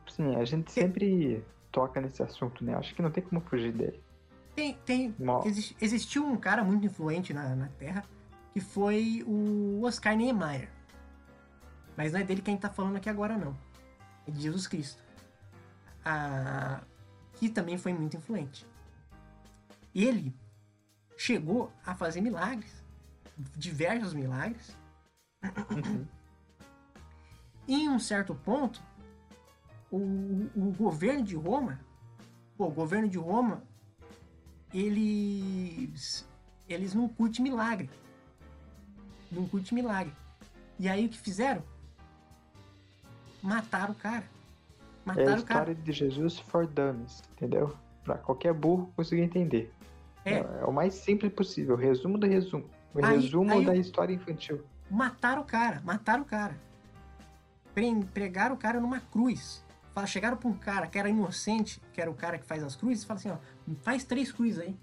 Sim, 0.07 0.37
a 0.37 0.45
gente 0.45 0.71
sempre 0.71 1.43
toca 1.73 1.99
nesse 2.01 2.23
assunto, 2.23 2.63
né? 2.63 2.75
Acho 2.75 2.95
que 2.95 3.01
não 3.01 3.11
tem 3.11 3.25
como 3.25 3.41
fugir 3.41 3.73
dele. 3.73 4.03
Tem, 4.55 4.75
tem, 4.85 5.15
Mo- 5.19 5.43
exis- 5.47 5.75
existiu 5.81 6.27
um 6.27 6.37
cara 6.37 6.63
muito 6.63 6.85
influente 6.85 7.33
na, 7.33 7.55
na 7.57 7.69
Terra 7.69 8.05
que 8.53 8.61
foi 8.61 9.25
o 9.27 9.83
Oscar 9.83 10.15
Niemeyer. 10.17 10.69
Mas 11.97 12.13
não 12.13 12.21
é 12.21 12.25
dele 12.25 12.43
quem 12.43 12.57
tá 12.57 12.69
falando 12.69 12.97
aqui 12.97 13.09
agora, 13.09 13.37
não. 13.39 13.57
É 14.27 14.31
de 14.31 14.43
Jesus 14.43 14.67
Cristo. 14.67 15.03
Ah, 16.09 16.83
que 17.35 17.49
também 17.49 17.77
foi 17.77 17.93
muito 17.93 18.17
influente. 18.17 18.65
Ele 19.93 20.33
chegou 21.17 21.73
a 21.85 21.97
fazer 21.97 22.21
milagres, 22.21 22.85
diversos 23.57 24.15
milagres. 24.15 24.77
Uhum. 25.43 26.07
Em 27.67 27.89
um 27.89 27.99
certo 27.99 28.37
ponto, 28.37 28.81
o, 29.91 30.49
o 30.55 30.73
governo 30.79 31.25
de 31.25 31.35
Roma, 31.35 31.81
pô, 32.57 32.69
o 32.69 32.71
governo 32.71 33.09
de 33.09 33.19
Roma, 33.19 33.65
eles, 34.73 36.25
eles 36.69 36.95
não 36.95 37.09
curtem 37.09 37.43
milagre. 37.43 37.91
Não 39.33 39.49
curte 39.49 39.75
milagre. 39.75 40.15
E 40.79 40.89
aí 40.89 41.07
o 41.07 41.09
que 41.09 41.19
fizeram? 41.19 41.65
Mataram 43.43 43.93
o 43.93 43.97
cara. 43.97 44.36
É 45.07 45.11
a 45.11 45.15
Mataram 45.15 45.23
o 45.23 45.27
cara. 45.27 45.39
história 45.71 45.75
de 45.75 45.93
Jesus 45.93 46.39
for 46.39 46.67
dummies, 46.67 47.23
entendeu? 47.33 47.77
Pra 48.05 48.17
qualquer 48.19 48.53
burro 48.53 48.91
conseguir 48.97 49.23
entender. 49.23 49.73
É. 50.25 50.39
É, 50.39 50.65
o 50.67 50.73
mais 50.73 50.95
simples 50.95 51.33
possível, 51.33 51.77
resumo 51.77 52.19
do 52.19 52.27
resumo. 52.27 52.65
O 52.93 53.05
Aí- 53.05 53.17
resumo 53.17 53.53
aí 53.53 53.65
da 53.65 53.75
eu- 53.77 53.81
história 53.81 54.13
infantil. 54.13 54.63
Mataram 54.91 55.43
o 55.43 55.45
cara, 55.45 55.81
mataram 55.85 56.23
o 56.23 56.27
cara. 56.27 56.57
Pre- 57.75 58.05
Pregaram 58.13 58.55
o 58.55 58.59
cara 58.59 58.81
numa 58.81 59.01
cruz. 59.01 59.65
Chegaram 60.07 60.37
pra 60.37 60.49
um 60.49 60.53
cara 60.53 60.87
que 60.87 60.99
era 60.99 61.09
inocente, 61.09 61.81
que 61.95 62.01
era 62.03 62.11
o 62.11 62.15
cara 62.15 62.37
que 62.37 62.45
faz 62.45 62.63
as 62.63 62.77
cruzes, 62.77 63.03
e 63.03 63.07
fala 63.07 63.19
assim, 63.19 63.31
ó, 63.31 63.37
faz 63.83 64.05
três 64.05 64.31
cruzes 64.31 64.59
aí. 64.59 64.77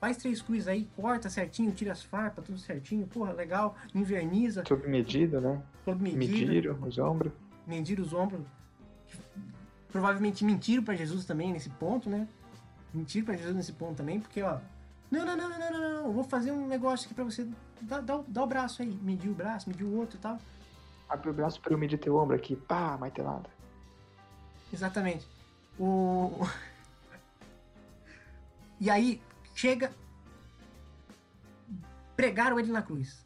Faz 0.00 0.16
três 0.16 0.42
cruzes 0.42 0.66
aí, 0.66 0.88
corta 0.96 1.28
certinho, 1.30 1.70
tira 1.70 1.92
as 1.92 2.02
farpas, 2.02 2.44
tudo 2.44 2.58
certinho, 2.58 3.06
porra, 3.06 3.32
legal, 3.32 3.76
inverniza, 3.94 4.64
Sob 4.66 4.88
medida, 4.88 5.40
né? 5.40 5.62
sob 5.84 6.02
medida, 6.02 6.18
Mediram 6.48 6.78
os 6.82 6.98
ombros. 6.98 7.32
medir 7.66 8.00
os 8.00 8.12
ombros. 8.12 8.42
Provavelmente 9.92 10.44
mentiram 10.44 10.82
pra 10.84 10.94
Jesus 10.94 11.24
também 11.24 11.52
nesse 11.52 11.68
ponto, 11.70 12.08
né? 12.08 12.26
Mentiram 12.94 13.26
pra 13.26 13.36
Jesus 13.36 13.54
nesse 13.56 13.72
ponto 13.72 13.96
também, 13.96 14.20
porque, 14.20 14.42
ó, 14.42 14.58
não, 15.10 15.24
não, 15.24 15.36
não, 15.36 15.48
não, 15.48 15.58
não, 15.58 15.72
não, 15.72 16.02
não, 16.04 16.12
vou 16.12 16.24
fazer 16.24 16.52
um 16.52 16.66
negócio 16.66 17.06
aqui 17.06 17.14
pra 17.14 17.24
você, 17.24 17.48
dá, 17.80 18.00
dá, 18.00 18.16
o- 18.16 18.24
dá 18.28 18.42
o 18.42 18.46
braço 18.46 18.82
aí, 18.82 18.88
medir 19.02 19.28
o 19.30 19.34
braço, 19.34 19.68
medir 19.68 19.84
o 19.84 19.96
outro 19.96 20.16
e 20.16 20.20
tal. 20.20 20.38
Abre 21.08 21.28
o 21.30 21.32
braço 21.32 21.60
pra 21.60 21.72
eu 21.72 21.78
medir 21.78 21.98
teu 21.98 22.16
ombro 22.16 22.36
aqui. 22.36 22.54
Pá, 22.54 22.96
martelada. 22.96 23.48
Exatamente. 24.72 25.26
O. 25.78 26.30
E 28.82 28.88
aí, 28.88 29.20
chega. 29.54 29.92
Pregaram 32.16 32.58
ele 32.58 32.72
na 32.72 32.80
cruz. 32.80 33.22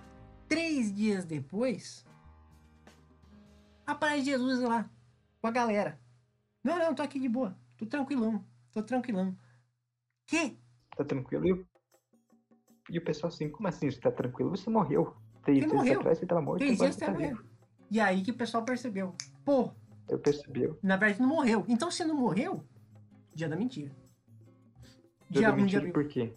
Três 0.49 0.93
dias 0.93 1.25
depois, 1.25 2.05
aparece 3.87 4.25
Jesus 4.25 4.59
lá, 4.61 4.89
com 5.41 5.47
a 5.47 5.51
galera. 5.53 5.97
Não, 6.65 6.79
não, 6.79 6.95
tô 6.95 7.03
aqui 7.03 7.21
de 7.21 7.29
boa. 7.29 7.57
Tô 7.77 7.85
tranquilão. 7.87 8.45
Tô 8.73 8.83
tranquilão. 8.83 9.37
Que? 10.27 10.59
Tá 10.97 11.05
tranquilo? 11.05 11.47
E 11.47 11.53
o, 11.53 11.67
e 12.91 12.99
o 12.99 13.05
pessoal 13.05 13.29
assim, 13.33 13.49
como 13.51 13.69
assim? 13.69 13.91
Você 13.91 14.01
tá 14.01 14.11
tranquilo? 14.11 14.51
Você 14.51 14.71
morreu. 14.71 15.15
Três 15.43 15.59
dias 15.61 15.73
morreu. 15.73 16.01
atrás 16.01 16.19
você 16.19 16.27
tava 16.27 16.41
morto, 16.41 16.59
Três 16.61 16.79
dias 16.79 16.95
você 16.95 17.05
tá 17.05 17.13
morreu. 17.13 17.29
vivo. 17.37 17.45
E 17.91 18.01
aí 18.01 18.23
que 18.23 18.31
o 18.31 18.37
pessoal 18.37 18.65
percebeu. 18.65 19.15
Pô, 19.45 19.71
Eu 20.09 20.19
percebi. 20.19 20.73
na 20.83 20.97
verdade 20.97 21.21
não 21.21 21.29
morreu. 21.29 21.65
Então 21.69 21.91
se 21.91 22.03
não 22.05 22.17
morreu, 22.17 22.65
dia 23.35 23.49
da 23.49 23.57
mentira. 23.57 23.95
Dia 25.29 25.41
Dia 25.41 25.49
da 25.49 25.53
1 25.53 25.57
de 25.57 25.63
mentira 25.63 25.79
abril. 25.81 25.93
por 25.93 26.09
quê? 26.09 26.35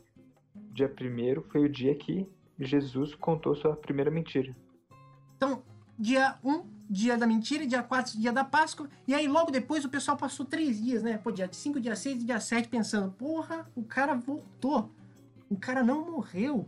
Dia 0.73 0.89
primeiro 0.89 1.41
foi 1.43 1.63
o 1.63 1.69
dia 1.71 1.95
que 1.95 2.29
Jesus 2.59 3.15
contou 3.15 3.55
sua 3.55 3.75
primeira 3.75 4.11
mentira. 4.11 4.55
Então, 5.35 5.63
dia 5.97 6.37
1, 6.43 6.65
dia 6.89 7.17
da 7.17 7.27
mentira, 7.27 7.65
dia 7.65 7.83
4, 7.83 8.19
dia 8.19 8.31
da 8.31 8.43
Páscoa. 8.43 8.89
E 9.07 9.13
aí, 9.13 9.27
logo 9.27 9.51
depois, 9.51 9.83
o 9.85 9.89
pessoal 9.89 10.17
passou 10.17 10.45
três 10.45 10.81
dias, 10.81 11.03
né? 11.03 11.17
Pô, 11.17 11.31
dia 11.31 11.49
5, 11.51 11.79
dia 11.79 11.95
6 11.95 12.21
e 12.21 12.25
dia 12.25 12.39
7, 12.39 12.69
pensando: 12.69 13.11
porra, 13.11 13.69
o 13.75 13.83
cara 13.83 14.13
voltou. 14.13 14.91
O 15.49 15.57
cara 15.57 15.83
não 15.83 16.11
morreu 16.11 16.67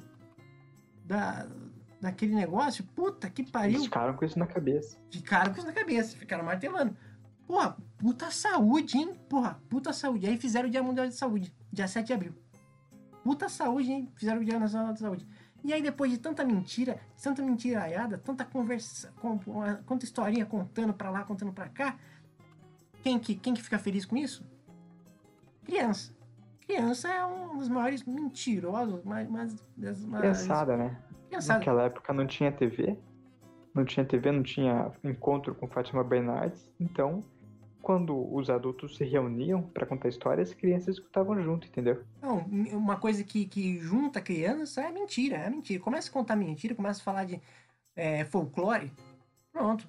da, 1.05 1.47
daquele 1.99 2.33
negócio. 2.33 2.83
Puta 2.95 3.29
que 3.29 3.43
pariu. 3.43 3.71
Eles 3.71 3.83
ficaram 3.83 4.13
com 4.13 4.25
isso 4.25 4.39
na 4.39 4.47
cabeça. 4.47 4.97
Ficaram 5.09 5.53
com 5.53 5.57
isso 5.57 5.67
na 5.67 5.73
cabeça, 5.73 6.17
ficaram 6.17 6.45
martelando. 6.45 6.95
Porra, 7.47 7.75
puta 7.97 8.29
saúde, 8.29 8.97
hein? 8.97 9.15
Porra, 9.27 9.59
puta 9.69 9.91
saúde. 9.91 10.27
Aí 10.27 10.37
fizeram 10.37 10.67
o 10.67 10.71
Dia 10.71 10.83
Mundial 10.83 11.07
de 11.07 11.15
Saúde, 11.15 11.51
dia 11.73 11.87
7 11.87 12.05
de 12.05 12.13
abril. 12.13 12.33
Puta 13.23 13.49
saúde, 13.49 13.91
hein? 13.91 14.11
Fizeram 14.15 14.41
o 14.41 14.45
Dia 14.45 14.59
Nacional 14.59 14.93
de 14.93 14.99
Saúde. 14.99 15.27
E 15.63 15.73
aí, 15.73 15.81
depois 15.81 16.11
de 16.11 16.17
tanta 16.17 16.43
mentira, 16.43 16.99
tanta 17.21 17.41
mentiraiada, 17.43 18.17
tanta 18.17 18.45
conversa, 18.45 19.11
com, 19.21 19.39
uma- 19.47 19.75
quanta 19.85 20.05
historinha 20.05 20.45
contando 20.45 20.93
pra 20.93 21.09
lá, 21.09 21.23
contando 21.23 21.51
pra 21.51 21.67
cá, 21.69 21.97
quem 23.03 23.19
que, 23.19 23.35
quem 23.35 23.53
que 23.53 23.61
fica 23.61 23.77
feliz 23.77 24.05
com 24.05 24.15
isso? 24.17 24.45
Criança. 25.63 26.13
Criança 26.61 27.07
é 27.09 27.25
um 27.25 27.57
dos 27.57 27.67
maiores 27.67 28.03
mentirosos, 28.03 29.03
mas, 29.03 29.27
mas, 29.29 29.55
maiores- 30.05 30.37
Criançada, 30.43 30.77
né? 30.77 30.97
Criançada. 31.27 31.59
Naquela 31.59 31.83
época 31.83 32.13
não 32.13 32.25
tinha 32.27 32.51
TV. 32.51 32.97
Não 33.73 33.85
tinha 33.85 34.05
TV, 34.05 34.31
não 34.31 34.43
tinha 34.43 34.91
encontro 35.03 35.53
com 35.55 35.67
Fátima 35.67 36.03
Bernardes. 36.03 36.71
Então, 36.79 37.23
quando 37.81 38.33
os 38.33 38.49
adultos 38.49 38.97
se 38.97 39.03
reuniam 39.03 39.61
pra 39.61 39.85
contar 39.85 40.09
histórias, 40.09 40.49
as 40.49 40.55
crianças 40.55 40.95
escutavam 40.95 41.41
junto, 41.41 41.67
entendeu? 41.67 42.03
Não, 42.21 42.39
uma 42.73 42.97
coisa 42.97 43.23
que, 43.23 43.45
que 43.45 43.79
junta 43.79 44.21
criança 44.21 44.81
é 44.81 44.91
mentira, 44.91 45.37
é 45.37 45.49
mentira. 45.49 45.81
Começa 45.81 46.09
a 46.09 46.13
contar 46.13 46.35
mentira, 46.35 46.75
começa 46.75 46.99
a 47.01 47.03
falar 47.03 47.25
de 47.25 47.41
é, 47.95 48.25
folclore, 48.25 48.91
pronto. 49.51 49.87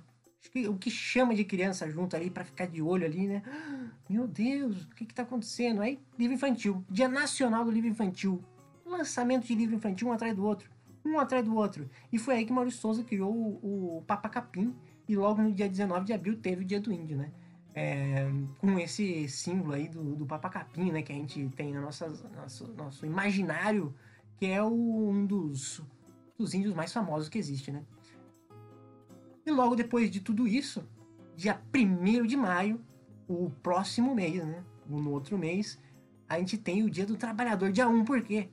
O 0.68 0.78
que 0.78 0.90
chama 0.90 1.34
de 1.34 1.44
criança 1.44 1.90
junto 1.90 2.16
ali 2.16 2.30
pra 2.30 2.44
ficar 2.44 2.66
de 2.66 2.80
olho 2.80 3.04
ali, 3.04 3.26
né? 3.26 3.42
Meu 4.08 4.26
Deus, 4.26 4.84
o 4.84 4.94
que 4.94 5.04
que 5.04 5.14
tá 5.14 5.22
acontecendo? 5.22 5.82
Aí, 5.82 6.00
livro 6.18 6.34
infantil. 6.34 6.84
Dia 6.88 7.08
Nacional 7.08 7.64
do 7.64 7.70
Livro 7.70 7.90
Infantil. 7.90 8.42
Lançamento 8.86 9.46
de 9.46 9.54
livro 9.54 9.76
infantil 9.76 10.08
um 10.08 10.12
atrás 10.12 10.34
do 10.34 10.44
outro. 10.44 10.70
Um 11.04 11.18
atrás 11.18 11.44
do 11.44 11.54
outro. 11.54 11.88
E 12.10 12.18
foi 12.18 12.36
aí 12.36 12.46
que 12.46 12.52
Maurício 12.52 12.80
Souza 12.80 13.04
criou 13.04 13.32
o, 13.32 13.98
o 13.98 14.02
Papa 14.02 14.28
Capim. 14.28 14.74
E 15.06 15.14
logo 15.14 15.42
no 15.42 15.52
dia 15.52 15.68
19 15.68 16.06
de 16.06 16.12
abril 16.12 16.36
teve 16.40 16.62
o 16.62 16.64
Dia 16.64 16.80
do 16.80 16.92
Índio, 16.92 17.16
né? 17.18 17.32
É, 17.74 18.28
com 18.58 18.78
esse 18.78 19.28
símbolo 19.28 19.74
aí 19.74 19.88
do, 19.88 20.16
do 20.16 20.26
Papa 20.26 20.48
Capim, 20.50 20.90
né? 20.90 21.02
Que 21.02 21.12
a 21.12 21.16
gente 21.16 21.48
tem 21.50 21.72
no 21.72 21.80
nosso, 21.80 22.04
nosso, 22.34 22.66
nosso 22.74 23.06
imaginário, 23.06 23.94
que 24.36 24.46
é 24.46 24.62
o- 24.62 25.08
um 25.08 25.24
dos, 25.24 25.80
dos 26.36 26.52
índios 26.52 26.74
mais 26.74 26.92
famosos 26.92 27.28
que 27.28 27.38
existe, 27.38 27.70
né? 27.70 27.84
E 29.46 29.50
logo 29.50 29.74
depois 29.76 30.10
de 30.10 30.20
tudo 30.20 30.46
isso, 30.46 30.84
dia 31.36 31.60
1 31.74 32.26
de 32.26 32.36
maio, 32.36 32.80
o 33.28 33.50
próximo 33.62 34.14
mês, 34.14 34.44
né? 34.44 34.64
No 34.86 35.10
outro 35.12 35.38
mês, 35.38 35.78
a 36.28 36.38
gente 36.38 36.58
tem 36.58 36.82
o 36.82 36.90
Dia 36.90 37.06
do 37.06 37.16
Trabalhador, 37.16 37.70
dia 37.70 37.88
1. 37.88 38.04
Por 38.04 38.20
quê? 38.22 38.48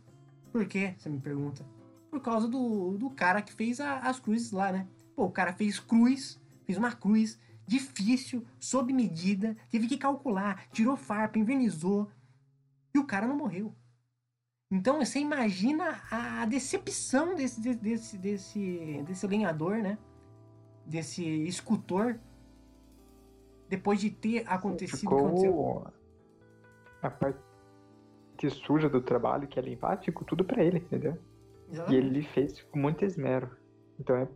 Por 0.52 0.66
quê? 0.68 0.94
Você 0.98 1.10
me 1.10 1.20
pergunta. 1.20 1.66
Por 2.12 2.22
causa 2.22 2.48
do, 2.48 2.96
do 2.98 3.10
cara 3.10 3.42
que 3.42 3.52
fez 3.52 3.80
a- 3.80 4.00
as 4.00 4.20
cruzes 4.20 4.52
lá, 4.52 4.72
né? 4.72 4.88
Pô, 5.16 5.26
o 5.26 5.32
cara 5.32 5.54
fez 5.54 5.80
cruz, 5.80 6.40
fez 6.66 6.78
uma 6.78 6.92
cruz 6.92 7.40
difícil, 7.68 8.46
sob 8.60 8.94
medida, 8.94 9.56
teve 9.70 9.88
que 9.88 9.98
calcular, 9.98 10.68
tirou 10.72 10.96
farpa, 10.96 11.38
invernizou, 11.38 12.10
e 12.96 12.98
o 12.98 13.06
cara 13.06 13.28
não 13.28 13.36
morreu. 13.36 13.76
Então 14.72 14.98
você 14.98 15.20
imagina 15.20 16.02
a 16.10 16.46
decepção 16.46 17.36
desse, 17.36 17.62
desse, 17.62 17.80
desse, 17.80 18.18
desse, 18.18 19.04
desse 19.06 19.28
lenhador, 19.28 19.78
né? 19.78 19.98
Desse 20.86 21.24
escultor, 21.44 22.20
depois 23.70 24.00
de 24.00 24.10
ter 24.10 24.44
acontecido 24.48 25.08
o 25.08 25.10
que 25.10 25.26
aconteceu. 25.26 25.88
A 27.02 27.10
parte 27.10 27.40
suja 28.50 28.90
do 28.90 29.02
trabalho, 29.02 29.48
que 29.48 29.60
é 29.60 29.62
limpar, 29.62 30.02
ficou 30.02 30.26
tudo 30.26 30.44
pra 30.44 30.64
ele, 30.64 30.80
entendeu? 30.80 31.18
E 31.68 31.74
Exatamente. 31.74 32.06
ele 32.06 32.24
fez 32.24 32.62
com 32.64 32.80
muito 32.80 33.04
esmero. 33.04 33.50
Então 34.00 34.16
é 34.16 34.28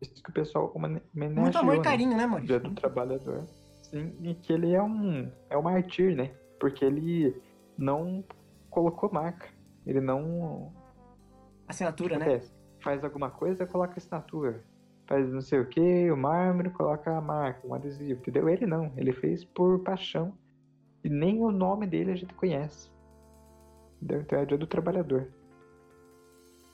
isso 0.00 0.22
que 0.22 0.30
o 0.30 0.32
pessoal 0.32 0.72
homenageou, 0.74 1.02
Muito 1.14 1.58
amor 1.58 1.74
e 1.74 1.78
né? 1.78 1.84
carinho, 1.84 2.10
né, 2.10 2.18
Dia 2.18 2.28
Maurício? 2.28 2.60
do 2.60 2.74
Trabalhador. 2.74 3.44
Sim, 3.82 4.14
e 4.22 4.34
que 4.34 4.52
ele 4.52 4.74
é 4.74 4.82
um, 4.82 5.30
é 5.48 5.56
um 5.56 5.62
mártir, 5.62 6.14
né? 6.14 6.32
Porque 6.60 6.84
ele 6.84 7.40
não 7.76 8.24
colocou 8.70 9.10
marca. 9.12 9.48
Ele 9.86 10.00
não 10.00 10.72
Assinatura, 11.66 12.18
né? 12.18 12.40
Faz 12.80 13.04
alguma 13.04 13.30
coisa, 13.30 13.66
coloca 13.66 13.94
assinatura. 13.98 14.64
Faz 15.06 15.30
não 15.32 15.40
sei 15.40 15.60
o 15.60 15.66
que, 15.66 16.10
o 16.10 16.16
mármore, 16.16 16.70
coloca 16.70 17.16
a 17.16 17.20
marca, 17.20 17.66
um 17.66 17.74
adesivo, 17.74 18.20
entendeu? 18.20 18.48
Ele 18.48 18.66
não, 18.66 18.92
ele 18.96 19.12
fez 19.12 19.44
por 19.44 19.80
paixão. 19.80 20.36
E 21.02 21.08
nem 21.08 21.40
o 21.40 21.50
nome 21.50 21.86
dele 21.86 22.12
a 22.12 22.14
gente 22.14 22.34
conhece. 22.34 22.90
Entendeu? 23.96 24.20
Então 24.22 24.38
é 24.38 24.44
dia 24.44 24.58
do 24.58 24.66
trabalhador. 24.66 25.28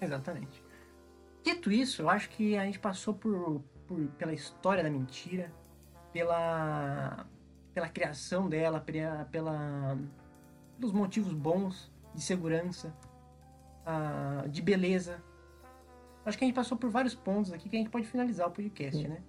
Exatamente. 0.00 0.63
Dito 1.44 1.70
isso, 1.70 2.02
eu 2.02 2.08
acho 2.08 2.30
que 2.30 2.56
a 2.56 2.64
gente 2.64 2.78
passou 2.78 3.12
por, 3.14 3.60
por- 3.86 4.06
pela 4.18 4.32
história 4.32 4.82
da 4.82 4.88
mentira, 4.90 5.52
pela, 6.12 7.26
pela 7.74 7.88
criação 7.88 8.48
dela, 8.48 8.80
pela, 8.80 9.24
pela- 9.26 9.98
pelos 10.78 10.92
motivos 10.92 11.32
bons 11.34 11.92
de 12.14 12.22
segurança, 12.22 12.96
ah, 13.84 14.44
de 14.48 14.62
beleza. 14.62 15.22
Acho 16.24 16.38
que 16.38 16.44
a 16.44 16.46
gente 16.46 16.56
passou 16.56 16.78
por 16.78 16.88
vários 16.88 17.14
pontos 17.14 17.52
aqui 17.52 17.68
que 17.68 17.76
a 17.76 17.78
gente 17.78 17.90
pode 17.90 18.06
finalizar 18.06 18.48
o 18.48 18.50
podcast, 18.50 18.96
Sim. 19.02 19.08
né? 19.08 19.22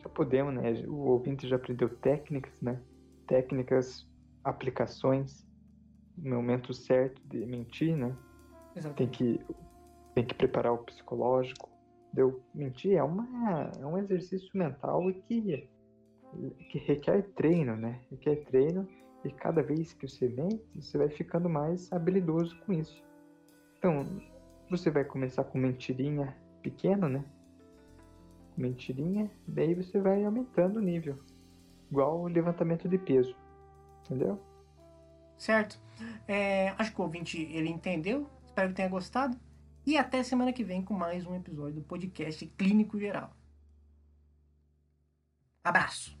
Já 0.00 0.08
podemos, 0.08 0.54
né? 0.54 0.70
O 0.86 0.94
ouvinte 1.08 1.48
já 1.48 1.56
aprendeu 1.56 1.88
técnicas, 1.88 2.60
né? 2.62 2.80
Técnicas, 3.26 4.06
aplicações, 4.44 5.44
no 6.16 6.36
momento 6.36 6.72
certo 6.72 7.20
de 7.26 7.44
mentir, 7.44 7.96
né? 7.96 8.14
Tem 8.74 8.76
Exatamente. 8.76 9.18
que, 9.18 9.40
tem 10.18 10.26
que 10.26 10.34
preparar 10.34 10.72
o 10.72 10.78
psicológico. 10.78 11.70
Deu 12.12 12.42
mentir 12.52 12.96
é, 12.96 13.02
uma, 13.02 13.70
é 13.78 13.86
um 13.86 13.96
exercício 13.96 14.50
mental 14.52 15.08
e 15.08 15.14
que, 15.14 15.68
que 16.70 16.78
requer 16.78 17.22
treino, 17.36 17.76
né? 17.76 18.00
Requer 18.10 18.44
treino 18.46 18.88
e 19.24 19.30
cada 19.30 19.62
vez 19.62 19.92
que 19.92 20.08
você 20.08 20.28
mente, 20.28 20.60
você 20.74 20.98
vai 20.98 21.08
ficando 21.08 21.48
mais 21.48 21.92
habilidoso 21.92 22.58
com 22.60 22.72
isso. 22.72 23.00
Então, 23.78 24.20
você 24.68 24.90
vai 24.90 25.04
começar 25.04 25.44
com 25.44 25.56
mentirinha 25.56 26.36
pequena, 26.62 27.08
né? 27.08 27.24
mentirinha, 28.56 29.30
daí 29.46 29.72
você 29.72 30.00
vai 30.00 30.24
aumentando 30.24 30.78
o 30.78 30.82
nível. 30.82 31.16
Igual 31.88 32.22
o 32.22 32.26
levantamento 32.26 32.88
de 32.88 32.98
peso. 32.98 33.36
Entendeu? 34.04 34.40
Certo. 35.36 35.80
É, 36.26 36.70
acho 36.70 36.92
que 36.92 37.00
o 37.00 37.04
ouvinte 37.04 37.40
ele 37.40 37.68
entendeu. 37.68 38.28
Espero 38.44 38.70
que 38.70 38.74
tenha 38.74 38.88
gostado. 38.88 39.38
E 39.88 39.96
até 39.96 40.22
semana 40.22 40.52
que 40.52 40.62
vem 40.62 40.82
com 40.82 40.92
mais 40.92 41.24
um 41.24 41.34
episódio 41.34 41.76
do 41.76 41.82
podcast 41.82 42.44
Clínico 42.58 43.00
Geral. 43.00 43.34
Abraço. 45.64 46.17